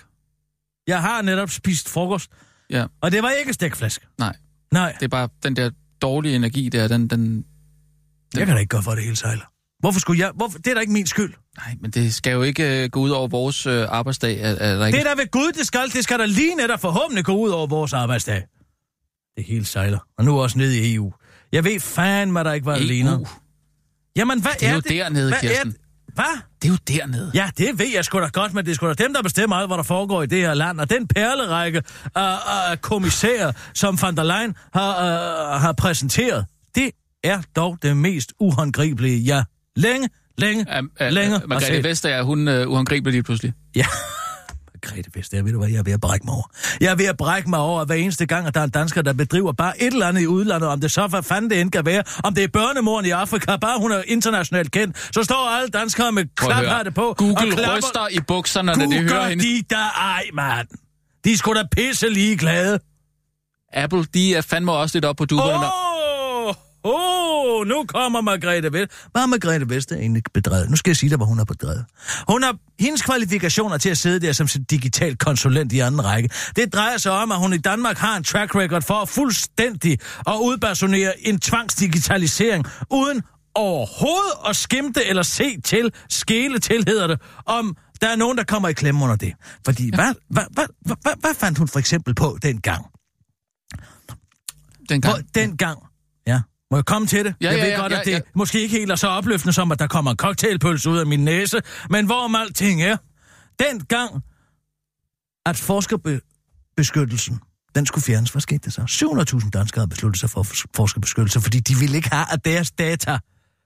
Jeg 0.86 1.00
har 1.00 1.22
netop 1.22 1.50
spist 1.50 1.88
frokost, 1.88 2.30
Ja, 2.70 2.86
og 3.00 3.12
det 3.12 3.22
var 3.22 3.30
ikke 3.30 3.52
stegflæsk. 3.52 4.08
nej. 4.18 4.36
Nej, 4.72 4.92
Det 4.92 5.04
er 5.04 5.08
bare 5.08 5.28
den 5.42 5.56
der 5.56 5.70
dårlige 6.02 6.36
energi 6.36 6.68
der, 6.68 6.88
den, 6.88 7.08
den... 7.08 7.44
jeg 8.36 8.46
kan 8.46 8.54
da 8.54 8.60
ikke 8.60 8.68
gøre 8.70 8.82
for, 8.82 8.94
det 8.94 9.04
hele 9.04 9.16
sejler. 9.16 9.44
Hvorfor 9.78 10.00
skulle 10.00 10.20
jeg? 10.20 10.32
Hvorfor? 10.34 10.58
Det 10.58 10.66
er 10.66 10.74
da 10.74 10.80
ikke 10.80 10.92
min 10.92 11.06
skyld. 11.06 11.34
Nej, 11.66 11.76
men 11.80 11.90
det 11.90 12.14
skal 12.14 12.32
jo 12.32 12.42
ikke 12.42 12.82
øh, 12.84 12.90
gå 12.90 13.00
ud 13.00 13.10
over 13.10 13.28
vores 13.28 13.66
øh, 13.66 13.86
arbejdsdag. 13.88 14.40
Er, 14.40 14.48
er 14.48 14.76
der 14.78 14.86
ikke... 14.86 14.98
Det 14.98 15.06
er 15.06 15.14
da 15.14 15.20
ved 15.22 15.30
Gud, 15.30 15.52
det 15.52 15.66
skal. 15.66 15.90
Det 15.92 16.04
skal 16.04 16.18
da 16.18 16.24
lige 16.26 16.54
netop 16.54 16.80
forhåbentlig 16.80 17.24
gå 17.24 17.32
ud 17.36 17.50
over 17.50 17.66
vores 17.66 17.92
arbejdsdag. 17.92 18.42
Det 19.36 19.44
hele 19.44 19.64
sejler. 19.64 19.98
Og 20.18 20.24
nu 20.24 20.40
også 20.40 20.58
ned 20.58 20.70
i 20.72 20.94
EU. 20.94 21.12
Jeg 21.52 21.64
ved 21.64 21.80
fandme, 21.80 22.44
der 22.44 22.52
ikke 22.52 22.66
var 22.66 22.72
EU. 22.74 22.80
alene. 22.80 23.26
Jamen, 24.16 24.40
hvad 24.42 24.50
Det 24.60 24.66
er 24.66 24.70
er 24.70 24.74
jo 24.74 24.80
det? 24.80 24.90
dernede, 24.90 25.28
hvad 25.28 25.40
Kirsten. 25.40 25.70
Er, 25.70 25.74
Hvad? 26.14 26.40
Det 26.62 26.68
er 26.68 26.72
jo 26.72 26.78
dernede. 26.88 27.30
Ja, 27.34 27.50
det 27.58 27.78
ved 27.78 27.86
jeg 27.94 28.04
sgu 28.04 28.20
da 28.20 28.26
godt, 28.32 28.54
men 28.54 28.64
det 28.64 28.70
er 28.70 28.74
sgu 28.74 28.88
da 28.88 28.92
dem, 28.92 29.14
der 29.14 29.22
bestemmer 29.22 29.56
alt, 29.56 29.68
hvad 29.68 29.76
der 29.76 29.82
foregår 29.82 30.22
i 30.22 30.26
det 30.26 30.38
her 30.40 30.54
land. 30.54 30.80
Og 30.80 30.90
den 30.90 31.08
perlerække 31.08 31.82
af, 32.14 32.36
af 32.70 32.80
kommissærer, 32.80 33.52
som 33.74 33.98
van 34.02 34.16
der 34.16 34.22
Leyen 34.22 34.54
har, 34.74 34.90
uh, 35.54 35.60
har 35.60 35.72
præsenteret, 35.72 36.46
det 36.74 36.90
er 37.24 37.42
dog 37.56 37.78
det 37.82 37.96
mest 37.96 38.32
uhåndgribelige, 38.40 39.34
jeg 39.34 39.44
længe, 39.76 40.08
længe, 40.40 40.66
Um, 40.78 40.90
uh, 41.00 41.06
længe 41.06 41.30
har 41.38 41.46
Margrethe. 41.46 41.84
Vestager, 41.84 42.22
hun 42.22 42.48
uh, 42.48 42.54
uangribelig 42.72 43.12
lige 43.12 43.22
pludselig. 43.22 43.52
Ja. 43.76 43.86
Margrethe 44.84 45.10
Vestager, 45.14 45.42
ved 45.42 45.52
du 45.52 45.58
hvad, 45.58 45.68
jeg 45.68 45.78
er 45.78 45.82
ved 45.82 45.92
at 45.92 46.00
brække 46.00 46.26
mig 46.26 46.34
over. 46.34 46.44
Jeg 46.80 46.90
er 46.90 46.94
ved 46.94 47.06
at 47.06 47.16
brække 47.16 47.50
mig 47.50 47.58
over, 47.58 47.80
at 47.80 47.86
hver 47.88 47.94
eneste 47.94 48.26
gang, 48.26 48.46
at 48.46 48.54
der 48.54 48.60
er 48.60 48.64
en 48.64 48.70
dansker, 48.70 49.02
der 49.02 49.12
bedriver 49.12 49.52
bare 49.52 49.82
et 49.82 49.86
eller 49.92 50.06
andet 50.06 50.20
i 50.22 50.26
udlandet, 50.26 50.68
om 50.68 50.80
det 50.80 50.90
så, 50.90 51.06
hvad 51.06 51.22
fanden 51.22 51.50
det 51.50 51.60
end 51.60 51.70
kan 51.70 51.86
være, 51.86 52.02
om 52.24 52.34
det 52.34 52.44
er 52.44 52.48
børnemoren 52.48 53.06
i 53.06 53.10
Afrika, 53.10 53.56
bare 53.56 53.78
hun 53.80 53.92
er 53.92 54.02
internationalt 54.06 54.70
kendt, 54.72 55.08
så 55.14 55.22
står 55.22 55.48
alle 55.50 55.68
danskere 55.68 56.12
med 56.12 56.24
klaphatte 56.36 56.90
på. 56.90 57.02
og 57.08 57.16
Google 57.16 57.52
klapper- 57.52 57.76
ryster 57.76 58.08
i 58.10 58.20
bukserne, 58.20 58.66
når 58.66 58.74
de 58.74 58.80
Google 58.84 59.08
hører 59.10 59.28
hende. 59.28 59.44
de 59.44 59.62
der 59.70 59.90
ej, 60.00 60.24
mand. 60.34 60.68
De 61.24 61.32
er 61.32 61.36
sgu 61.36 61.54
da 61.54 61.62
pisse 61.76 62.08
ligeglade. 62.08 62.78
Apple, 63.72 64.04
de 64.14 64.34
er 64.34 64.40
fandme 64.40 64.72
også 64.72 64.96
lidt 64.96 65.04
op 65.04 65.16
på 65.16 65.24
duberne. 65.24 65.66
Åh, 66.84 66.92
oh, 66.94 67.66
nu 67.66 67.84
kommer 67.88 68.20
Margrethe 68.20 68.72
Vest. 68.72 68.92
Hvad 69.12 69.22
har 69.22 69.26
Margrethe 69.26 69.68
Vest 69.68 69.92
egentlig 69.92 70.22
bedrevet? 70.34 70.70
Nu 70.70 70.76
skal 70.76 70.90
jeg 70.90 70.96
sige 70.96 71.10
dig, 71.10 71.16
hvad 71.16 71.26
hun 71.26 71.38
har 71.38 71.44
bedrevet. 71.44 71.84
Hun 72.28 72.42
har 72.42 72.56
hendes 72.78 73.02
kvalifikationer 73.02 73.78
til 73.78 73.90
at 73.90 73.98
sidde 73.98 74.26
der 74.26 74.32
som 74.32 74.48
sin 74.48 74.64
digital 74.64 75.16
konsulent 75.16 75.72
i 75.72 75.78
anden 75.78 76.04
række. 76.04 76.30
Det 76.56 76.74
drejer 76.74 76.98
sig 76.98 77.12
om, 77.12 77.32
at 77.32 77.38
hun 77.38 77.52
i 77.52 77.58
Danmark 77.58 77.96
har 77.96 78.16
en 78.16 78.24
track 78.24 78.54
record 78.54 78.82
for 78.82 78.94
at 78.94 79.08
fuldstændig 79.08 79.98
at 80.26 80.34
udpersonere 80.42 81.12
en 81.28 81.40
tvangsdigitalisering, 81.40 82.64
uden 82.90 83.22
overhovedet 83.54 84.32
at 84.48 84.56
skimte 84.56 85.04
eller 85.04 85.22
se 85.22 85.60
til, 85.60 85.92
skele 86.08 86.58
til, 86.58 86.84
hedder 86.86 87.06
det, 87.06 87.20
om 87.46 87.76
der 88.00 88.08
er 88.08 88.16
nogen, 88.16 88.38
der 88.38 88.44
kommer 88.44 88.68
i 88.68 88.72
klemme 88.72 89.04
under 89.04 89.16
det. 89.16 89.32
Fordi 89.64 89.90
ja. 89.90 89.96
hvad, 89.96 90.14
hvad, 90.28 90.44
hvad, 90.50 90.66
hvad, 90.80 90.96
hvad, 91.02 91.12
hvad 91.20 91.34
fandt 91.34 91.58
hun 91.58 91.68
for 91.68 91.78
eksempel 91.78 92.14
på 92.14 92.38
dengang? 92.42 92.86
Dengang. 94.88 95.14
Hvor 95.14 95.22
dengang... 95.34 95.78
Må 96.70 96.76
jeg 96.76 96.84
komme 96.84 97.06
til 97.06 97.24
det? 97.24 97.34
Ja, 97.40 97.48
jeg 97.50 97.56
ja, 97.58 97.64
ved 97.64 97.70
ja, 97.72 97.80
godt, 97.80 97.92
ja, 97.92 97.98
at 98.00 98.04
det 98.06 98.12
ja. 98.12 98.20
måske 98.34 98.60
ikke 98.62 98.78
helt 98.78 98.90
er 98.90 98.96
så 98.96 99.08
opløftende 99.08 99.52
som, 99.52 99.72
at 99.72 99.78
der 99.78 99.86
kommer 99.86 100.10
en 100.10 100.16
cocktailpølse 100.16 100.90
ud 100.90 100.98
af 100.98 101.06
min 101.06 101.24
næse, 101.24 101.60
men 101.90 102.06
hvorom 102.06 102.34
alting 102.34 102.82
er, 102.82 102.96
dengang, 103.58 104.22
at 105.46 105.56
forskerbeskyttelsen, 105.56 107.40
den 107.74 107.86
skulle 107.86 108.04
fjernes. 108.04 108.30
Hvad 108.30 108.40
skete 108.42 108.58
der 108.58 108.70
så? 108.70 108.80
700.000 109.44 109.50
danskere 109.50 109.80
havde 109.80 109.88
besluttet 109.90 110.20
sig 110.20 110.30
for 110.30 110.42
fors- 110.42 110.64
forskerbeskyttelse, 110.76 111.40
fordi 111.40 111.60
de 111.60 111.74
ville 111.76 111.96
ikke 111.96 112.10
have, 112.10 112.26
at 112.32 112.44
deres 112.44 112.70
data 112.70 113.18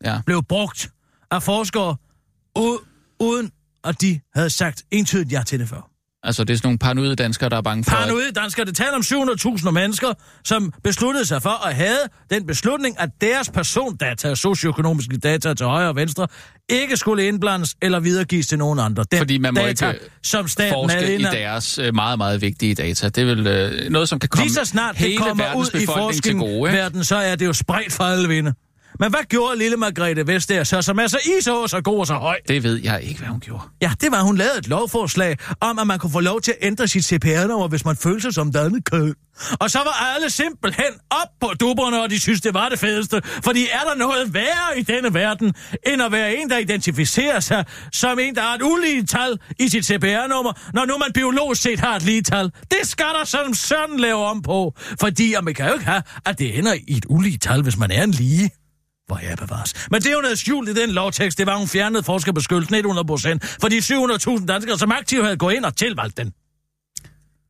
Ja. 0.05 0.21
blev 0.27 0.43
brugt 0.43 0.91
af 1.31 1.43
forskere, 1.43 1.97
uden 3.21 3.51
at 3.85 4.01
de 4.01 4.21
havde 4.35 4.51
sagt 4.51 4.83
entydigt 4.91 5.33
ja 5.33 5.43
til 5.43 5.61
det 5.61 5.69
før. 5.69 5.91
Altså, 6.25 6.45
det 6.45 6.53
er 6.53 6.57
sådan 6.57 6.67
nogle 6.67 6.79
paranoide 6.79 7.17
danskere, 7.17 7.49
der 7.49 7.57
er 7.57 7.63
bange 7.63 7.85
for... 7.85 7.91
Paranoide 7.91 8.33
danskere, 8.33 8.67
det 8.67 8.77
taler 8.77 8.93
om 8.93 9.01
700.000 9.01 9.71
mennesker, 9.71 10.13
som 10.45 10.73
besluttede 10.85 11.27
sig 11.27 11.43
for 11.43 11.67
at 11.67 11.75
have 11.75 11.99
den 12.31 12.47
beslutning, 12.47 13.01
at 13.01 13.11
deres 13.21 13.51
persondata 13.51 14.31
og 14.31 14.37
socioøkonomiske 14.37 15.19
data 15.19 15.55
til 15.55 15.67
højre 15.67 15.89
og 15.89 15.97
venstre 15.97 16.27
ikke 16.69 16.97
skulle 16.97 17.29
indblandes 17.29 17.75
eller 17.83 18.01
videregives 18.01 18.47
til 18.47 18.59
nogen 18.59 18.79
andre. 18.79 19.05
Den 19.11 19.19
Fordi 19.19 19.39
man 19.39 19.55
må 19.55 19.61
data, 19.61 19.91
ikke, 19.91 20.05
øh, 20.05 20.11
som 20.23 20.49
forske 20.49 21.17
i 21.19 21.23
deres 21.23 21.79
øh, 21.79 21.95
meget, 21.95 22.19
meget 22.19 22.41
vigtige 22.41 22.75
data. 22.75 23.09
Det 23.09 23.19
er 23.19 23.25
vel 23.25 23.47
øh, 23.47 23.91
noget, 23.91 24.09
som 24.09 24.19
kan 24.19 24.29
komme 24.29 24.45
Lige 24.45 24.55
så 24.55 24.65
snart 24.65 24.95
det 24.95 25.01
hele 25.01 25.19
kommer 25.19 25.45
verdens 25.45 25.75
ud 25.75 25.81
i 25.81 25.85
gode. 25.85 26.15
Ikke? 26.15 26.31
forskningsverdenen, 26.37 27.05
så 27.05 27.17
er 27.17 27.37
det 27.37 27.47
jo 27.47 27.53
spredt 27.53 27.93
for 27.93 28.05
alle 28.05 28.29
vinde. 28.29 28.55
Men 29.01 29.11
hvad 29.11 29.29
gjorde 29.29 29.59
lille 29.59 29.77
Margrethe 29.77 30.27
Vestager 30.27 30.65
så, 30.65 30.83
som 30.83 30.99
er 30.99 31.07
så 31.07 31.19
iså, 31.39 31.67
så 31.67 31.81
god 31.81 31.99
og 31.99 32.07
så 32.07 32.15
høj? 32.15 32.37
Det 32.49 32.63
ved 32.63 32.77
jeg 32.77 33.03
ikke, 33.03 33.19
hvad 33.21 33.29
hun 33.29 33.41
gjorde. 33.41 33.63
Ja, 33.83 33.93
det 34.01 34.13
var, 34.13 34.23
hun 34.23 34.37
lavede 34.37 34.59
et 34.59 34.69
lovforslag 34.69 35.37
om, 35.61 35.79
at 35.79 35.87
man 35.87 35.99
kunne 35.99 36.13
få 36.13 36.21
lov 36.21 36.41
til 36.41 36.51
at 36.51 36.67
ændre 36.67 36.89
sit 36.89 37.05
CPR-nummer, 37.05 37.69
hvis 37.69 37.85
man 37.85 37.97
følte 37.97 38.21
sig 38.21 38.35
som 38.35 38.49
et 38.49 38.57
andet 38.57 38.85
køn. 38.85 39.15
Og 39.61 39.71
så 39.71 39.79
var 39.79 40.15
alle 40.17 40.31
simpelthen 40.31 40.93
op 41.11 41.29
på 41.41 41.51
dubberne, 41.61 42.03
og 42.03 42.11
de 42.11 42.21
synes, 42.21 42.41
det 42.41 42.55
var 42.55 42.69
det 42.69 42.79
fedeste. 42.79 43.23
Fordi 43.25 43.67
er 43.73 43.89
der 43.89 43.95
noget 43.95 44.35
værre 44.35 44.79
i 44.79 44.83
denne 44.83 45.15
verden, 45.15 45.55
end 45.87 46.03
at 46.03 46.13
være 46.13 46.37
en, 46.37 46.51
der 46.51 46.59
identificerer 46.59 47.41
sig 47.41 47.65
som 47.93 48.19
en, 48.19 48.35
der 48.35 48.43
har 48.43 48.55
et 48.55 48.63
ulige 48.63 49.07
tal 49.07 49.39
i 49.61 49.69
sit 49.69 49.87
CPR-nummer, 49.87 50.53
når 50.75 50.85
nu 50.85 50.99
man 50.99 51.13
biologisk 51.15 51.63
set 51.63 51.81
har 51.81 51.97
et 51.97 52.03
lige 52.03 52.23
tal? 52.23 52.51
Det 52.71 52.79
skal 52.83 53.07
der 53.19 53.25
som 53.25 53.55
sådan 53.55 53.97
lave 53.97 54.25
om 54.25 54.43
på. 54.43 54.75
Fordi 55.01 55.33
og 55.33 55.45
man 55.45 55.55
kan 55.55 55.67
jo 55.67 55.73
ikke 55.73 55.85
have, 55.85 56.03
at 56.27 56.39
det 56.39 56.59
ender 56.59 56.75
i 56.89 56.97
et 56.97 57.07
ulige 57.09 57.39
tal, 57.39 57.63
hvis 57.63 57.77
man 57.77 57.91
er 57.91 58.03
en 58.03 58.11
lige. 58.11 58.51
Hvor 59.07 59.19
jeg 59.29 59.39
bevares. 59.39 59.75
Men 59.91 60.03
det 60.03 60.13
jo 60.13 60.21
noget 60.21 60.39
skjult 60.39 60.69
i 60.69 60.75
den 60.75 60.91
lovtekst. 60.91 61.39
Det 61.39 61.47
var, 61.47 61.57
hun 61.57 61.69
fjernede 61.69 62.03
forskerbeskyttelsen 62.03 62.75
100 62.75 63.07
procent. 63.07 63.45
For 63.61 63.69
de 63.69 63.79
700.000 63.79 64.47
danskere, 64.47 64.79
som 64.79 64.93
aktivt 64.93 65.25
havde 65.25 65.37
gået 65.37 65.55
ind 65.55 65.65
og 65.65 65.77
tilvalgt 65.77 66.17
den. 66.17 66.33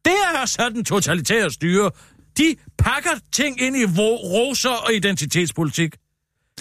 Det 0.05 0.13
er 0.35 0.47
sådan 0.47 0.85
totalitære 0.85 1.51
styre. 1.51 1.91
De 2.39 2.57
pakker 2.79 3.11
ting 3.33 3.63
ind 3.63 3.77
i 3.77 3.85
roser 3.87 4.71
og 4.71 4.95
identitetspolitik. 4.95 5.95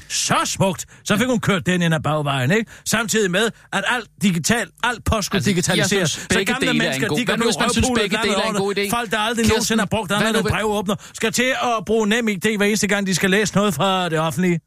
Så 0.10 0.36
smukt. 0.46 0.86
Så 1.04 1.18
fik 1.18 1.28
hun 1.28 1.40
kørt 1.40 1.66
den 1.66 1.82
ind 1.82 1.94
ad 1.94 2.00
bagvejen, 2.00 2.52
ikke? 2.52 2.72
Samtidig 2.86 3.32
med, 3.32 3.50
at 3.74 3.84
alt 3.88 4.10
digital, 4.22 4.68
alt 4.84 5.04
post 5.06 5.26
skulle 5.26 5.38
Altså, 5.40 5.50
digitaliseres. 5.50 6.12
synes, 6.12 6.28
Så 6.32 6.44
gamle 6.46 6.68
er 6.68 6.74
mennesker, 6.74 7.08
god- 7.08 7.18
de 7.20 7.26
kan 7.26 7.40
nu, 7.40 7.44
blive 7.46 7.54
røvpullet 7.56 8.38
landet 8.46 8.62
over. 8.62 8.74
idé? 8.74 8.90
Folk, 8.90 9.12
der 9.12 9.18
aldrig 9.20 9.44
Kirsten, 9.44 9.54
nogensinde 9.56 9.82
har 9.82 9.86
brugt 9.86 10.12
andet 10.12 10.44
brevåbner, 10.46 10.96
skal 11.14 11.32
til 11.32 11.54
at 11.64 11.86
bruge 11.86 12.08
nem 12.08 12.28
ID 12.28 12.58
hver 12.58 12.66
eneste 12.66 12.88
gang, 12.88 13.08
de 13.08 13.16
skal 13.16 13.30
læse 13.30 13.56
noget 13.56 13.74
fra 13.74 14.10
det 14.10 14.20
offentlige. 14.20 14.60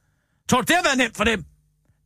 Tror 0.51 0.61
du, 0.61 0.65
det 0.69 0.77
har 0.77 0.83
været 0.83 0.99
nemt 0.99 1.17
for 1.17 1.25
dem? 1.25 1.45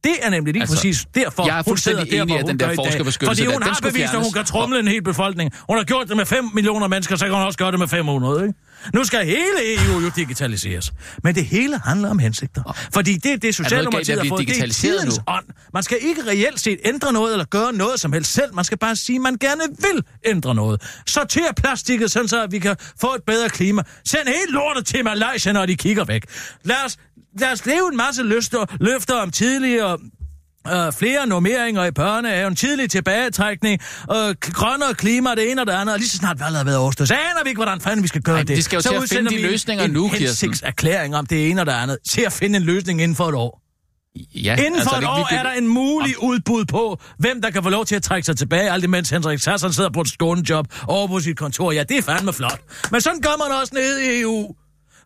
Det 0.04 0.12
er 0.22 0.30
nemlig 0.30 0.52
lige 0.52 0.60
Altså, 0.62 0.76
præcis 0.76 1.06
derfor, 1.14 1.46
jeg 1.46 1.52
er 1.52 1.56
hun 1.56 1.64
fuldstændig 1.64 2.02
sidder 2.10 2.16
der, 2.16 2.22
enig 2.22 2.32
hvor 2.32 2.36
i, 2.36 2.40
at 2.40 2.44
hun 2.44 2.58
den 2.58 2.60
der 2.68 2.74
forskerbeskyttelse, 2.74 3.40
Fordi 3.40 3.46
der- 3.46 3.52
hun 3.52 3.62
den 3.62 3.68
har 3.70 3.80
bevist, 3.82 3.96
at 4.04 4.10
hun 4.10 4.10
fjernes. 4.24 4.34
kan 4.34 4.44
trumle 4.44 4.78
en 4.80 4.88
hel 4.88 5.02
befolkning. 5.02 5.52
Hun 5.68 5.76
har 5.76 5.84
gjort 5.84 6.08
det 6.08 6.16
med 6.16 6.26
5 6.26 6.44
millioner 6.54 6.88
mennesker, 6.88 7.16
så 7.16 7.24
kan 7.24 7.34
hun 7.34 7.42
også 7.42 7.58
gøre 7.58 7.70
det 7.70 7.78
med 7.78 7.88
500, 7.88 8.42
ikke? 8.42 8.54
Nu 8.94 9.04
skal 9.04 9.26
hele 9.26 9.74
EU 9.74 10.00
jo 10.00 10.10
digitaliseres. 10.16 10.92
Men 11.24 11.34
det 11.34 11.46
hele 11.46 11.80
handler 11.84 12.10
om 12.10 12.18
hensigter. 12.18 12.76
Fordi 12.94 13.14
det 13.16 13.32
er 13.32 13.36
det, 13.36 13.54
Socialdemokratiet 13.54 14.18
at 14.18 14.22
har 14.22 14.28
fået. 14.28 14.38
Det 14.38 14.44
er 14.44 14.46
digitaliseret 14.46 14.98
tidens 15.00 15.16
nu? 15.18 15.22
ånd. 15.26 15.44
Man 15.74 15.82
skal 15.82 15.98
ikke 16.00 16.22
reelt 16.28 16.60
set 16.60 16.78
ændre 16.84 17.12
noget 17.12 17.32
eller 17.32 17.44
gøre 17.44 17.72
noget 17.72 18.00
som 18.00 18.12
helst 18.12 18.32
selv. 18.32 18.54
Man 18.54 18.64
skal 18.64 18.78
bare 18.78 18.96
sige, 18.96 19.16
at 19.16 19.22
man 19.22 19.36
gerne 19.40 19.62
vil 19.68 20.04
ændre 20.26 20.54
noget. 20.54 20.82
Sorter 21.06 21.52
plastikket, 21.56 22.10
sådan 22.10 22.28
så 22.28 22.46
vi 22.50 22.58
kan 22.58 22.76
få 23.00 23.06
et 23.14 23.22
bedre 23.26 23.48
klima. 23.48 23.82
Send 24.04 24.26
helt 24.28 24.50
lortet 24.50 24.86
til 24.86 25.04
Malaysia, 25.04 25.52
når 25.52 25.66
de 25.66 25.76
kigger 25.76 26.04
væk. 26.04 26.22
Lad 26.64 26.76
os, 26.86 26.96
lad 27.38 27.52
os 27.52 27.66
leve 27.66 27.88
en 27.90 27.96
masse 27.96 28.22
løfter, 28.22 28.76
løfter 28.80 29.14
om 29.14 29.30
tidligere 29.30 29.98
Øh, 30.72 30.92
flere 30.92 31.26
normeringer 31.26 31.84
i 31.84 31.90
børnehaven, 31.90 32.56
tidlig 32.56 32.90
tilbagetrækning, 32.90 33.82
k- 33.82 34.50
grønnere 34.52 34.94
klima, 34.94 35.34
det 35.34 35.50
ene 35.50 35.60
og 35.60 35.66
det 35.66 35.72
andet, 35.72 35.92
og 35.92 35.98
lige 35.98 36.08
så 36.08 36.16
snart 36.16 36.40
valget 36.40 36.56
har 36.56 36.64
været 36.64 36.76
overstået, 36.78 37.08
så 37.08 37.14
aner 37.14 37.42
vi 37.44 37.48
ikke, 37.48 37.58
hvordan 37.58 37.80
fanden 37.80 38.02
vi 38.02 38.08
skal 38.08 38.22
gøre 38.22 38.36
Ej, 38.36 38.42
det. 38.42 38.56
de 38.56 38.62
skal 38.62 38.76
jo 38.76 38.80
så 38.82 38.88
til 38.88 38.96
at 38.96 39.08
finde 39.08 39.30
de 39.30 39.42
løsninger 39.42 39.84
en 39.84 39.90
nu, 39.90 40.08
Kirsten. 40.08 40.26
hensigtserklæring 40.26 41.16
om 41.16 41.26
det 41.26 41.50
ene 41.50 41.60
og 41.62 41.66
det 41.66 41.72
andet, 41.72 41.98
til 42.08 42.20
at 42.22 42.32
finde 42.32 42.56
en 42.56 42.62
løsning 42.62 43.02
inden 43.02 43.16
for 43.16 43.28
et 43.28 43.34
år. 43.34 43.62
Ja, 44.34 44.56
Inden 44.56 44.72
for 44.82 44.90
altså, 44.90 44.94
et 44.96 45.00
det- 45.00 45.08
år 45.08 45.26
vi- 45.30 45.36
er 45.36 45.42
der 45.42 45.52
en 45.52 45.68
mulig 45.68 46.22
udbud 46.22 46.64
på, 46.64 47.00
hvem 47.18 47.42
der 47.42 47.50
kan 47.50 47.62
få 47.62 47.68
lov 47.68 47.86
til 47.86 47.94
at 47.96 48.02
trække 48.02 48.26
sig 48.26 48.36
tilbage, 48.36 48.70
alt 48.70 48.84
imens 48.84 49.10
Henrik 49.10 49.38
Sasson 49.38 49.72
sidder 49.72 49.90
på 49.90 50.00
et 50.00 50.08
skånejob 50.08 50.66
over 50.88 51.06
på 51.08 51.20
sit 51.20 51.36
kontor. 51.38 51.72
Ja, 51.72 51.82
det 51.82 51.98
er 51.98 52.02
fandme 52.02 52.32
flot. 52.32 52.60
Men 52.92 53.00
sådan 53.00 53.20
gør 53.20 53.48
man 53.48 53.58
også 53.60 53.74
nede 53.74 54.16
i 54.16 54.20
EU. 54.20 54.54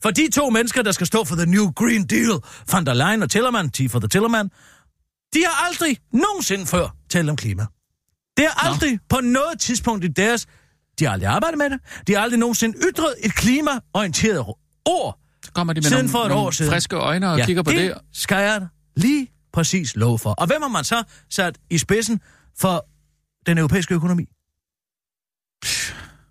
For 0.05 0.11
de 0.11 0.31
to 0.31 0.51
mennesker, 0.51 0.83
der 0.83 0.93
skal 0.93 1.07
stå 1.07 1.25
for 1.25 1.37
The 1.37 1.47
New 1.47 1.73
Green 1.73 2.07
Deal, 2.07 2.41
van 2.73 2.87
der 2.87 2.95
Leyen 2.95 3.23
og 3.23 3.31
Tillerman, 3.31 3.71
T 3.71 3.91
for 3.91 3.99
the 3.99 4.09
Tillerman, 4.09 4.49
de 5.35 5.45
har 5.47 5.67
aldrig 5.67 5.99
nogensinde 6.13 6.67
før 6.67 6.97
talt 7.11 7.31
om 7.31 7.37
klima. 7.37 7.67
Det 8.37 8.47
har 8.47 8.69
aldrig 8.69 8.93
Nå. 8.93 8.99
på 9.09 9.21
noget 9.21 9.61
tidspunkt 9.61 10.05
i 10.05 10.09
deres... 10.09 10.47
De 10.99 11.05
har 11.05 11.13
aldrig 11.13 11.29
arbejdet 11.29 11.59
med 11.59 11.71
det. 11.71 11.81
De 12.07 12.15
har 12.15 12.21
aldrig 12.21 12.41
nogensinde 12.41 12.79
ytret 12.89 13.15
et 13.25 13.35
klimaorienteret 13.35 14.47
ord. 14.85 15.19
Så 15.45 15.53
kommer 15.53 15.73
de 15.73 15.79
med 15.79 15.83
Siden 15.83 15.97
nogle, 15.97 16.09
for 16.09 16.19
et 16.19 16.29
nogle 16.29 16.47
år 16.47 16.51
siden. 16.51 16.73
friske 16.73 16.97
øjne 16.97 17.31
og 17.31 17.41
kigger 17.41 17.63
på 17.63 17.71
det. 17.71 17.79
det. 17.79 17.99
skal 18.13 18.43
jeg 18.43 18.67
lige 18.97 19.29
præcis 19.53 19.97
love 19.97 20.19
for. 20.19 20.31
Og 20.31 20.47
hvem 20.47 20.63
har 20.63 20.69
man 20.69 20.85
så 20.85 21.03
sat 21.31 21.59
i 21.71 21.79
spidsen 21.79 22.21
for 22.59 22.87
den 23.47 23.59
europæiske 23.59 23.95
økonomi? 23.95 24.25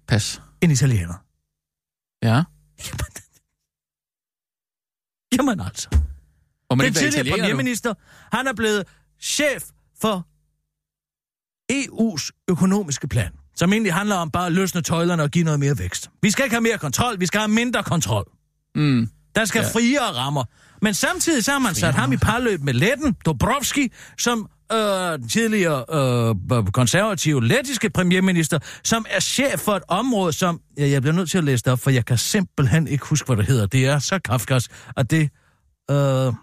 Pas. 0.07 0.41
En 0.61 0.71
italiener. 0.71 1.24
Ja. 2.24 2.43
Jamen 2.86 3.22
altså. 5.39 5.88
Og 6.69 6.77
man 6.77 6.86
Den 6.86 6.93
tidligere 6.93 7.25
nu. 7.25 7.31
premierminister, 7.31 7.93
han 8.34 8.47
er 8.47 8.53
blevet 8.53 8.84
chef 9.21 9.63
for 10.01 10.27
EU's 11.73 12.43
økonomiske 12.49 13.07
plan, 13.07 13.31
som 13.55 13.73
egentlig 13.73 13.93
handler 13.93 14.15
om 14.15 14.31
bare 14.31 14.45
at 14.45 14.51
løsne 14.51 14.81
tøjlerne 14.81 15.23
og 15.23 15.29
give 15.31 15.43
noget 15.43 15.59
mere 15.59 15.79
vækst. 15.79 16.09
Vi 16.21 16.31
skal 16.31 16.43
ikke 16.45 16.53
have 16.55 16.61
mere 16.61 16.77
kontrol, 16.77 17.19
vi 17.19 17.25
skal 17.25 17.39
have 17.39 17.51
mindre 17.51 17.84
kontrol. 17.84 18.25
Mm. 18.75 19.09
Der 19.36 19.45
skal. 19.45 19.59
Ja. 19.61 19.67
friere 19.79 20.15
rammer. 20.15 20.43
Men 20.81 20.93
samtidig 20.93 21.43
så 21.43 21.51
har 21.51 21.59
man 21.59 21.75
sat 21.75 21.93
ham 21.95 22.11
i 22.11 22.17
parløb 22.17 22.61
med 22.61 22.73
Letten, 22.73 23.13
Dobrovski, 23.25 23.91
som 24.17 24.49
øh, 24.74 25.19
den 25.19 25.30
tidligere 25.30 25.86
øh, 26.51 26.65
konservative 26.71 27.47
lettiske 27.47 27.89
premierminister, 27.89 28.59
som 28.84 29.05
er 29.09 29.19
chef 29.19 29.59
for 29.59 29.71
et 29.71 29.84
område, 29.88 30.34
som... 30.34 30.61
Ja, 30.78 30.89
jeg 30.89 31.01
bliver 31.01 31.15
nødt 31.15 31.30
til 31.30 31.38
at 31.38 31.43
læse 31.43 31.63
det 31.63 31.74
op, 31.74 31.80
for 31.80 31.89
jeg 31.89 32.05
kan 32.05 32.17
simpelthen 32.17 32.88
ikke 32.88 33.05
huske, 33.05 33.26
hvad 33.26 33.38
det 33.38 33.45
hedder. 33.45 33.65
Det 33.65 33.86
er 33.86 33.99
så 33.99 34.19
kafkas, 34.19 34.69
at 34.97 35.11
det... 35.11 35.30
Øh, 35.91 36.34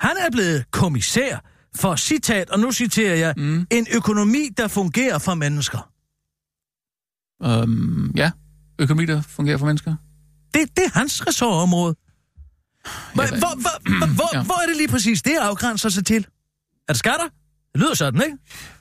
han 0.00 0.16
er 0.26 0.30
blevet 0.32 0.64
kommissær 0.70 1.38
for 1.76 1.96
citat, 1.96 2.50
og 2.50 2.60
nu 2.60 2.72
citerer 2.72 3.14
jeg, 3.14 3.34
mm. 3.36 3.66
en 3.70 3.86
økonomi, 3.94 4.48
der 4.56 4.68
fungerer 4.68 5.18
for 5.18 5.34
mennesker. 5.34 5.90
Øhm, 7.44 8.10
ja, 8.16 8.30
økonomi, 8.78 9.06
der 9.06 9.22
fungerer 9.22 9.58
for 9.58 9.66
mennesker. 9.66 9.94
Det, 10.54 10.76
det 10.76 10.84
er 10.84 10.98
hans 10.98 11.26
ressortområde. 11.26 11.94
Hvor, 13.14 13.22
Ja, 13.22 13.28
hvor, 13.28 13.60
hvor, 13.60 13.98
hvor, 13.98 14.14
hvor, 14.18 14.30
ja. 14.34 14.42
hvor 14.42 14.62
er 14.62 14.66
det 14.66 14.76
lige 14.76 14.88
præcis, 14.88 15.22
det 15.22 15.36
afgrænser 15.40 15.88
sig 15.88 16.06
til? 16.06 16.26
Er 16.88 16.92
det 16.92 16.98
skatter? 16.98 17.24
Det 17.72 17.80
lyder 17.80 17.94
sådan, 17.94 18.22
ikke? 18.22 18.36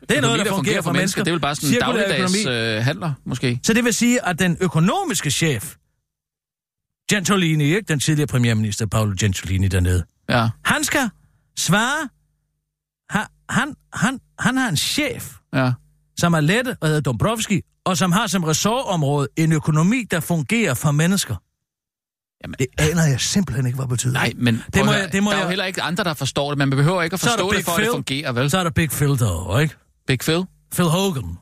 Det 0.10 0.18
er 0.18 0.22
noget, 0.22 0.40
der 0.40 0.46
fungerer 0.46 0.82
for 0.82 0.92
mennesker. 0.92 1.24
Det 1.24 1.32
er 1.32 1.34
vel 1.36 1.42
bare 1.42 1.56
sådan 1.56 1.76
en 1.76 1.80
dagligdags 1.82 2.36
økonomi. 2.36 2.76
øh, 2.78 2.84
handler, 2.84 3.14
måske. 3.26 3.60
Så 3.64 3.74
det 3.74 3.84
vil 3.84 3.94
sige, 3.94 4.26
at 4.26 4.40
den 4.40 4.58
økonomiske 4.62 5.32
chef, 5.32 5.76
Gentilini, 7.12 7.64
ikke? 7.64 7.82
Den 7.82 8.00
tidligere 8.00 8.28
premierminister, 8.28 8.86
Paolo 8.86 9.16
Gentilini 9.20 9.68
dernede, 9.68 10.06
Ja, 10.30 10.50
han 10.66 10.84
skal 10.84 11.10
svare... 11.58 12.10
Han, 13.10 13.26
han, 13.50 13.76
han, 13.94 14.20
han 14.40 14.58
har 14.58 14.70
en 14.70 14.78
chef, 14.78 15.34
ja. 15.54 15.72
som 16.20 16.34
er 16.34 16.40
lette 16.40 16.78
og 16.82 16.88
hedder 16.88 17.02
Dombrovski, 17.02 17.62
og 17.86 17.98
som 17.98 18.12
har 18.12 18.28
som 18.28 18.44
ressortområde 18.44 19.28
en 19.38 19.52
økonomi, 19.52 20.04
der 20.12 20.20
fungerer 20.20 20.74
for 20.74 20.92
mennesker. 20.92 21.36
Jamen, 22.46 22.56
Det 22.60 22.68
aner 22.92 23.06
jeg 23.06 23.20
simpelthen 23.22 23.66
ikke, 23.66 23.76
hvad 23.76 23.84
det 23.84 23.90
betyder. 23.90 24.14
nej, 24.14 24.32
men 24.38 24.62
det 24.74 24.86
må 24.86 24.92
at 24.92 25.00
jeg, 25.00 25.12
det 25.12 25.24
må 25.24 25.30
der 25.30 25.36
er 25.36 25.40
jo 25.40 25.44
jeg, 25.44 25.50
heller 25.50 25.66
ikke 25.66 25.82
andre, 25.82 26.04
der 26.04 26.14
forstår 26.14 26.50
det. 26.52 26.58
Man 26.58 26.70
behøver 26.70 27.02
ikke 27.04 27.14
at 27.14 27.20
forstå 27.20 27.54
det, 27.54 27.66
for 27.66 27.72
at 27.72 27.76
Phil. 27.78 27.86
det 27.86 27.94
fungerer, 27.94 28.32
vel? 28.32 28.50
Så 28.50 28.58
er 28.58 28.64
der 28.64 28.70
Big 28.72 28.90
Phil 28.92 29.20
derovre, 29.20 29.62
ikke? 29.64 29.76
Big 30.08 30.20
Phil? 30.20 30.44
Phil 30.74 30.86
Hogan. 30.86 31.38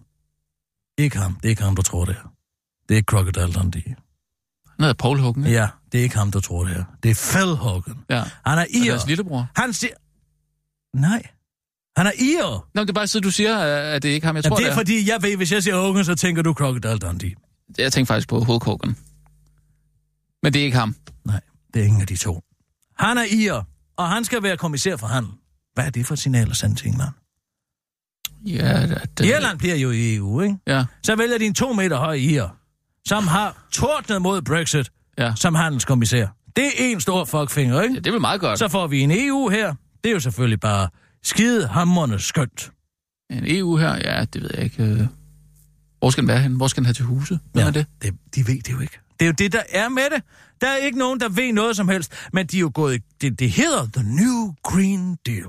Ikke 0.97 1.18
ham. 1.18 1.34
Det 1.36 1.45
er 1.45 1.49
ikke 1.49 1.62
ham, 1.64 1.76
der 1.76 1.84
tror 1.84 2.06
det 2.06 2.16
her. 2.16 2.32
Det 2.89 2.95
er 2.95 2.97
ikke 2.97 3.08
Crocodile 3.10 3.54
Dundee. 3.54 3.84
Han 3.86 3.95
hedder 4.80 4.93
Paul 4.93 5.20
Hogan. 5.20 5.45
ikke? 5.45 5.58
Ja, 5.60 5.68
det 5.91 5.99
er 5.99 6.04
ikke 6.04 6.18
ham, 6.18 6.32
der 6.32 6.39
tror 6.39 6.64
det 6.64 6.74
her. 6.74 6.84
Det 7.04 7.12
er 7.12 7.30
Phil 7.34 7.56
Hogan. 7.56 7.95
Ja. 8.10 8.24
Han 8.45 8.58
er 8.58 8.62
Og 8.62 8.68
ir. 8.70 8.86
deres 8.91 9.08
lillebror. 9.08 9.47
Han 9.56 9.74
siger... 9.74 9.93
Nej. 10.95 11.24
Han 11.97 12.08
er 12.08 12.12
ir. 12.20 12.68
Nå, 12.76 12.82
det 12.82 12.89
er 12.89 12.93
bare 12.93 13.08
så, 13.08 13.20
du 13.20 13.32
siger, 13.32 13.58
at 13.58 14.04
det 14.04 14.10
er 14.12 14.16
ikke 14.16 14.28
ham. 14.28 14.36
Jeg 14.36 14.43
tror, 14.43 14.56
det 14.56 14.64
er 14.64 14.68
det 14.68 14.72
er. 14.72 14.76
fordi, 14.78 15.10
jeg 15.10 15.18
ved, 15.24 15.38
hvis 15.38 15.51
jeg 15.51 15.64
siger 15.64 15.78
Hogan, 15.82 16.06
så 16.06 16.16
tænker 16.16 16.41
du 16.41 16.54
Crocodile 16.54 16.97
Dundee. 16.97 17.34
Jeg 17.78 17.93
tænker 17.93 18.08
faktisk 18.14 18.30
på 18.30 18.39
Hulk 18.39 18.64
Hogan. 18.64 18.95
Men 20.44 20.54
det 20.54 20.60
er 20.62 20.66
ikke 20.66 20.78
ham. 20.78 20.96
Nej, 21.26 21.41
det 21.74 21.82
er 21.82 21.86
ingen 21.86 22.02
af 22.02 22.08
de 22.08 22.16
to. 22.16 22.41
Han 22.98 23.18
er 23.18 23.26
ir, 23.32 23.62
og 23.98 24.10
han 24.10 24.26
skal 24.26 24.44
være 24.44 24.58
kommissær 24.58 24.96
for 24.96 25.08
handel. 25.08 25.32
Hvad 25.74 25.86
er 25.86 25.89
det 25.89 26.06
for 26.06 26.16
signal 26.16 26.50
at 26.50 26.56
sende 26.58 26.76
til 26.76 26.88
England? 26.88 27.10
Ja, 28.46 28.88
det, 28.88 29.18
det, 29.18 29.26
Irland 29.26 29.58
bliver 29.58 29.76
jo 29.76 29.91
i 29.91 30.16
EU, 30.16 30.41
ikke? 30.41 30.58
Ja, 30.68 30.86
Så 31.04 31.16
vælger 31.16 31.38
de 31.38 31.46
en 31.46 31.54
to 31.54 31.74
meter 31.74 31.98
høj 31.98 32.14
ir, 32.14 32.48
som 33.08 33.28
har 33.28 33.68
tordnet 33.72 34.22
mod 34.22 34.41
Brexit 34.41 34.91
ja. 35.18 35.34
som 35.36 35.56
handelskommissær. 35.56 36.28
Det 36.56 36.66
er 36.66 36.91
en 36.91 37.02
stor 37.02 37.26
fuckfinger, 37.26 37.82
ikke? 37.82 37.94
ja. 37.94 38.00
Det 38.00 38.08
er 38.08 38.12
vel 38.12 38.22
meget 38.22 38.41
godt. 38.41 38.60
Så 38.60 38.68
får 38.68 38.88
vi 38.88 39.00
en 39.00 39.12
EU 39.12 39.50
her. 39.50 39.76
Det 40.04 40.10
er 40.10 40.14
jo 40.14 40.20
selvfølgelig 40.20 40.60
bare 40.60 40.89
skide 41.24 41.68
hamrende 41.68 42.20
skønt. 42.20 42.72
En 43.30 43.44
EU 43.48 43.78
her, 43.78 43.96
ja, 43.96 44.26
det 44.26 44.41
ved 44.41 44.50
jeg 44.54 44.64
ikke. 44.64 44.84
øh. 44.84 45.08
Hvor 46.00 46.10
skal 46.10 46.22
den 46.22 46.28
være 46.28 46.39
henne? 46.41 46.58
Hvor 46.58 46.68
skal 46.68 46.82
den 46.82 46.86
have 46.86 46.94
til 46.94 47.06
huset? 47.06 47.39
Hvad 47.54 47.64
er 47.64 47.72
det? 47.72 47.86
det? 48.02 48.14
De 48.36 48.48
ved 48.48 48.62
det 48.62 48.72
jo 48.72 48.80
ikke. 48.80 49.00
Det 49.24 49.28
er 49.28 49.32
jo 49.32 49.36
det, 49.38 49.52
der 49.54 49.62
er 49.70 49.90
med 49.90 50.04
det. 50.16 50.24
Der 50.62 50.68
er 50.68 50.76
ikke 50.76 50.98
nogen, 50.98 51.20
der 51.20 51.30
ved 51.30 51.54
noget 51.54 51.76
som 51.76 51.88
helst. 51.90 52.14
Men 52.34 52.48
de 52.48 52.58
er 52.58 52.62
jo 52.62 52.72
gået... 52.74 53.02
Det, 53.22 53.40
det 53.40 53.50
hedder 53.52 53.88
The 53.94 54.04
New 54.04 54.54
Green 54.64 55.18
Deal. 55.26 55.46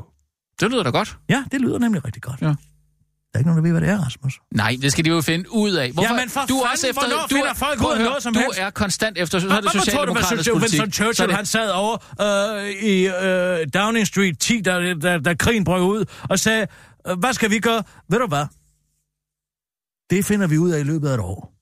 Det 0.60 0.70
lyder 0.70 0.82
da 0.82 0.90
godt. 0.90 1.16
Ja, 1.28 1.44
det 1.52 1.60
lyder 1.60 1.78
nemlig 1.78 2.04
rigtig 2.04 2.22
godt. 2.22 2.40
Ja. 2.40 2.46
Der 2.46 2.54
er 3.34 3.38
ikke 3.38 3.48
nogen, 3.50 3.56
der 3.64 3.72
ved, 3.72 3.80
hvad 3.80 3.80
det 3.80 3.88
er, 4.00 4.04
Rasmus. 4.04 4.40
Nej, 4.54 4.76
det 4.82 4.92
skal 4.92 5.04
de 5.04 5.10
jo 5.10 5.20
finde 5.20 5.52
ud 5.52 5.72
af. 5.72 5.92
Hvorfor? 5.92 6.14
Jamen, 6.14 6.28
for 6.28 6.40
du 6.48 6.56
er 6.58 6.68
også 6.70 6.86
fanden, 6.86 6.90
efter, 6.90 7.08
hvornår 7.08 7.22
du 7.22 7.34
finder 7.34 7.50
er, 7.50 7.54
folk 7.54 7.80
ud 7.80 7.92
af 7.92 8.04
noget 8.04 8.22
som 8.22 8.32
du 8.34 8.40
helst? 8.40 8.58
er 8.58 8.70
konstant 8.70 9.18
efter, 9.18 9.38
så 9.38 9.48
er 9.48 9.60
det 9.60 9.64
du, 9.74 9.78
socialdemokratisk 9.78 10.50
politik. 10.52 10.80
Winston 10.80 10.92
Churchill, 10.92 11.28
det- 11.28 11.36
han 11.36 11.46
sad 11.46 11.70
over 11.70 11.96
øh, 12.20 12.70
i 12.70 13.06
øh, 13.06 13.66
Downing 13.74 14.06
Street 14.06 14.38
10, 14.38 14.60
da, 14.60 14.94
da, 14.94 15.18
da 15.18 15.34
krigen 15.34 15.64
brød 15.64 15.82
ud, 15.82 16.04
og 16.30 16.38
sagde, 16.38 16.66
øh, 17.08 17.18
hvad 17.18 17.32
skal 17.32 17.50
vi 17.50 17.58
gøre? 17.58 17.82
Ved 18.10 18.18
du 18.18 18.26
hvad? 18.26 18.46
Det 20.10 20.24
finder 20.24 20.46
vi 20.46 20.58
ud 20.58 20.70
af 20.70 20.80
i 20.80 20.82
løbet 20.82 21.08
af 21.08 21.14
et 21.14 21.20
år. 21.20 21.52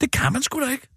Det 0.00 0.10
kan 0.12 0.32
man 0.32 0.42
sgu 0.42 0.60
da 0.60 0.70
ikke. 0.70 0.88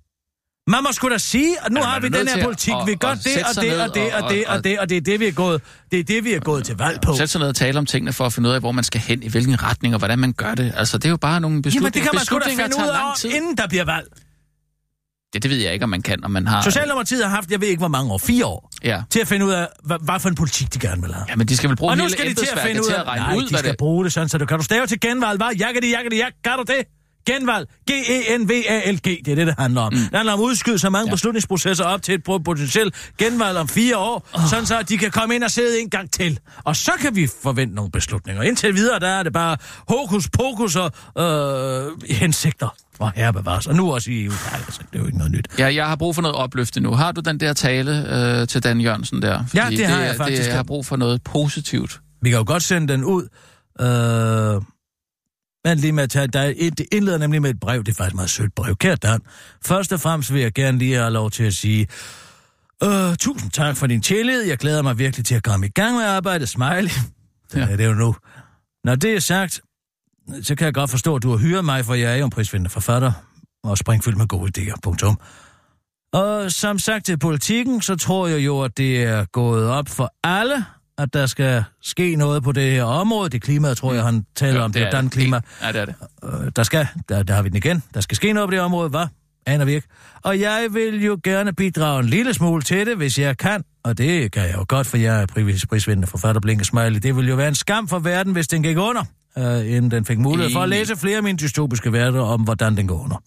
Man 0.69 0.83
må 0.83 0.91
sgu 0.91 1.09
da 1.09 1.17
sige, 1.17 1.55
at 1.65 1.71
nu 1.71 1.79
man 1.79 1.83
har 1.83 1.99
vi 1.99 2.09
den 2.09 2.27
her 2.27 2.43
politik, 2.43 2.73
at- 2.81 2.87
vi 2.87 2.95
gør 2.95 3.13
det 3.13 3.43
og 3.57 3.63
det 3.63 3.81
og 3.81 3.95
det 3.95 4.13
og 4.13 4.29
det 4.29 4.45
og 4.47 4.63
det, 4.63 4.79
og 4.79 4.89
det 4.89 4.97
er 4.97 5.01
det, 5.01 5.19
vi 5.19 5.25
er 5.27 5.31
gået, 5.31 5.61
det 5.91 5.99
er 5.99 6.03
det, 6.03 6.23
vi 6.23 6.33
er 6.33 6.39
gået 6.39 6.65
til 6.65 6.75
valg 6.77 7.01
på. 7.01 7.15
Sæt 7.17 7.29
sig 7.29 7.39
ned 7.39 7.47
og 7.47 7.55
tale 7.55 7.79
om 7.79 7.85
tingene 7.85 8.13
for 8.13 8.25
at 8.25 8.33
finde 8.33 8.49
ud 8.49 8.53
af, 8.53 8.59
hvor 8.59 8.71
man 8.71 8.83
skal 8.83 9.01
hen, 9.01 9.23
i 9.23 9.29
hvilken 9.29 9.63
retning, 9.63 9.93
og 9.93 9.99
hvordan 9.99 10.19
man 10.19 10.33
gør 10.33 10.55
det. 10.55 10.73
Altså, 10.77 10.97
det 10.97 11.05
er 11.05 11.09
jo 11.09 11.17
bare 11.17 11.41
nogle 11.41 11.53
Jamen, 11.53 11.61
beslutninger. 11.61 11.91
det 11.91 12.01
kan 12.01 12.09
man 12.13 12.25
sgu 12.25 12.39
da 12.39 12.49
finde 12.63 12.75
ud 12.77 12.89
af, 12.89 13.35
inden 13.35 13.57
der 13.57 13.67
bliver 13.67 13.85
valg. 13.85 14.07
Det, 15.33 15.43
det 15.43 15.51
ved 15.51 15.57
jeg 15.57 15.73
ikke, 15.73 15.83
om 15.83 15.89
man 15.89 16.01
kan, 16.01 16.23
om 16.23 16.31
man 16.31 16.47
har... 16.47 16.61
Socialdemokratiet 16.61 17.23
har 17.23 17.29
haft, 17.35 17.51
jeg 17.51 17.61
ved 17.61 17.67
ikke 17.67 17.79
hvor 17.79 17.87
mange 17.87 18.11
år, 18.13 18.17
fire 18.17 18.45
år, 18.45 18.69
Ja. 18.83 19.01
til 19.09 19.19
at 19.19 19.27
finde 19.27 19.45
ud 19.45 19.51
af, 19.51 19.67
hvad, 19.83 19.97
hvad 20.01 20.19
for 20.19 20.29
en 20.29 20.35
politik 20.35 20.73
de 20.73 20.79
gerne 20.79 21.01
vil 21.01 21.13
have. 21.13 21.25
ja, 21.29 21.35
men 21.35 21.47
de 21.47 21.57
skal 21.57 21.69
vel 21.69 21.77
bruge 21.77 21.91
Og 21.91 21.97
nu 21.97 22.09
skal 22.09 22.29
de 22.29 22.33
til 22.33 22.47
at 22.55 22.59
finde 22.59 22.81
ud 22.81 22.85
til 22.85 22.93
af, 22.93 22.99
at 22.99 23.07
regne 23.07 23.23
nej, 23.25 23.35
ud, 23.37 23.43
de 23.43 23.57
skal 23.57 23.69
det... 23.71 23.77
bruge 23.77 24.03
det 24.05 24.13
sådan, 24.13 24.29
så 24.29 24.37
du 24.37 24.45
kan 24.45 24.57
du 24.57 24.63
stave 24.63 24.87
til 24.87 24.99
genvalg, 24.99 25.37
hvad? 25.37 25.49
Jakke 25.59 25.89
jakke 25.89 26.17
jak, 26.17 26.33
kan 26.43 26.53
du 26.57 26.63
det? 26.67 26.98
Genvalg. 27.29 27.67
G-E-N-V-A-L-G. 27.91 29.25
Det 29.25 29.31
er 29.31 29.35
det, 29.35 29.47
det 29.47 29.55
handler 29.59 29.81
om. 29.81 29.93
Mm. 29.93 29.99
Det 29.99 30.09
handler 30.13 30.33
om 30.33 30.39
at 30.39 30.43
udskyde 30.43 30.79
så 30.79 30.89
mange 30.89 31.07
ja. 31.07 31.13
beslutningsprocesser 31.13 31.85
op 31.85 32.01
til 32.01 32.13
et 32.13 32.21
po- 32.29 32.37
potentielt 32.37 33.11
genvalg 33.17 33.57
om 33.57 33.67
fire 33.67 33.97
år, 33.97 34.29
oh. 34.33 34.41
sådan 34.49 34.65
så 34.65 34.81
de 34.81 34.97
kan 34.97 35.11
komme 35.11 35.35
ind 35.35 35.43
og 35.43 35.51
sidde 35.51 35.81
en 35.81 35.89
gang 35.89 36.11
til. 36.11 36.39
Og 36.63 36.75
så 36.75 36.91
kan 37.01 37.15
vi 37.15 37.27
forvente 37.43 37.75
nogle 37.75 37.91
beslutninger. 37.91 38.43
Indtil 38.43 38.75
videre, 38.75 38.99
der 38.99 39.07
er 39.07 39.23
det 39.23 39.33
bare 39.33 39.57
hokus 39.87 40.29
pokus 40.29 40.75
og 40.75 40.91
øh, 41.17 41.91
hensigter. 42.09 42.75
Og 42.99 43.11
herre 43.15 43.33
bevares. 43.33 43.67
Og 43.67 43.75
nu 43.75 43.93
også 43.93 44.11
i 44.11 44.23
EU. 44.23 44.31
Nej, 44.31 44.61
altså, 44.65 44.81
det 44.91 44.95
er 44.95 44.99
jo 44.99 45.05
ikke 45.05 45.17
noget 45.17 45.33
nyt. 45.33 45.47
Ja, 45.59 45.75
jeg 45.75 45.87
har 45.87 45.95
brug 45.95 46.15
for 46.15 46.21
noget 46.21 46.37
opløfte 46.37 46.79
nu. 46.79 46.91
Har 46.91 47.11
du 47.11 47.21
den 47.21 47.39
der 47.39 47.53
tale 47.53 48.15
øh, 48.41 48.47
til 48.47 48.63
Dan 48.63 48.81
Jørgensen 48.81 49.21
der? 49.21 49.43
Ja, 49.53 49.67
det 49.69 49.85
har 49.85 50.01
jeg 50.01 50.15
faktisk. 50.15 50.41
Det, 50.41 50.47
jeg 50.47 50.55
har 50.55 50.63
brug 50.63 50.85
for 50.85 50.95
noget 50.95 51.23
positivt. 51.23 51.99
Vi 52.21 52.29
kan 52.29 52.37
jo 52.39 52.43
godt 52.47 52.63
sende 52.63 52.93
den 52.93 53.03
ud. 53.03 53.27
Øh, 53.81 54.61
men 55.65 55.77
lige 55.77 55.91
med 55.91 56.03
at 56.03 56.09
tage, 56.09 56.27
der 56.27 56.39
er 56.39 56.53
et, 56.55 56.77
det 56.77 56.85
indleder 56.91 57.17
nemlig 57.17 57.41
med 57.41 57.49
et 57.49 57.59
brev. 57.59 57.83
Det 57.83 57.91
er 57.91 57.95
faktisk 57.95 58.13
et 58.13 58.15
meget 58.15 58.29
sødt 58.29 58.55
brev. 58.55 58.75
Kært 58.75 59.03
Dan, 59.03 59.21
først 59.65 59.93
og 59.93 59.99
fremmest 59.99 60.33
vil 60.33 60.41
jeg 60.41 60.53
gerne 60.53 60.77
lige 60.77 60.95
have 60.95 61.11
lov 61.11 61.31
til 61.31 61.43
at 61.43 61.53
sige, 61.53 61.87
øh, 62.83 63.15
tusind 63.15 63.51
tak 63.51 63.77
for 63.77 63.87
din 63.87 64.01
tillid. 64.01 64.41
Jeg 64.41 64.57
glæder 64.57 64.81
mig 64.81 64.97
virkelig 64.97 65.25
til 65.25 65.35
at 65.35 65.43
komme 65.43 65.65
i 65.65 65.69
gang 65.69 65.95
med 65.95 66.03
arbejdet. 66.03 66.49
Smiley. 66.49 66.91
Ja. 67.55 67.59
Ja. 67.59 67.65
Det 67.65 67.73
er 67.73 67.77
det 67.77 67.85
jo 67.85 67.93
nu. 67.93 68.15
Når 68.83 68.95
det 68.95 69.13
er 69.13 69.19
sagt, 69.19 69.61
så 70.41 70.55
kan 70.55 70.65
jeg 70.65 70.73
godt 70.73 70.89
forstå, 70.89 71.15
at 71.15 71.23
du 71.23 71.29
har 71.29 71.37
hyret 71.37 71.65
mig, 71.65 71.85
for 71.85 71.93
jeg 71.93 72.13
er 72.13 72.15
jo 72.15 72.25
en 72.25 72.31
prisvindende 72.31 72.69
forfatter 72.69 73.11
og 73.63 73.77
springfyldt 73.77 74.17
med 74.17 74.27
gode 74.27 74.51
idéer. 74.57 74.75
Punktum. 74.83 75.19
Og 76.13 76.51
som 76.51 76.79
sagt 76.79 77.05
til 77.05 77.19
politikken, 77.19 77.81
så 77.81 77.95
tror 77.95 78.27
jeg 78.27 78.45
jo, 78.45 78.61
at 78.61 78.77
det 78.77 79.03
er 79.03 79.25
gået 79.25 79.67
op 79.69 79.89
for 79.89 80.13
alle, 80.23 80.65
at 80.99 81.13
der 81.13 81.25
skal 81.25 81.63
ske 81.81 82.15
noget 82.15 82.43
på 82.43 82.51
det 82.51 82.71
her 82.71 82.83
område. 82.83 83.29
Det 83.29 83.41
klima, 83.41 83.73
tror 83.73 83.93
jeg, 83.93 84.03
han 84.03 84.25
taler 84.35 84.61
om. 84.61 84.71
Det, 84.73 84.79
det 84.81 84.87
er 84.93 85.01
den 85.01 85.09
klima. 85.09 85.41
Ja, 85.61 85.71
det 85.71 85.81
er 85.81 85.85
det. 85.85 85.95
Øh, 86.23 86.51
der 86.55 86.63
skal, 86.63 86.87
der, 87.09 87.23
der 87.23 87.33
har 87.33 87.41
vi 87.41 87.49
den 87.49 87.57
igen. 87.57 87.83
Der 87.93 88.01
skal 88.01 88.15
ske 88.15 88.33
noget 88.33 88.47
på 88.47 88.51
det 88.51 88.59
område, 88.61 88.89
hvad? 88.89 89.05
Aner 89.45 89.65
vi 89.65 89.73
ikke. 89.73 89.87
Og 90.21 90.39
jeg 90.39 90.67
vil 90.71 91.03
jo 91.03 91.19
gerne 91.23 91.53
bidrage 91.53 91.99
en 91.99 92.05
lille 92.05 92.33
smule 92.33 92.61
til 92.61 92.85
det, 92.85 92.97
hvis 92.97 93.19
jeg 93.19 93.37
kan. 93.37 93.63
Og 93.83 93.97
det 93.97 94.31
kan 94.31 94.43
jeg 94.43 94.53
jo 94.55 94.65
godt, 94.67 94.87
for 94.87 94.97
jeg 94.97 95.21
er 95.21 95.25
pris- 95.25 95.65
prisvindende 95.69 96.07
forfatter 96.07 96.41
Blinke 96.41 96.65
Smiley. 96.65 96.99
Det 96.99 97.15
ville 97.15 97.29
jo 97.29 97.35
være 97.35 97.47
en 97.47 97.55
skam 97.55 97.87
for 97.87 97.99
verden, 97.99 98.33
hvis 98.33 98.47
den 98.47 98.63
gik 98.63 98.77
under, 98.77 99.03
øh, 99.37 99.75
inden 99.75 99.91
den 99.91 100.05
fik 100.05 100.17
mulighed 100.19 100.53
for 100.53 100.59
at 100.59 100.69
læse 100.69 100.95
flere 100.97 101.17
af 101.17 101.23
mine 101.23 101.37
dystopiske 101.37 101.93
værter 101.93 102.21
om, 102.21 102.41
hvordan 102.41 102.77
den 102.77 102.87
går 102.87 103.03
under. 103.03 103.23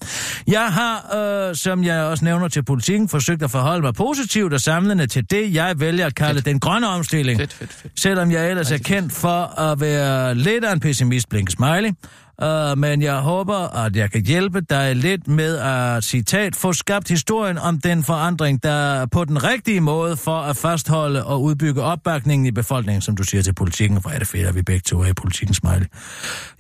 Jeg 0.47 0.73
har, 0.73 1.17
øh, 1.49 1.55
som 1.57 1.85
jeg 1.85 2.03
også 2.03 2.25
nævner 2.25 2.49
til 2.49 2.65
politikken, 2.65 3.09
forsøgt 3.09 3.43
at 3.43 3.51
forholde 3.51 3.83
mig 3.83 3.95
positivt 3.95 4.53
og 4.53 4.61
samlende 4.61 5.07
til 5.07 5.31
det, 5.31 5.55
jeg 5.55 5.81
vælger 5.81 6.07
at 6.07 6.15
kalde 6.15 6.35
Fedt. 6.35 6.45
den 6.47 6.61
grønne 6.61 6.89
omstilling. 6.89 7.41
Fedt, 7.41 7.53
fedt, 7.53 7.73
fedt. 7.73 8.01
Selvom 8.01 8.31
jeg 8.31 8.51
ellers 8.51 8.71
er 8.71 8.79
kendt 8.79 9.13
for 9.13 9.61
at 9.61 9.81
være 9.81 10.35
lidt 10.35 10.65
af 10.65 10.73
en 10.73 10.81
pessimist, 10.81 11.29
Blinke 11.29 11.53
Smiley. 11.53 11.91
Uh, 12.43 12.79
men 12.79 13.03
jeg 13.03 13.17
håber, 13.17 13.85
at 13.85 13.97
jeg 13.97 14.11
kan 14.11 14.23
hjælpe 14.27 14.61
dig 14.61 14.97
lidt 14.97 15.29
med 15.29 15.59
at, 15.59 16.05
citat, 16.05 16.57
få 16.57 16.73
skabt 16.73 17.09
historien 17.09 17.59
om 17.59 17.81
den 17.81 18.05
forandring, 18.05 18.63
der 18.63 18.71
er 18.71 19.07
på 19.07 19.25
den 19.25 19.45
rigtige 19.45 19.81
måde 19.81 20.17
for 20.17 20.39
at 20.39 20.57
fastholde 20.57 21.25
og 21.25 21.43
udbygge 21.43 21.83
opbakningen 21.83 22.47
i 22.47 22.51
befolkningen, 22.51 23.03
som 23.03 23.17
du 23.17 23.23
siger 23.23 23.43
til 23.43 23.55
politikken. 23.55 24.01
Hvor 24.01 24.11
er 24.11 24.19
det 24.19 24.29
fedt, 24.29 24.47
at 24.47 24.55
vi 24.55 24.63
begge 24.63 24.83
to 24.87 25.01
er 25.01 25.07
i 25.07 25.13
politikken, 25.13 25.55
Smiley. 25.55 25.87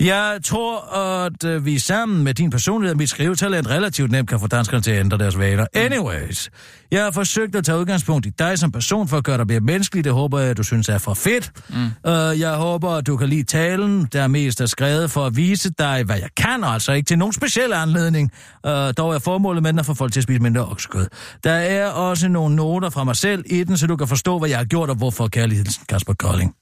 Jeg 0.00 0.38
tror, 0.44 0.96
at 1.24 1.44
øh, 1.44 1.64
vi 1.66 1.78
sammen 1.78 2.24
med 2.24 2.34
din 2.34 2.50
personlighed 2.50 2.94
og 2.94 2.98
mit 2.98 3.08
skrivetalent 3.08 3.70
relativt 3.70 4.10
nemt 4.10 4.28
kan 4.28 4.40
få 4.40 4.46
danskerne 4.46 4.82
til 4.82 4.90
at 4.90 5.00
ændre 5.00 5.18
deres 5.18 5.38
vaner. 5.38 5.66
Anyways, 5.74 6.50
jeg 6.90 7.04
har 7.04 7.10
forsøgt 7.10 7.56
at 7.56 7.64
tage 7.64 7.78
udgangspunkt 7.78 8.26
i 8.26 8.30
dig 8.38 8.58
som 8.58 8.72
person 8.72 9.08
for 9.08 9.16
at 9.16 9.24
gøre 9.24 9.38
dig 9.38 9.46
mere 9.46 9.60
menneskelig. 9.60 10.04
Det 10.04 10.12
håber 10.12 10.38
jeg, 10.38 10.50
at 10.50 10.56
du 10.56 10.62
synes 10.62 10.88
er 10.88 10.98
for 10.98 11.14
fedt. 11.14 11.52
Mm. 11.68 11.74
Uh, 11.84 12.40
jeg 12.40 12.54
håber, 12.54 12.90
at 12.90 13.06
du 13.06 13.16
kan 13.16 13.28
lide 13.28 13.42
talen, 13.42 14.08
der 14.12 14.26
mest 14.26 14.60
er 14.60 14.66
skrevet 14.66 15.10
for 15.10 15.26
at 15.26 15.36
vise 15.36 15.61
dig, 15.70 16.02
hvad 16.04 16.16
jeg 16.16 16.28
kan, 16.36 16.64
og 16.64 16.70
altså 16.72 16.92
ikke 16.92 17.06
til 17.06 17.18
nogen 17.18 17.32
speciel 17.32 17.72
anledning. 17.72 18.30
Uh, 18.66 18.72
dog 18.72 19.14
er 19.14 19.18
formålet 19.18 19.62
med 19.62 19.72
den 19.72 19.78
at 19.78 19.86
få 19.86 19.94
folk 19.94 20.12
til 20.12 20.20
at 20.20 20.24
spise 20.24 20.40
mindre 20.40 20.66
oksekød. 20.66 21.06
Der 21.44 21.52
er 21.52 21.88
også 21.88 22.28
nogle 22.28 22.56
noter 22.56 22.90
fra 22.90 23.04
mig 23.04 23.16
selv 23.16 23.44
i 23.46 23.64
den, 23.64 23.76
så 23.76 23.86
du 23.86 23.96
kan 23.96 24.08
forstå, 24.08 24.38
hvad 24.38 24.48
jeg 24.48 24.58
har 24.58 24.64
gjort, 24.64 24.90
og 24.90 24.96
hvorfor 24.96 25.28
kærligheden 25.28 25.72
Kasper 25.88 26.14
Kolding. 26.14 26.54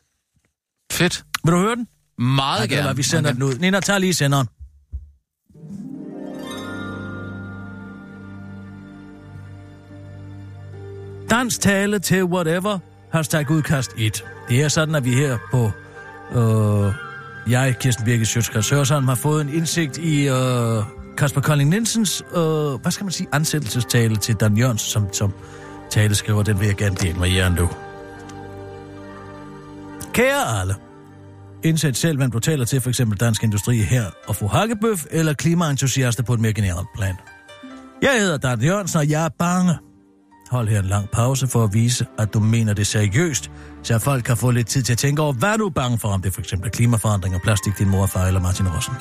Fedt. 0.92 1.24
Vil 1.44 1.52
du 1.52 1.58
høre 1.58 1.76
den? 1.76 1.86
Meget 2.18 2.58
Okay, 2.62 2.68
gerne. 2.68 2.80
eller 2.80 2.92
vi 2.94 3.02
sender 3.02 3.30
Okay. 3.30 3.34
den 3.34 3.42
ud. 3.42 3.54
Nina, 3.58 3.80
tag 3.80 4.00
lige 4.00 4.14
senderen. 4.14 4.46
Dans 11.30 11.58
tale 11.58 11.98
til 11.98 12.24
whatever, 12.24 12.78
hashtag 13.12 13.50
udkast 13.50 13.90
1. 13.98 14.24
Det 14.48 14.62
er 14.62 14.68
sådan, 14.68 14.94
at 14.94 15.04
vi 15.04 15.14
her 15.14 15.38
på 15.50 15.70
Øh, 16.34 16.94
jeg, 17.48 17.76
Kirsten 17.80 18.04
Birke 18.04 18.26
Sjøtskrets 18.26 18.70
Hørsholm, 18.70 19.08
har 19.08 19.14
fået 19.14 19.40
en 19.40 19.54
indsigt 19.54 19.98
i 19.98 20.28
øh, 20.28 20.82
Kasper 21.16 21.40
Kolding 21.40 21.70
Nielsens, 21.70 22.22
øh, 22.36 22.42
hvad 22.82 22.90
skal 22.90 23.04
man 23.04 23.12
sige, 23.12 23.28
ansættelsestale 23.32 24.16
til 24.16 24.34
Dan 24.34 24.56
Jørgens, 24.56 24.80
som, 24.82 25.12
som 25.12 25.32
taleskriver. 25.90 26.42
Den 26.42 26.60
vil 26.60 26.66
jeg 26.66 26.76
gerne 26.76 26.96
dele 26.96 27.18
med 27.18 27.28
jer 27.28 27.48
nu. 27.48 27.68
Kære 30.12 30.60
alle, 30.60 30.74
indsæt 31.64 31.96
selv, 31.96 32.18
hvem 32.18 32.30
du 32.30 32.38
taler 32.38 32.64
til, 32.64 32.80
for 32.80 32.88
eksempel 32.88 33.20
Dansk 33.20 33.42
Industri 33.42 33.76
her 33.76 34.04
og 34.26 34.36
fru 34.36 34.46
Hakkebøf, 34.46 35.04
eller 35.10 35.32
klimaentusiaster 35.32 36.22
på 36.22 36.34
et 36.34 36.40
mere 36.40 36.52
generelt 36.52 36.88
plan. 36.94 37.14
Jeg 38.02 38.20
hedder 38.20 38.36
Dan 38.36 38.62
Jørgensen, 38.62 38.98
og 38.98 39.10
jeg 39.10 39.24
er 39.24 39.28
bange. 39.38 39.74
Hold 40.50 40.68
her 40.68 40.78
en 40.78 40.84
lang 40.84 41.08
pause 41.10 41.46
for 41.46 41.64
at 41.64 41.74
vise, 41.74 42.06
at 42.18 42.34
du 42.34 42.40
mener 42.40 42.74
det 42.74 42.86
seriøst, 42.86 43.50
så 43.82 43.98
folk 43.98 44.24
kan 44.24 44.36
få 44.36 44.50
lidt 44.50 44.66
tid 44.66 44.82
til 44.82 44.92
at 44.92 44.98
tænke 44.98 45.22
over, 45.22 45.32
hvad 45.32 45.58
du 45.58 45.66
er 45.66 45.70
bange 45.70 45.98
for, 45.98 46.08
om 46.08 46.22
det 46.22 46.32
for 46.32 46.40
eksempel 46.40 46.66
er 46.66 46.70
klimaforandring 46.70 47.34
og 47.34 47.40
plastik, 47.40 47.78
din 47.78 47.88
mor, 47.88 48.06
far 48.06 48.26
eller 48.26 48.40
Martin 48.40 48.68
Rossen. 48.68 48.94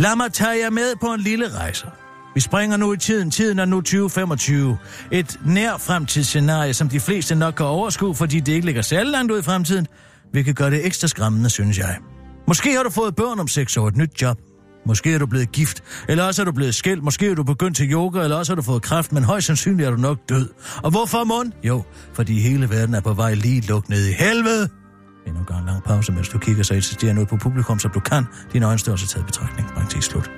Lad 0.00 0.16
mig 0.16 0.32
tage 0.32 0.58
jer 0.64 0.70
med 0.70 0.96
på 1.00 1.06
en 1.06 1.20
lille 1.20 1.58
rejse. 1.58 1.86
Vi 2.34 2.40
springer 2.40 2.76
nu 2.76 2.92
i 2.92 2.96
tiden. 2.96 3.30
Tiden 3.30 3.58
er 3.58 3.64
nu 3.64 3.80
2025. 3.80 4.78
Et 5.10 5.40
nær 5.46 5.76
fremtidsscenarie, 5.76 6.74
som 6.74 6.88
de 6.88 7.00
fleste 7.00 7.34
nok 7.34 7.54
kan 7.54 7.66
overskue, 7.66 8.14
fordi 8.14 8.40
det 8.40 8.52
ikke 8.52 8.66
ligger 8.66 8.82
særlig 8.82 9.12
langt 9.12 9.32
ud 9.32 9.38
i 9.38 9.42
fremtiden, 9.42 9.86
hvilket 10.30 10.56
gør 10.56 10.70
det 10.70 10.86
ekstra 10.86 11.08
skræmmende, 11.08 11.50
synes 11.50 11.78
jeg. 11.78 11.96
Måske 12.48 12.72
har 12.76 12.82
du 12.82 12.90
fået 12.90 13.16
børn 13.16 13.40
om 13.40 13.48
seks 13.48 13.76
år, 13.76 13.88
et 13.88 13.96
nyt 13.96 14.22
job. 14.22 14.38
Måske 14.86 15.14
er 15.14 15.18
du 15.18 15.26
blevet 15.26 15.52
gift, 15.52 15.82
eller 16.08 16.24
også 16.24 16.42
er 16.42 16.46
du 16.46 16.52
blevet 16.52 16.74
skilt, 16.74 17.02
måske 17.02 17.30
er 17.30 17.34
du 17.34 17.42
begyndt 17.42 17.76
til 17.76 17.92
yoga, 17.92 18.22
eller 18.22 18.36
også 18.36 18.52
har 18.52 18.56
du 18.56 18.62
fået 18.62 18.82
kræft, 18.82 19.12
men 19.12 19.24
højst 19.24 19.46
sandsynligt 19.46 19.86
er 19.86 19.90
du 19.90 19.96
nok 19.96 20.18
død. 20.28 20.48
Og 20.82 20.90
hvorfor 20.90 21.24
mund? 21.24 21.52
Jo, 21.64 21.82
fordi 22.14 22.40
hele 22.40 22.70
verden 22.70 22.94
er 22.94 23.00
på 23.00 23.12
vej 23.12 23.34
lige 23.34 23.60
lukket 23.60 23.90
ned 23.90 24.06
i 24.06 24.12
helvede. 24.12 24.68
Endnu 25.26 25.40
en 25.40 25.46
gang 25.46 25.66
lang 25.66 25.82
pause, 25.82 26.12
mens 26.12 26.28
du 26.28 26.38
kigger 26.38 26.62
så 26.62 26.74
insisterende 26.74 27.22
ud 27.22 27.26
på 27.26 27.36
publikum, 27.36 27.78
som 27.78 27.90
du 27.90 28.00
kan. 28.00 28.24
Din 28.52 28.62
øjenstørrelse 28.62 29.06
taget 29.06 29.22
i 29.22 29.26
betragtning. 29.26 29.68
Parenthes 29.68 30.04
slut. 30.04 30.30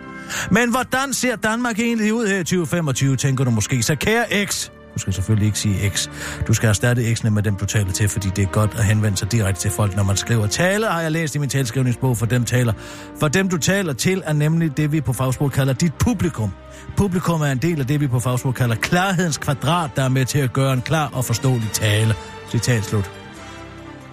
Men 0.50 0.70
hvordan 0.70 1.12
ser 1.12 1.36
Danmark 1.36 1.78
egentlig 1.78 2.14
ud 2.14 2.26
her 2.26 2.38
i 2.38 2.44
2025, 2.44 3.16
tænker 3.16 3.44
du 3.44 3.50
måske. 3.50 3.82
Så 3.82 3.94
kære 3.94 4.46
X, 4.46 4.70
du 4.94 4.98
skal 4.98 5.12
selvfølgelig 5.12 5.46
ikke 5.46 5.58
sige 5.58 5.90
X. 5.90 6.08
Du 6.46 6.54
skal 6.54 6.68
erstatte 6.68 7.12
X'ene 7.12 7.30
med 7.30 7.42
dem, 7.42 7.56
du 7.56 7.66
taler 7.66 7.92
til, 7.92 8.08
fordi 8.08 8.28
det 8.36 8.42
er 8.42 8.46
godt 8.46 8.70
at 8.78 8.84
henvende 8.84 9.16
sig 9.16 9.32
direkte 9.32 9.60
til 9.60 9.70
folk, 9.70 9.96
når 9.96 10.02
man 10.02 10.16
skriver. 10.16 10.46
Tale 10.46 10.86
har 10.86 11.00
jeg 11.00 11.12
læst 11.12 11.34
i 11.34 11.38
min 11.38 11.48
talskrivningsbog 11.48 12.18
for 12.18 12.26
dem 12.26 12.44
taler. 12.44 12.72
For 13.20 13.28
dem, 13.28 13.48
du 13.48 13.58
taler 13.58 13.92
til, 13.92 14.22
er 14.26 14.32
nemlig 14.32 14.76
det, 14.76 14.92
vi 14.92 15.00
på 15.00 15.12
fagsprog 15.12 15.52
kalder 15.52 15.72
dit 15.72 15.94
publikum. 15.94 16.50
Publikum 16.96 17.40
er 17.40 17.46
en 17.52 17.58
del 17.58 17.80
af 17.80 17.86
det, 17.86 18.00
vi 18.00 18.06
på 18.06 18.20
fagsprog 18.20 18.54
kalder 18.54 18.76
klarhedens 18.76 19.38
kvadrat, 19.38 19.90
der 19.96 20.02
er 20.02 20.08
med 20.08 20.24
til 20.24 20.38
at 20.38 20.52
gøre 20.52 20.72
en 20.72 20.82
klar 20.82 21.10
og 21.12 21.24
forståelig 21.24 21.70
tale. 21.72 22.14
Citat 22.50 22.84
slut. 22.84 23.10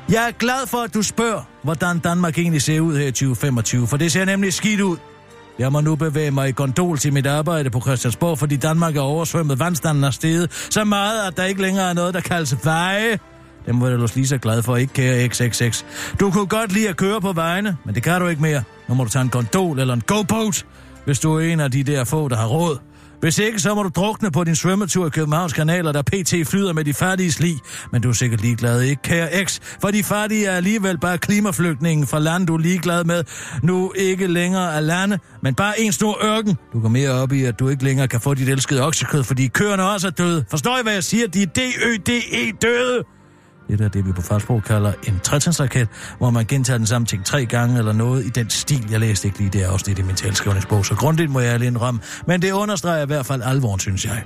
Jeg 0.09 0.27
er 0.27 0.31
glad 0.31 0.67
for, 0.67 0.77
at 0.77 0.93
du 0.93 1.01
spørger, 1.01 1.41
hvordan 1.63 1.99
Danmark 1.99 2.37
egentlig 2.37 2.61
ser 2.61 2.79
ud 2.79 2.97
her 2.97 3.07
i 3.07 3.11
2025, 3.11 3.87
for 3.87 3.97
det 3.97 4.11
ser 4.11 4.25
nemlig 4.25 4.53
skidt 4.53 4.81
ud. 4.81 4.97
Jeg 5.59 5.71
må 5.71 5.81
nu 5.81 5.95
bevæge 5.95 6.31
mig 6.31 6.49
i 6.49 6.51
gondol 6.51 6.97
til 6.97 7.13
mit 7.13 7.27
arbejde 7.27 7.69
på 7.69 7.81
Christiansborg, 7.81 8.39
fordi 8.39 8.55
Danmark 8.55 8.95
er 8.95 9.01
oversvømmet. 9.01 9.59
Vandstanden 9.59 10.03
er 10.03 10.11
steget 10.11 10.67
så 10.69 10.83
meget, 10.83 11.27
at 11.27 11.37
der 11.37 11.43
ikke 11.43 11.61
længere 11.61 11.89
er 11.89 11.93
noget, 11.93 12.13
der 12.13 12.21
kaldes 12.21 12.65
veje. 12.65 13.19
Det 13.65 13.75
må 13.75 13.89
du 13.89 14.07
lige 14.15 14.27
så 14.27 14.37
glad 14.37 14.63
for, 14.63 14.75
ikke 14.75 14.93
kære 14.93 15.27
XXX. 15.27 15.83
Du 16.19 16.31
kunne 16.31 16.47
godt 16.47 16.71
lide 16.71 16.89
at 16.89 16.97
køre 16.97 17.21
på 17.21 17.33
vejene, 17.33 17.77
men 17.85 17.95
det 17.95 18.03
kan 18.03 18.21
du 18.21 18.27
ikke 18.27 18.41
mere. 18.41 18.63
Nu 18.87 18.95
må 18.95 19.03
du 19.03 19.09
tage 19.09 19.23
en 19.23 19.29
gondol 19.29 19.79
eller 19.79 19.93
en 19.93 20.01
go-boat, 20.01 20.65
hvis 21.05 21.19
du 21.19 21.35
er 21.35 21.39
en 21.39 21.59
af 21.59 21.71
de 21.71 21.83
der 21.83 22.03
få, 22.03 22.27
der 22.27 22.35
har 22.35 22.47
råd. 22.47 22.77
Hvis 23.21 23.39
ikke, 23.39 23.59
så 23.59 23.75
må 23.75 23.83
du 23.83 23.89
drukne 23.89 24.31
på 24.31 24.43
din 24.43 24.55
svømmetur 24.55 25.07
i 25.07 25.09
Københavns 25.09 25.53
kanaler, 25.53 25.91
der 25.91 26.01
pt. 26.01 26.49
flyder 26.49 26.73
med 26.73 26.83
de 26.85 26.93
fattige 26.93 27.31
sli. 27.31 27.59
Men 27.91 28.01
du 28.01 28.09
er 28.09 28.13
sikkert 28.13 28.41
ligeglad, 28.41 28.81
ikke, 28.81 29.01
kære 29.01 29.45
X? 29.45 29.59
For 29.81 29.91
de 29.91 30.03
fattige 30.03 30.45
er 30.45 30.55
alligevel 30.55 30.99
bare 30.99 31.17
klimaflygtningen 31.17 32.07
fra 32.07 32.19
land, 32.19 32.47
du 32.47 32.53
er 32.53 32.57
ligeglad 32.57 33.03
med. 33.03 33.23
Nu 33.63 33.93
ikke 33.95 34.27
længere 34.27 34.75
er 34.75 34.79
lande, 34.79 35.19
men 35.43 35.55
bare 35.55 35.81
en 35.81 35.91
stor 35.91 36.25
ørken. 36.25 36.57
Du 36.73 36.79
går 36.79 36.89
mere 36.89 37.09
op 37.09 37.31
i, 37.31 37.43
at 37.43 37.59
du 37.59 37.69
ikke 37.69 37.83
længere 37.83 38.07
kan 38.07 38.21
få 38.21 38.33
dit 38.33 38.49
elskede 38.49 38.81
oksekød, 38.81 39.23
fordi 39.23 39.47
køerne 39.47 39.83
også 39.83 40.07
er 40.07 40.11
døde. 40.11 40.45
Forstår 40.49 40.77
I, 40.77 40.83
hvad 40.83 40.93
jeg 40.93 41.03
siger? 41.03 41.27
De 41.27 41.41
er 41.41 41.47
D-Ø-D-E 41.47 42.51
døde. 42.61 43.03
Det 43.77 43.81
er 43.81 43.89
det, 43.89 44.05
vi 44.05 44.11
på 44.11 44.21
fagsprog 44.21 44.63
kalder 44.63 44.93
en 45.07 45.19
trætrinsraket, 45.23 45.87
hvor 46.17 46.29
man 46.29 46.45
gentager 46.45 46.77
den 46.77 46.87
samme 46.87 47.05
ting 47.05 47.25
tre 47.25 47.45
gange 47.45 47.77
eller 47.77 47.93
noget 47.93 48.25
i 48.25 48.29
den 48.29 48.49
stil. 48.49 48.87
Jeg 48.91 48.99
læste 48.99 49.27
ikke 49.27 49.39
lige 49.39 49.49
det 49.49 49.61
afsnit 49.61 49.99
i 49.99 50.01
min 50.01 50.15
talskrivningsbog, 50.15 50.85
så 50.85 50.95
grundigt 50.95 51.31
må 51.31 51.39
jeg 51.39 51.59
lige 51.59 51.67
indrømme. 51.67 52.01
Men 52.27 52.41
det 52.41 52.51
understreger 52.51 53.03
i 53.03 53.05
hvert 53.05 53.25
fald 53.25 53.41
alvoren, 53.41 53.79
synes 53.79 54.05
jeg. 54.05 54.23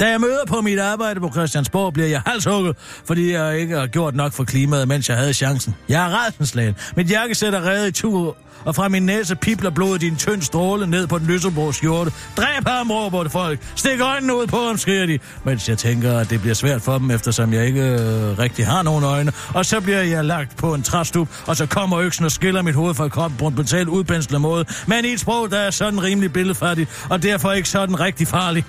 Da 0.00 0.08
jeg 0.08 0.20
møder 0.20 0.44
på 0.46 0.60
mit 0.60 0.78
arbejde 0.78 1.20
på 1.20 1.30
Christiansborg, 1.32 1.92
bliver 1.92 2.08
jeg 2.08 2.22
halshugget, 2.26 2.76
fordi 3.06 3.32
jeg 3.32 3.58
ikke 3.58 3.76
har 3.76 3.86
gjort 3.86 4.14
nok 4.14 4.32
for 4.32 4.44
klimaet, 4.44 4.88
mens 4.88 5.08
jeg 5.08 5.16
havde 5.16 5.32
chancen. 5.34 5.74
Jeg 5.88 6.06
er 6.06 6.08
rædsenslagen. 6.08 6.74
Mit 6.96 7.10
jakkesæt 7.10 7.54
er 7.54 7.66
reddet 7.66 7.88
i 7.88 7.92
tur, 7.92 8.36
og 8.64 8.74
fra 8.74 8.88
min 8.88 9.06
næse 9.06 9.36
pipler 9.36 9.70
blodet 9.70 10.02
i 10.02 10.06
en 10.08 10.16
tynd 10.16 10.42
stråle 10.42 10.86
ned 10.86 11.06
på 11.06 11.18
den 11.18 11.26
lysebrå 11.26 11.72
hjorte. 11.82 12.12
Dræb 12.36 12.66
ham, 12.66 12.90
råber 12.90 13.22
det 13.22 13.32
folk. 13.32 13.60
Stik 13.76 14.00
øjnene 14.00 14.36
ud 14.36 14.46
på 14.46 14.56
ham, 14.56 14.78
skriger 14.78 15.06
de. 15.06 15.18
Mens 15.44 15.68
jeg 15.68 15.78
tænker, 15.78 16.18
at 16.18 16.30
det 16.30 16.40
bliver 16.40 16.54
svært 16.54 16.82
for 16.82 16.98
dem, 16.98 17.10
eftersom 17.10 17.52
jeg 17.52 17.66
ikke 17.66 17.82
øh, 17.82 18.38
rigtig 18.38 18.66
har 18.66 18.82
nogen 18.82 19.04
øjne. 19.04 19.32
Og 19.54 19.66
så 19.66 19.80
bliver 19.80 20.02
jeg 20.02 20.24
lagt 20.24 20.56
på 20.56 20.74
en 20.74 20.82
træstup, 20.82 21.28
og 21.46 21.56
så 21.56 21.66
kommer 21.66 21.98
øksen 21.98 22.24
og 22.24 22.30
skiller 22.30 22.62
mit 22.62 22.74
hoved 22.74 22.94
fra 22.94 23.08
kroppen 23.08 23.38
på 23.38 23.46
en 23.46 23.54
betalt 23.54 23.88
udpenslet 23.88 24.40
måde. 24.40 24.64
Men 24.86 25.04
i 25.04 25.08
et 25.08 25.20
sprog, 25.20 25.50
der 25.50 25.58
er 25.58 25.70
sådan 25.70 26.02
rimelig 26.02 26.32
billedfattigt, 26.32 27.06
og 27.10 27.22
derfor 27.22 27.52
ikke 27.52 27.68
sådan 27.68 28.00
rigtig 28.00 28.28
farlig. 28.28 28.64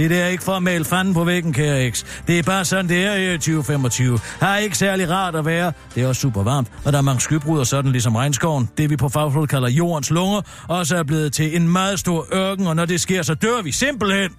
Det 0.00 0.10
der 0.10 0.24
er 0.24 0.28
ikke 0.28 0.44
for 0.44 0.52
at 0.52 0.62
male 0.62 0.84
fanden 0.84 1.14
på 1.14 1.24
væggen, 1.24 1.52
kære 1.52 1.90
X. 1.90 2.04
Det 2.26 2.38
er 2.38 2.42
bare 2.42 2.64
sådan, 2.64 2.88
det 2.88 3.04
er 3.04 3.14
i 3.14 3.38
2025. 3.38 4.20
Her 4.40 4.48
er 4.48 4.58
ikke 4.58 4.78
særlig 4.78 5.10
rart 5.10 5.34
at 5.34 5.44
være. 5.46 5.72
Det 5.94 6.02
er 6.02 6.06
også 6.06 6.20
super 6.20 6.42
varmt, 6.42 6.68
og 6.84 6.92
der 6.92 6.98
er 6.98 7.02
mange 7.02 7.20
skybruder, 7.20 7.64
sådan 7.64 7.92
ligesom 7.92 8.16
regnskoven. 8.16 8.70
Det 8.78 8.90
vi 8.90 8.96
på 8.96 9.08
fagflod 9.08 9.46
kalder 9.46 9.68
jordens 9.68 10.10
lunger, 10.10 10.40
også 10.68 10.96
er 10.96 11.02
blevet 11.02 11.32
til 11.32 11.56
en 11.56 11.68
meget 11.68 11.98
stor 11.98 12.26
ørken, 12.34 12.66
og 12.66 12.76
når 12.76 12.84
det 12.84 13.00
sker, 13.00 13.22
så 13.22 13.34
dør 13.34 13.62
vi 13.62 13.72
simpelthen. 13.72 14.30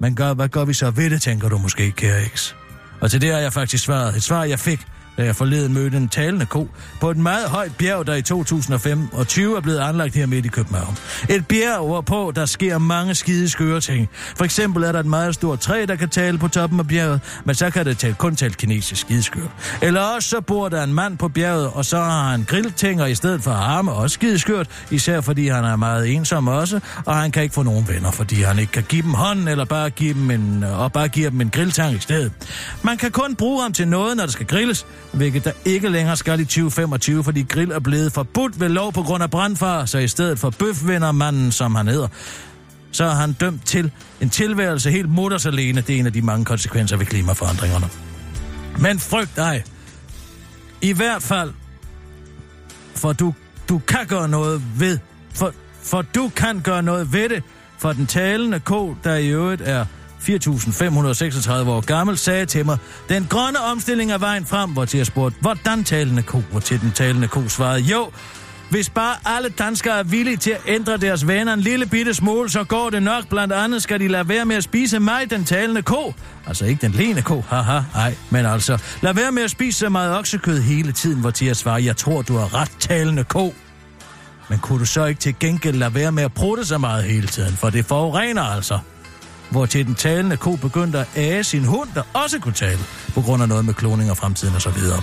Men 0.00 0.14
gør, 0.14 0.34
hvad 0.34 0.48
gør 0.48 0.64
vi 0.64 0.72
så 0.72 0.90
ved 0.90 1.10
det, 1.10 1.22
tænker 1.22 1.48
du 1.48 1.58
måske, 1.58 1.90
kære 1.90 2.24
X? 2.34 2.54
Og 3.00 3.10
til 3.10 3.20
det 3.20 3.32
har 3.32 3.38
jeg 3.38 3.52
faktisk 3.52 3.84
svaret. 3.84 4.16
Et 4.16 4.22
svar, 4.22 4.44
jeg 4.44 4.58
fik, 4.58 4.86
da 5.18 5.24
jeg 5.24 5.36
forleden 5.36 5.74
mødte 5.74 5.96
en 5.96 6.08
talende 6.08 6.46
ko 6.46 6.68
på 7.00 7.10
et 7.10 7.16
meget 7.16 7.48
højt 7.48 7.76
bjerg, 7.76 8.06
der 8.06 8.14
i 8.14 8.22
2025 8.22 9.08
og 9.12 9.26
20 9.26 9.56
er 9.56 9.60
blevet 9.60 9.78
anlagt 9.78 10.14
her 10.14 10.26
midt 10.26 10.46
i 10.46 10.48
København. 10.48 10.96
Et 11.28 11.46
bjerg, 11.46 11.86
hvorpå 11.86 12.32
der 12.34 12.46
sker 12.46 12.78
mange 12.78 13.14
skide 13.14 13.48
skøre 13.48 13.80
ting. 13.80 14.08
For 14.36 14.44
eksempel 14.44 14.82
er 14.82 14.92
der 14.92 15.00
et 15.00 15.06
meget 15.06 15.34
stort 15.34 15.60
træ, 15.60 15.84
der 15.88 15.96
kan 15.96 16.08
tale 16.08 16.38
på 16.38 16.48
toppen 16.48 16.80
af 16.80 16.88
bjerget, 16.88 17.20
men 17.44 17.54
så 17.54 17.70
kan 17.70 17.86
det 17.86 17.98
tale, 17.98 18.14
kun 18.14 18.36
tale 18.36 18.54
kinesisk 18.54 19.00
skideskør. 19.00 19.46
Eller 19.82 20.00
også 20.00 20.28
så 20.28 20.40
bor 20.40 20.68
der 20.68 20.82
en 20.82 20.94
mand 20.94 21.18
på 21.18 21.28
bjerget, 21.28 21.70
og 21.74 21.84
så 21.84 21.96
har 21.96 22.30
han 22.30 22.44
grilltænger 22.44 23.06
i 23.06 23.14
stedet 23.14 23.42
for 23.42 23.50
arme, 23.50 23.92
også 23.92 24.14
skideskørt, 24.14 24.68
især 24.90 25.20
fordi 25.20 25.48
han 25.48 25.64
er 25.64 25.76
meget 25.76 26.14
ensom 26.14 26.48
også, 26.48 26.80
og 27.04 27.16
han 27.16 27.30
kan 27.30 27.42
ikke 27.42 27.54
få 27.54 27.62
nogen 27.62 27.88
venner, 27.88 28.10
fordi 28.10 28.42
han 28.42 28.58
ikke 28.58 28.72
kan 28.72 28.84
give 28.88 29.02
dem 29.02 29.14
hånden, 29.14 29.48
eller 29.48 29.64
bare 29.64 29.90
give 29.90 30.14
dem 30.14 30.30
en, 30.30 30.64
og 30.64 30.92
bare 30.92 31.08
give 31.08 31.30
dem 31.30 31.40
en 31.40 31.50
grilltang 31.50 31.94
i 31.94 31.98
stedet. 31.98 32.32
Man 32.82 32.96
kan 32.96 33.10
kun 33.10 33.36
bruge 33.36 33.62
ham 33.62 33.72
til 33.72 33.88
noget, 33.88 34.16
når 34.16 34.24
der 34.24 34.32
skal 34.32 34.46
grilles, 34.46 34.86
hvilket 35.12 35.44
der 35.44 35.52
ikke 35.64 35.88
længere 35.88 36.16
skal 36.16 36.40
i 36.40 36.44
2025, 36.44 37.24
fordi 37.24 37.42
grill 37.42 37.70
er 37.70 37.80
blevet 37.80 38.12
forbudt 38.12 38.60
ved 38.60 38.68
lov 38.68 38.92
på 38.92 39.02
grund 39.02 39.22
af 39.22 39.30
brandfar, 39.30 39.84
så 39.84 39.98
i 39.98 40.08
stedet 40.08 40.38
for 40.38 40.50
bøfvennermanden, 40.50 41.52
som 41.52 41.74
han 41.74 41.88
hedder, 41.88 42.08
så 42.92 43.04
er 43.04 43.14
han 43.14 43.32
dømt 43.32 43.66
til 43.66 43.90
en 44.20 44.30
tilværelse 44.30 44.90
helt 44.90 45.08
mutters 45.08 45.46
alene. 45.46 45.80
Det 45.80 45.94
er 45.94 45.98
en 45.98 46.06
af 46.06 46.12
de 46.12 46.22
mange 46.22 46.44
konsekvenser 46.44 46.96
ved 46.96 47.06
klimaforandringerne. 47.06 47.86
Men 48.78 48.98
frygt 48.98 49.36
dig. 49.36 49.64
I 50.80 50.92
hvert 50.92 51.22
fald, 51.22 51.52
for 52.94 53.12
du, 53.12 53.34
du 53.68 53.78
kan 53.78 54.06
gøre 54.06 54.28
noget 54.28 54.62
ved, 54.78 54.98
for, 55.34 55.52
for 55.82 56.02
du 56.02 56.30
kan 56.36 56.60
gøre 56.60 56.82
noget 56.82 57.12
ved 57.12 57.28
det, 57.28 57.42
for 57.78 57.92
den 57.92 58.06
talende 58.06 58.60
ko, 58.60 58.96
der 59.04 59.14
i 59.14 59.28
øvrigt 59.28 59.62
er 59.64 59.84
4.536 60.20 61.52
år 61.52 61.80
gammel, 61.80 62.18
sagde 62.18 62.46
til 62.46 62.66
mig, 62.66 62.78
den 63.08 63.26
grønne 63.30 63.58
omstilling 63.60 64.12
er 64.12 64.18
vejen 64.18 64.46
frem, 64.46 64.70
hvor 64.70 64.84
til 64.84 64.98
jeg 64.98 65.06
spurgte, 65.06 65.38
hvordan 65.40 65.84
talende 65.84 66.22
ko, 66.22 66.42
hvor 66.50 66.60
til 66.60 66.80
den 66.80 66.92
talende 66.92 67.28
ko 67.28 67.48
svarede, 67.48 67.80
jo, 67.80 68.10
hvis 68.70 68.90
bare 68.90 69.14
alle 69.24 69.48
danskere 69.48 69.98
er 69.98 70.02
villige 70.02 70.36
til 70.36 70.50
at 70.50 70.60
ændre 70.66 70.96
deres 70.96 71.26
vaner 71.26 71.52
en 71.52 71.60
lille 71.60 71.86
bitte 71.86 72.14
smule, 72.14 72.50
så 72.50 72.64
går 72.64 72.90
det 72.90 73.02
nok. 73.02 73.28
Blandt 73.28 73.52
andet 73.52 73.82
skal 73.82 74.00
de 74.00 74.08
lade 74.08 74.28
være 74.28 74.44
med 74.44 74.56
at 74.56 74.64
spise 74.64 75.00
mig, 75.00 75.30
den 75.30 75.44
talende 75.44 75.82
ko. 75.82 76.14
Altså 76.46 76.64
ikke 76.64 76.80
den 76.80 76.92
lene 76.92 77.22
ko, 77.22 77.44
haha, 77.48 77.80
nej. 77.94 78.14
Men 78.30 78.46
altså, 78.46 78.82
lad 79.02 79.14
være 79.14 79.32
med 79.32 79.42
at 79.42 79.50
spise 79.50 79.78
så 79.78 79.88
meget 79.88 80.18
oksekød 80.18 80.60
hele 80.60 80.92
tiden, 80.92 81.20
hvor 81.20 81.30
til 81.30 81.46
jeg 81.46 81.56
svarer, 81.56 81.78
jeg 81.78 81.96
tror, 81.96 82.22
du 82.22 82.36
har 82.36 82.54
ret 82.54 82.72
talende 82.80 83.24
ko. 83.24 83.54
Men 84.48 84.58
kunne 84.58 84.78
du 84.78 84.84
så 84.84 85.04
ikke 85.04 85.20
til 85.20 85.34
gengæld 85.40 85.76
lade 85.76 85.94
være 85.94 86.12
med 86.12 86.22
at 86.22 86.34
prutte 86.34 86.64
så 86.64 86.78
meget 86.78 87.04
hele 87.04 87.26
tiden, 87.26 87.56
for 87.56 87.70
det 87.70 87.84
forurener 87.84 88.42
altså 88.42 88.78
hvor 89.50 89.66
til 89.66 89.86
den 89.86 89.94
talende 89.94 90.36
ko 90.36 90.56
begyndte 90.56 90.98
at 90.98 91.06
æge 91.16 91.44
sin 91.44 91.64
hund, 91.64 91.88
der 91.94 92.02
også 92.12 92.38
kunne 92.38 92.54
tale, 92.54 92.78
på 93.14 93.20
grund 93.20 93.42
af 93.42 93.48
noget 93.48 93.64
med 93.64 93.74
kloning 93.74 94.10
og 94.10 94.16
fremtiden 94.16 94.54
og 94.54 94.62
så 94.62 94.70
videre. 94.70 95.02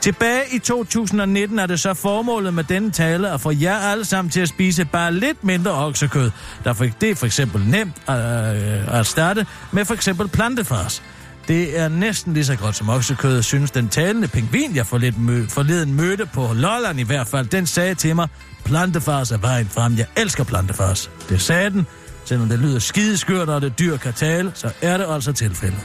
Tilbage 0.00 0.42
i 0.52 0.58
2019 0.58 1.58
er 1.58 1.66
det 1.66 1.80
så 1.80 1.94
formålet 1.94 2.54
med 2.54 2.64
denne 2.64 2.90
tale 2.90 3.30
at 3.30 3.40
få 3.40 3.50
jer 3.50 3.76
alle 3.78 4.04
sammen 4.04 4.30
til 4.30 4.40
at 4.40 4.48
spise 4.48 4.84
bare 4.84 5.14
lidt 5.14 5.44
mindre 5.44 5.72
oksekød. 5.72 6.30
Der 6.64 6.72
for, 6.72 6.86
det 7.00 7.10
er 7.10 7.14
for 7.14 7.26
eksempel 7.26 7.62
nemt 7.66 7.96
at, 8.08 8.56
øh, 8.56 8.98
at 9.00 9.06
starte 9.06 9.46
med 9.72 9.84
for 9.84 9.94
eksempel 9.94 10.28
plantefars. 10.28 11.02
Det 11.48 11.78
er 11.78 11.88
næsten 11.88 12.34
lige 12.34 12.44
så 12.44 12.56
godt 12.56 12.76
som 12.76 12.88
oksekød, 12.88 13.42
synes 13.42 13.70
den 13.70 13.88
talende 13.88 14.28
pingvin, 14.28 14.76
jeg 14.76 14.86
forleden, 14.86 15.28
mø- 15.28 15.48
forleden 15.48 15.94
mødte 15.94 16.26
på 16.26 16.50
Lolland 16.54 17.00
i 17.00 17.02
hvert 17.02 17.26
fald. 17.26 17.46
Den 17.46 17.66
sagde 17.66 17.94
til 17.94 18.14
mig, 18.16 18.28
plantefars 18.64 19.30
er 19.30 19.38
vejen 19.38 19.66
frem. 19.68 19.96
Jeg 19.96 20.06
elsker 20.16 20.44
plantefars. 20.44 21.10
Det 21.28 21.40
sagde 21.40 21.70
den. 21.70 21.86
Selvom 22.24 22.48
det 22.48 22.58
lyder 22.58 22.78
skideskørt, 22.78 23.48
og 23.48 23.60
det 23.62 23.78
dyr 23.78 23.96
kan 23.96 24.12
tale, 24.12 24.52
så 24.54 24.72
er 24.82 24.96
det 24.96 25.06
altså 25.08 25.32
tilfældet. 25.32 25.80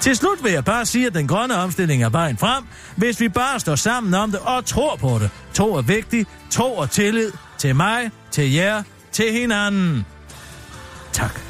Til 0.00 0.16
slut 0.16 0.44
vil 0.44 0.52
jeg 0.52 0.64
bare 0.64 0.86
sige, 0.86 1.06
at 1.06 1.14
den 1.14 1.28
grønne 1.28 1.54
omstilling 1.54 2.02
er 2.02 2.08
vejen 2.08 2.36
frem, 2.36 2.64
hvis 2.96 3.20
vi 3.20 3.28
bare 3.28 3.60
står 3.60 3.74
sammen 3.74 4.14
om 4.14 4.30
det 4.30 4.40
og 4.40 4.64
tror 4.64 4.96
på 4.96 5.18
det. 5.18 5.30
Tro 5.54 5.74
er 5.74 5.82
vigtigt. 5.82 6.28
Tro 6.50 6.76
og 6.76 6.90
tillid 6.90 7.32
til 7.58 7.76
mig, 7.76 8.10
til 8.30 8.52
jer, 8.52 8.82
til 9.12 9.32
hinanden. 9.32 10.04
Tak. 11.12 11.40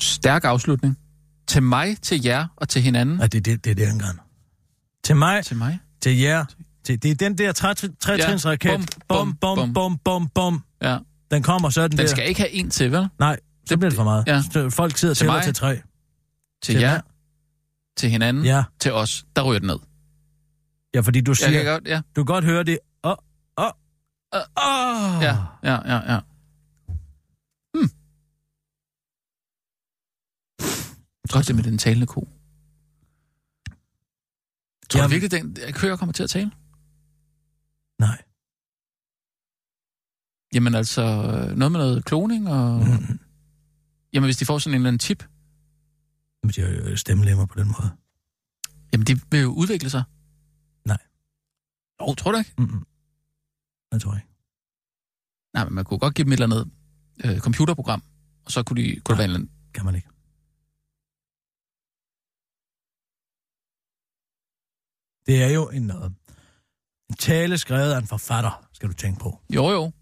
Stærk 0.00 0.44
afslutning. 0.44 0.98
Til 1.46 1.62
mig, 1.62 1.96
til 2.02 2.24
jer 2.24 2.46
og 2.56 2.68
til 2.68 2.82
hinanden. 2.82 3.20
Ja, 3.20 3.26
det, 3.26 3.44
det, 3.44 3.64
det 3.64 3.70
er 3.70 3.74
det, 3.74 3.86
han 3.86 3.98
gør. 3.98 4.24
Til 5.04 5.16
mig, 5.16 5.44
Til 5.44 5.56
mig. 5.56 5.78
til 6.02 6.18
jer. 6.18 6.44
Til, 6.88 7.02
det 7.02 7.10
er 7.10 7.14
den 7.14 7.38
der 7.38 7.52
tre- 7.52 7.74
tretrins 7.74 8.44
Ja, 8.44 8.50
raket. 8.50 8.70
bum, 8.70 8.86
Bum, 9.08 9.36
bum, 9.36 9.56
bum, 9.56 9.74
bum, 9.74 9.98
bum, 10.04 10.28
bum. 10.28 10.64
Ja. 10.82 10.98
Den 11.30 11.42
kommer 11.42 11.70
så 11.70 11.80
er 11.82 11.88
den, 11.88 11.98
Den 11.98 12.06
der. 12.06 12.10
skal 12.12 12.28
ikke 12.28 12.40
have 12.40 12.50
en 12.50 12.70
til, 12.70 12.92
vel? 12.92 13.08
Nej, 13.18 13.40
så 13.66 13.76
bliver 13.76 13.90
det 13.90 13.96
for 13.96 14.04
meget. 14.04 14.26
Ja. 14.26 14.42
Så 14.52 14.70
Folk 14.70 14.96
sidder 14.96 15.14
Til 15.14 15.26
mig. 15.26 15.42
til 15.44 15.54
tre. 15.54 15.74
Til, 15.74 15.82
Til 16.62 16.74
jer, 16.80 16.92
mig. 16.92 17.02
til 17.96 18.10
hinanden, 18.10 18.44
Ja. 18.44 18.64
til 18.80 18.92
os. 18.92 19.24
Der 19.36 19.42
ryger 19.42 19.58
den 19.58 19.66
ned. 19.66 19.78
Ja, 20.94 21.00
fordi 21.00 21.20
du 21.20 21.30
Jeg 21.30 21.36
siger, 21.36 21.50
kan 21.50 21.64
godt, 21.64 21.86
ja. 21.88 21.96
du 22.16 22.24
kan 22.24 22.34
godt 22.34 22.44
høre 22.44 22.62
det. 22.64 22.78
Åh, 23.04 23.10
åh, 23.58 23.64
åh, 24.32 24.40
åh. 24.56 25.22
Ja, 25.22 25.36
ja, 25.62 25.94
ja, 25.94 26.12
ja. 26.12 26.20
Hmm. 27.74 27.90
Godt 31.32 31.48
det 31.48 31.54
med 31.56 31.62
den 31.64 31.78
talende 31.78 32.06
ko. 32.06 32.28
Tror 34.90 34.98
du 34.98 35.02
Jamen- 35.02 35.10
virkelig, 35.10 35.30
den 35.30 35.56
køer 35.72 35.96
kommer 35.96 36.12
til 36.12 36.22
at 36.22 36.30
tale? 36.30 36.50
Nej. 37.98 38.22
Jamen 40.54 40.74
altså, 40.74 41.02
noget 41.56 41.72
med 41.72 41.80
noget 41.80 42.04
kloning 42.04 42.48
og... 42.48 42.78
Mm. 42.86 43.18
Jamen 44.12 44.26
hvis 44.26 44.36
de 44.36 44.46
får 44.46 44.58
sådan 44.58 44.74
en 44.74 44.80
eller 44.80 44.88
anden 44.88 45.00
chip, 45.00 45.22
Men 46.42 46.50
de 46.50 46.60
har 46.60 46.90
jo 46.90 46.96
stemmelemmer 46.96 47.46
på 47.46 47.58
den 47.58 47.66
måde. 47.66 47.90
jamen 48.92 49.06
de 49.06 49.20
vil 49.30 49.40
jo 49.40 49.48
udvikle 49.52 49.90
sig. 49.90 50.02
Nej. 50.84 50.98
Jo, 52.00 52.14
tror 52.14 52.32
du 52.32 52.38
ikke? 52.38 52.54
Mm-mm. 52.58 52.86
Det 53.92 54.02
tror 54.02 54.12
jeg 54.12 54.22
ikke. 54.22 54.34
Nej, 55.54 55.64
men 55.64 55.74
man 55.74 55.84
kunne 55.84 55.98
godt 55.98 56.14
give 56.14 56.24
dem 56.24 56.32
et 56.32 56.40
eller 56.40 56.56
andet 56.56 56.70
øh, 57.24 57.38
computerprogram, 57.40 58.02
og 58.44 58.50
så 58.52 58.62
kunne, 58.62 58.82
de, 58.82 59.00
kunne 59.00 59.12
det 59.14 59.18
være 59.18 59.24
en 59.24 59.30
eller 59.30 59.38
anden... 59.38 59.52
Kan 59.74 59.84
man 59.84 59.94
ikke. 59.94 60.08
Det 65.26 65.42
er 65.42 65.50
jo 65.54 65.68
en, 65.68 65.90
øh, 65.90 66.10
en 67.10 67.16
tale 67.16 67.58
skrevet 67.58 67.92
af 67.92 67.98
en 68.00 68.06
forfatter, 68.06 68.66
skal 68.72 68.88
du 68.88 68.94
tænke 68.94 69.20
på. 69.20 69.40
Jo, 69.54 69.70
jo. 69.70 69.92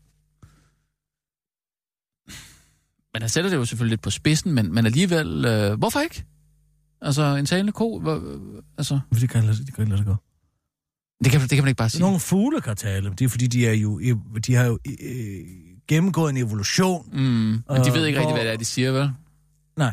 Men 3.15 3.23
han 3.23 3.29
sætter 3.29 3.51
det 3.51 3.57
jo 3.57 3.65
selvfølgelig 3.65 3.93
lidt 3.93 4.03
på 4.03 4.11
spidsen, 4.11 4.53
men, 4.53 4.75
men 4.75 4.87
alligevel... 4.87 5.45
Øh, 5.45 5.79
hvorfor 5.79 6.01
ikke? 6.01 6.25
Altså, 7.01 7.23
en 7.37 7.47
talende 7.47 7.73
ko... 7.73 7.99
Hvor, 8.01 8.15
øh, 8.15 8.63
altså, 8.79 9.01
Fordi 9.13 9.21
de 9.23 9.29
kan 9.29 9.39
ikke 9.39 9.47
lade 9.47 9.57
sig- 9.57 9.67
de 9.67 9.73
kan 9.73 9.83
ikke 9.83 9.91
lade 9.91 9.99
sig 9.99 10.07
gå. 10.07 10.17
det 11.25 11.33
kan, 11.33 11.41
det 11.41 11.51
kan 11.51 11.59
man 11.59 11.69
ikke 11.69 11.79
bare 11.79 11.89
sige. 11.89 12.01
Nogle 12.03 12.21
fugle 12.21 12.61
kan 12.61 12.77
tale. 12.77 13.11
Det 13.11 13.25
er 13.25 13.29
fordi, 13.29 13.47
de, 13.47 13.67
er 13.67 13.73
jo, 13.73 14.01
de 14.47 14.55
har 14.55 14.65
jo 14.65 14.79
øh, 15.03 15.45
gennemgået 15.89 16.31
en 16.31 16.37
evolution. 16.37 17.09
Mm, 17.13 17.19
men 17.21 17.63
de 17.69 17.89
Øh, 17.89 17.95
ved 17.95 18.07
ikke 18.07 18.19
rigtig, 18.19 18.35
hvad 18.35 18.45
det 18.45 18.53
er, 18.53 18.57
de 18.57 18.65
siger, 18.65 18.93
vel? 18.93 19.11
Nej. 19.77 19.93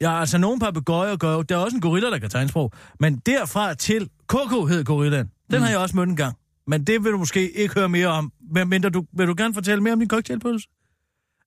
Ja, 0.00 0.20
altså 0.20 0.38
nogle 0.38 0.60
papegøjer 0.60 1.16
gør 1.16 1.32
jo... 1.32 1.42
Der 1.42 1.54
er 1.54 1.58
også 1.60 1.76
en 1.76 1.80
gorilla, 1.80 2.10
der 2.10 2.18
kan 2.18 2.30
tegnsprog. 2.30 2.72
Men 3.00 3.16
derfra 3.26 3.74
til... 3.74 4.10
Koko 4.26 4.66
hed 4.66 4.84
gorillaen. 4.84 5.30
Den 5.50 5.58
Mm. 5.58 5.62
har 5.62 5.70
jeg 5.70 5.78
også 5.78 5.96
mødt 5.96 6.08
en 6.08 6.16
gang. 6.16 6.36
Men 6.66 6.84
det 6.84 7.04
vil 7.04 7.12
du 7.12 7.18
måske 7.18 7.50
ikke 7.50 7.74
høre 7.74 7.88
mere 7.88 8.06
om. 8.08 8.32
Men 8.52 8.68
mindre 8.68 8.90
du, 8.90 9.04
vil 9.16 9.26
du 9.26 9.34
gerne 9.36 9.54
fortælle 9.54 9.82
mere 9.82 9.92
om 9.92 9.98
din 9.98 10.08
cocktailpølse? 10.08 10.68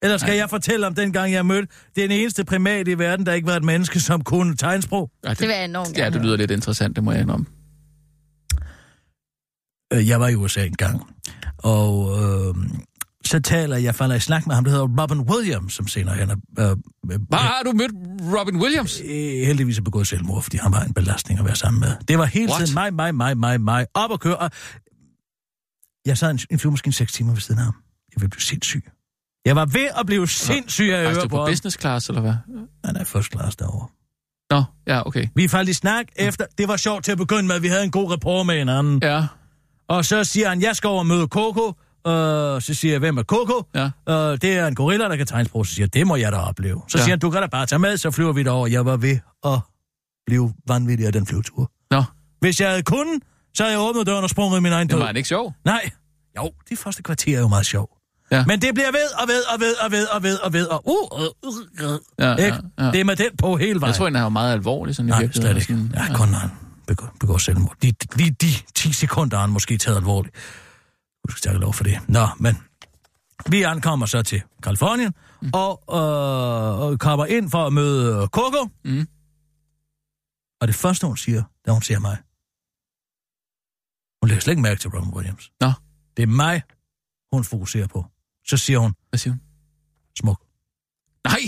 Eller 0.02 0.18
skal 0.18 0.30
Nej. 0.32 0.38
jeg 0.38 0.50
fortælle 0.50 0.88
om 0.88 0.96
den 0.96 1.14
gang, 1.14 1.32
jeg 1.34 1.46
mødte 1.46 1.68
den 1.96 2.12
eneste 2.12 2.46
primat 2.46 2.88
i 2.88 2.98
verden, 3.00 3.26
der 3.26 3.34
ikke 3.34 3.48
var 3.48 3.56
et 3.56 3.64
menneske, 3.64 4.00
som 4.00 4.22
kunne 4.24 4.56
tegnsprog? 4.56 5.12
Ja, 5.26 5.30
Det 5.30 5.40
vil 5.42 5.50
jeg 5.50 5.66
enormt 5.66 5.98
Ja, 5.98 6.04
gerne 6.04 6.14
det 6.16 6.26
lyder 6.26 6.38
lidt 6.38 6.52
interessant, 6.52 6.96
det 6.96 7.04
må 7.04 7.12
jeg 7.12 7.22
indrømme. 7.22 7.46
Øh, 9.94 10.08
Jeg 10.08 10.20
var 10.20 10.28
i 10.28 10.36
USA 10.36 10.66
en 10.66 10.74
gang, 10.76 11.16
og 11.58 12.18
øh, 12.22 12.56
så 13.30 13.40
taler 13.40 13.78
jeg, 13.78 13.96
falder 13.96 14.16
i 14.16 14.20
snak 14.20 14.48
med 14.48 14.56
ham, 14.56 14.64
der 14.64 14.72
hedder 14.72 15.02
Robin 15.02 15.20
Williams, 15.20 15.74
som 15.74 15.88
senere 15.88 16.16
hen 16.16 16.30
er, 16.30 16.36
øh, 16.60 16.70
øh, 17.12 17.20
Hvad 17.30 17.40
har 17.40 17.62
du 17.66 17.72
mødt 17.72 17.92
Robin 18.40 18.56
Williams? 18.62 19.02
øh, 19.06 19.10
heldigvis 19.48 19.78
er 19.78 19.82
begået 19.82 20.08
selvmord, 20.08 20.44
fordi 20.44 20.58
han 20.58 20.72
var 20.72 20.84
en 20.84 20.94
belastning 20.94 21.40
at 21.40 21.46
være 21.46 21.56
sammen 21.56 21.80
med. 21.80 21.92
Det 22.08 22.18
var 22.18 22.26
hele 22.26 22.50
What? 22.52 22.60
tiden 22.60 22.74
mig, 22.74 22.94
mig, 22.94 23.16
mig, 23.16 23.38
mig, 23.38 23.62
mig, 23.62 23.86
op 23.94 24.12
og 24.12 24.20
køre. 24.20 24.38
Og 24.38 24.52
jeg 26.06 26.18
sad 26.18 26.32
en, 26.32 26.40
en 26.50 26.60
flyvemaskine 26.60 26.94
6 26.94 27.14
timer 27.14 27.32
ved 27.34 27.42
siden 27.42 27.60
af 27.60 27.66
ham. 27.66 27.76
Jeg 28.16 28.22
ville 28.22 28.30
blive 28.30 28.42
sindssyg. 28.42 28.90
Jeg 29.46 29.56
var 29.56 29.66
ved 29.66 29.88
at 30.00 30.06
blive 30.06 30.28
sindssyg 30.28 30.90
af 30.94 31.08
Altså, 31.08 31.22
du 31.22 31.28
på 31.28 31.36
på 31.36 31.46
business 31.46 31.78
class, 31.82 32.10
eller 32.10 32.22
hvad? 32.22 32.34
Han 32.86 32.96
er 32.96 33.04
first 33.04 33.32
class 33.32 33.56
derovre. 33.56 33.88
Nå, 34.52 34.64
ja, 34.88 35.08
okay. 35.08 35.28
Vi 35.36 35.48
faldt 35.48 35.70
i 35.70 35.74
snak 35.74 36.06
efter. 36.16 36.46
Det 36.58 36.68
var 36.68 36.78
sjovt 36.78 37.04
til 37.04 37.12
at 37.12 37.18
begynde 37.18 37.48
med, 37.48 37.56
at 37.56 37.62
vi 37.62 37.68
havde 37.68 37.84
en 37.84 37.92
god 37.92 38.12
rapport 38.12 38.46
med 38.46 38.58
hinanden. 38.58 39.00
Ja, 39.04 39.26
Og 39.88 40.06
så 40.06 40.24
siger 40.24 40.50
han, 40.50 40.62
jeg 40.62 40.76
skal 40.76 40.88
over 40.88 41.00
og 41.00 41.06
møde 41.08 41.28
Coco. 41.28 41.74
Øh, 42.08 42.62
så 42.62 42.74
siger 42.74 42.92
jeg, 42.92 43.00
hvem 43.00 43.18
er 43.18 43.24
Coco? 43.24 43.64
ja. 43.76 43.90
Øh, 44.10 44.38
det 44.42 44.44
er 44.58 44.68
en 44.68 44.76
gorilla, 44.76 45.06
der 45.10 45.16
kan 45.16 45.26
tegnsprog. 45.28 45.66
Så 45.66 45.74
siger 45.74 45.84
jeg, 45.86 45.94
det 45.94 46.08
må 46.08 46.16
jeg 46.16 46.32
da 46.32 46.38
opleve. 46.38 46.82
Så 46.88 46.98
Ja. 46.98 47.00
ja. 47.02 47.04
siger 47.06 47.12
han, 47.12 47.20
du 47.20 47.30
kan 47.30 47.42
da 47.42 47.48
bare 47.48 47.66
tage 47.66 47.80
med, 47.80 47.98
så 47.98 48.12
flyver 48.12 48.34
vi 48.34 48.44
derover. 48.44 48.68
Jeg 48.68 48.86
var 48.86 48.98
ved 48.98 49.18
at 49.46 49.60
blive 50.26 50.54
vanvittig 50.68 51.06
af 51.08 51.14
den 51.14 51.26
flyvetur. 51.26 51.72
Nå, 51.92 52.04
Hvis 52.40 52.62
jeg 52.62 52.70
havde 52.70 52.84
kunnet, 52.84 53.24
så 53.54 53.64
havde 53.64 53.78
jeg 53.78 53.82
åbnet 53.90 54.08
døren 54.08 54.24
og 54.24 54.30
sprunget 54.30 54.58
i 54.58 54.62
min 54.62 54.72
egen 54.72 54.88
det 54.88 54.94
død. 54.94 55.00
var 55.00 55.06
han 55.08 55.16
ikke 55.16 55.30
sjov. 55.30 55.54
Nej. 55.66 55.90
Jo, 56.38 56.52
det 56.70 56.78
første 56.78 57.04
kvarter 57.04 57.38
er 57.38 57.42
jo 57.42 57.48
meget 57.48 57.66
sjov. 57.66 57.90
Ja. 58.32 58.46
Men 58.48 58.62
det 58.62 58.74
bliver 58.74 58.92
ved 58.92 59.22
og 59.22 59.28
ved 59.28 59.42
og 59.54 59.60
ved 59.60 59.74
og 59.86 59.92
ved 59.92 60.08
og 60.08 60.24
ved 60.24 60.38
og 60.40 60.54
ved 60.54 60.66
og 60.68 60.82
uh, 60.88 61.20
uh, 61.20 61.26
uh, 61.48 61.90
uh, 61.94 62.00
Ja, 62.20 62.36
ikke? 62.36 62.58
ja, 62.78 62.86
ja. 62.86 62.92
Det 62.92 63.00
er 63.00 63.04
med 63.04 63.16
den 63.16 63.38
på 63.38 63.58
hele 63.58 63.82
vejen. 63.82 63.90
Jeg 63.90 63.96
tror, 63.96 64.06
han 64.06 64.16
er 64.16 64.22
jo 64.24 64.30
meget 64.30 64.54
alvorlig, 64.54 64.96
sådan 64.96 65.10
Nej, 65.10 65.30
slet 65.32 65.50
ikke. 65.50 65.62
Sådan, 65.62 65.92
Ja, 65.96 66.14
kun 66.14 66.28
når 66.28 66.38
han 66.38 66.50
begår, 66.88 67.16
begår 67.20 67.38
selvmord. 67.38 67.76
Lige, 67.82 67.94
lige 68.16 68.32
de 68.42 68.48
10 68.76 68.92
sekunder 68.94 69.38
er 69.38 69.42
han 69.42 69.50
måske 69.50 69.78
taget 69.78 69.98
alvorligt. 69.98 70.36
Du 71.30 71.34
skal 71.36 71.42
takke 71.42 71.60
lov 71.60 71.74
for 71.74 71.84
det. 71.84 72.10
Nå, 72.10 72.28
men 72.40 72.56
vi 73.50 73.62
ankommer 73.62 74.06
så 74.06 74.22
til 74.22 74.44
Kalifornien, 74.64 75.14
mm. 75.42 75.50
og, 75.54 75.84
øh, 75.90 76.80
og 76.80 77.00
kommer 77.00 77.26
ind 77.26 77.50
for 77.50 77.66
at 77.68 77.74
møde 77.74 78.28
Coco. 78.28 78.70
Mm. 78.86 79.08
Og 80.62 80.68
det 80.68 80.76
første, 80.76 81.08
hun 81.08 81.18
siger, 81.18 81.44
da 81.66 81.72
hun 81.72 81.82
ser 81.82 82.00
mig, 82.00 82.18
hun 84.22 84.28
lægger 84.30 84.42
slet 84.42 84.52
ikke 84.52 84.62
mærke 84.62 84.80
til 84.80 84.90
Robin 84.90 85.14
Williams. 85.14 85.52
Nå. 85.62 85.72
Det 86.18 86.24
er 86.24 86.28
mig, 86.28 86.62
hun 87.34 87.44
fokuserer 87.44 87.88
på. 87.88 88.06
Så 88.48 88.58
siger 88.58 88.80
hun, 88.80 88.96
Hvad 89.10 89.18
siger 89.18 89.32
hun? 89.32 89.42
smuk. 90.20 90.46
Nej! 91.24 91.40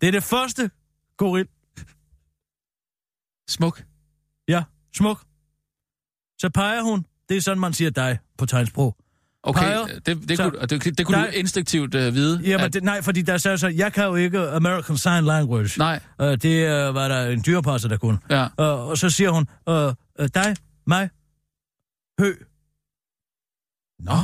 Det 0.00 0.06
er 0.06 0.10
det 0.12 0.22
første 0.22 0.70
goril. 1.16 1.48
Smuk. 3.48 3.84
Ja, 4.48 4.64
smuk. 4.96 5.24
Så 6.38 6.50
peger 6.54 6.82
hun. 6.82 7.06
Det 7.28 7.36
er 7.36 7.40
sådan, 7.40 7.60
man 7.60 7.72
siger 7.72 7.90
dig 7.90 8.18
på 8.38 8.46
tegnsprog. 8.46 8.96
Okay, 9.46 9.60
Peger. 9.60 9.86
det, 9.86 10.28
det, 10.28 10.36
Så- 10.36 10.50
kunne, 10.50 10.66
det, 10.66 10.98
det 10.98 11.06
kunne 11.06 11.16
Nej. 11.18 11.26
du 11.30 11.32
instinktivt 11.36 11.94
uh, 11.94 12.00
vide. 12.14 12.40
Jamen, 12.44 12.64
at- 12.64 12.72
det, 12.72 12.82
nej, 12.82 13.02
fordi 13.02 13.22
der 13.22 13.36
sagde 13.38 13.58
så, 13.58 13.68
jeg 13.68 13.92
kan 13.92 14.04
jo 14.04 14.14
ikke 14.14 14.40
American 14.40 14.96
Sign 14.96 15.24
Language. 15.24 15.70
Nej, 15.78 16.00
Uh, 16.20 16.26
det 16.26 16.88
uh, 16.88 16.94
var 16.94 17.08
der 17.08 17.26
en 17.26 17.42
dyrepasser, 17.46 17.88
der 17.88 17.96
kunne. 17.96 18.18
ja. 18.30 18.44
Uh, 18.44 18.88
og 18.88 18.98
så 18.98 19.10
siger 19.10 19.30
hun, 19.30 19.48
uh, 19.66 19.74
uh, 19.74 20.28
dig, 20.34 20.56
mig, 20.86 21.10
hø. 22.20 22.32
Nå, 23.98 24.16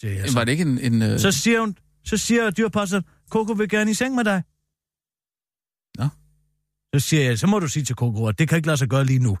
siger 0.00 0.14
jeg 0.14 0.28
så. 0.28 0.34
var 0.38 0.44
det 0.44 0.52
ikke 0.52 0.62
en... 0.62 0.78
en 1.02 1.12
uh... 1.12 1.18
Så 1.18 1.30
siger 1.32 1.60
hun, 1.60 1.76
så 2.04 2.16
siger 2.16 2.50
dyrepasseren, 2.50 3.04
Coco 3.30 3.52
vil 3.52 3.68
gerne 3.68 3.90
i 3.90 3.94
seng 3.94 4.14
med 4.14 4.24
dig. 4.24 4.42
Nå. 5.98 6.08
Så 6.94 7.08
siger 7.08 7.24
jeg, 7.24 7.38
så 7.38 7.46
må 7.46 7.58
du 7.58 7.68
sige 7.68 7.84
til 7.84 7.96
Coco, 7.96 8.26
at 8.26 8.38
det 8.38 8.48
kan 8.48 8.56
ikke 8.56 8.66
lade 8.66 8.76
sig 8.76 8.88
gøre 8.88 9.04
lige 9.04 9.18
nu. 9.18 9.38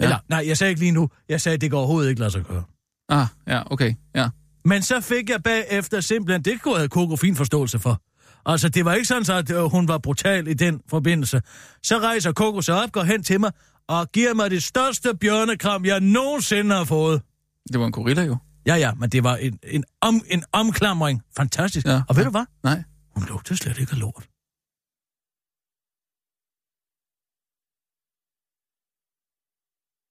Ja. 0.00 0.04
Eller, 0.04 0.18
nej, 0.28 0.44
jeg 0.46 0.58
sagde 0.58 0.70
ikke 0.70 0.80
lige 0.80 0.92
nu. 0.92 1.08
Jeg 1.28 1.40
sagde, 1.40 1.54
at 1.54 1.60
det 1.60 1.70
kan 1.70 1.76
overhovedet 1.78 2.08
ikke 2.10 2.20
lade 2.20 2.30
sig 2.30 2.44
gøre. 2.44 2.64
Ah, 3.10 3.26
ja, 3.46 3.72
okay, 3.72 3.94
ja. 4.14 4.28
Men 4.64 4.82
så 4.82 5.00
fik 5.00 5.30
jeg 5.30 5.42
bagefter 5.42 6.00
simpelthen, 6.00 6.42
det 6.42 6.62
kunne 6.62 6.76
have 6.76 6.88
Coco 6.88 7.16
fin 7.16 7.36
forståelse 7.36 7.78
for. 7.78 8.02
Altså, 8.46 8.68
det 8.68 8.84
var 8.84 8.94
ikke 8.94 9.06
sådan, 9.06 9.24
så, 9.24 9.34
at 9.34 9.50
øh, 9.50 9.62
hun 9.62 9.88
var 9.88 9.98
brutal 9.98 10.48
i 10.48 10.54
den 10.54 10.80
forbindelse. 10.90 11.42
Så 11.82 11.98
rejser 11.98 12.32
Coco 12.32 12.60
sig 12.60 12.82
op, 12.82 12.92
går 12.92 13.02
hen 13.02 13.22
til 13.22 13.40
mig 13.40 13.52
og 13.88 14.12
giver 14.12 14.34
mig 14.34 14.50
det 14.50 14.62
største 14.62 15.16
bjørnekram, 15.16 15.84
jeg 15.84 16.00
nogensinde 16.00 16.74
har 16.74 16.84
fået. 16.84 17.22
Det 17.72 17.80
var 17.80 17.86
en 17.86 17.92
gorilla 17.92 18.22
jo. 18.22 18.36
Ja, 18.66 18.74
ja, 18.74 18.94
men 18.94 19.10
det 19.10 19.24
var 19.24 19.36
en, 19.36 19.58
en, 19.64 19.84
om, 20.00 20.20
en 20.26 20.44
omklamring. 20.52 21.22
Fantastisk. 21.36 21.86
Ja. 21.86 22.02
Og 22.08 22.16
ved 22.16 22.24
du 22.24 22.30
hvad? 22.30 22.44
Nej. 22.62 22.82
Hun 23.16 23.26
lugtede 23.28 23.58
slet 23.58 23.78
ikke 23.78 23.92
af 23.92 23.98
lort. 23.98 24.24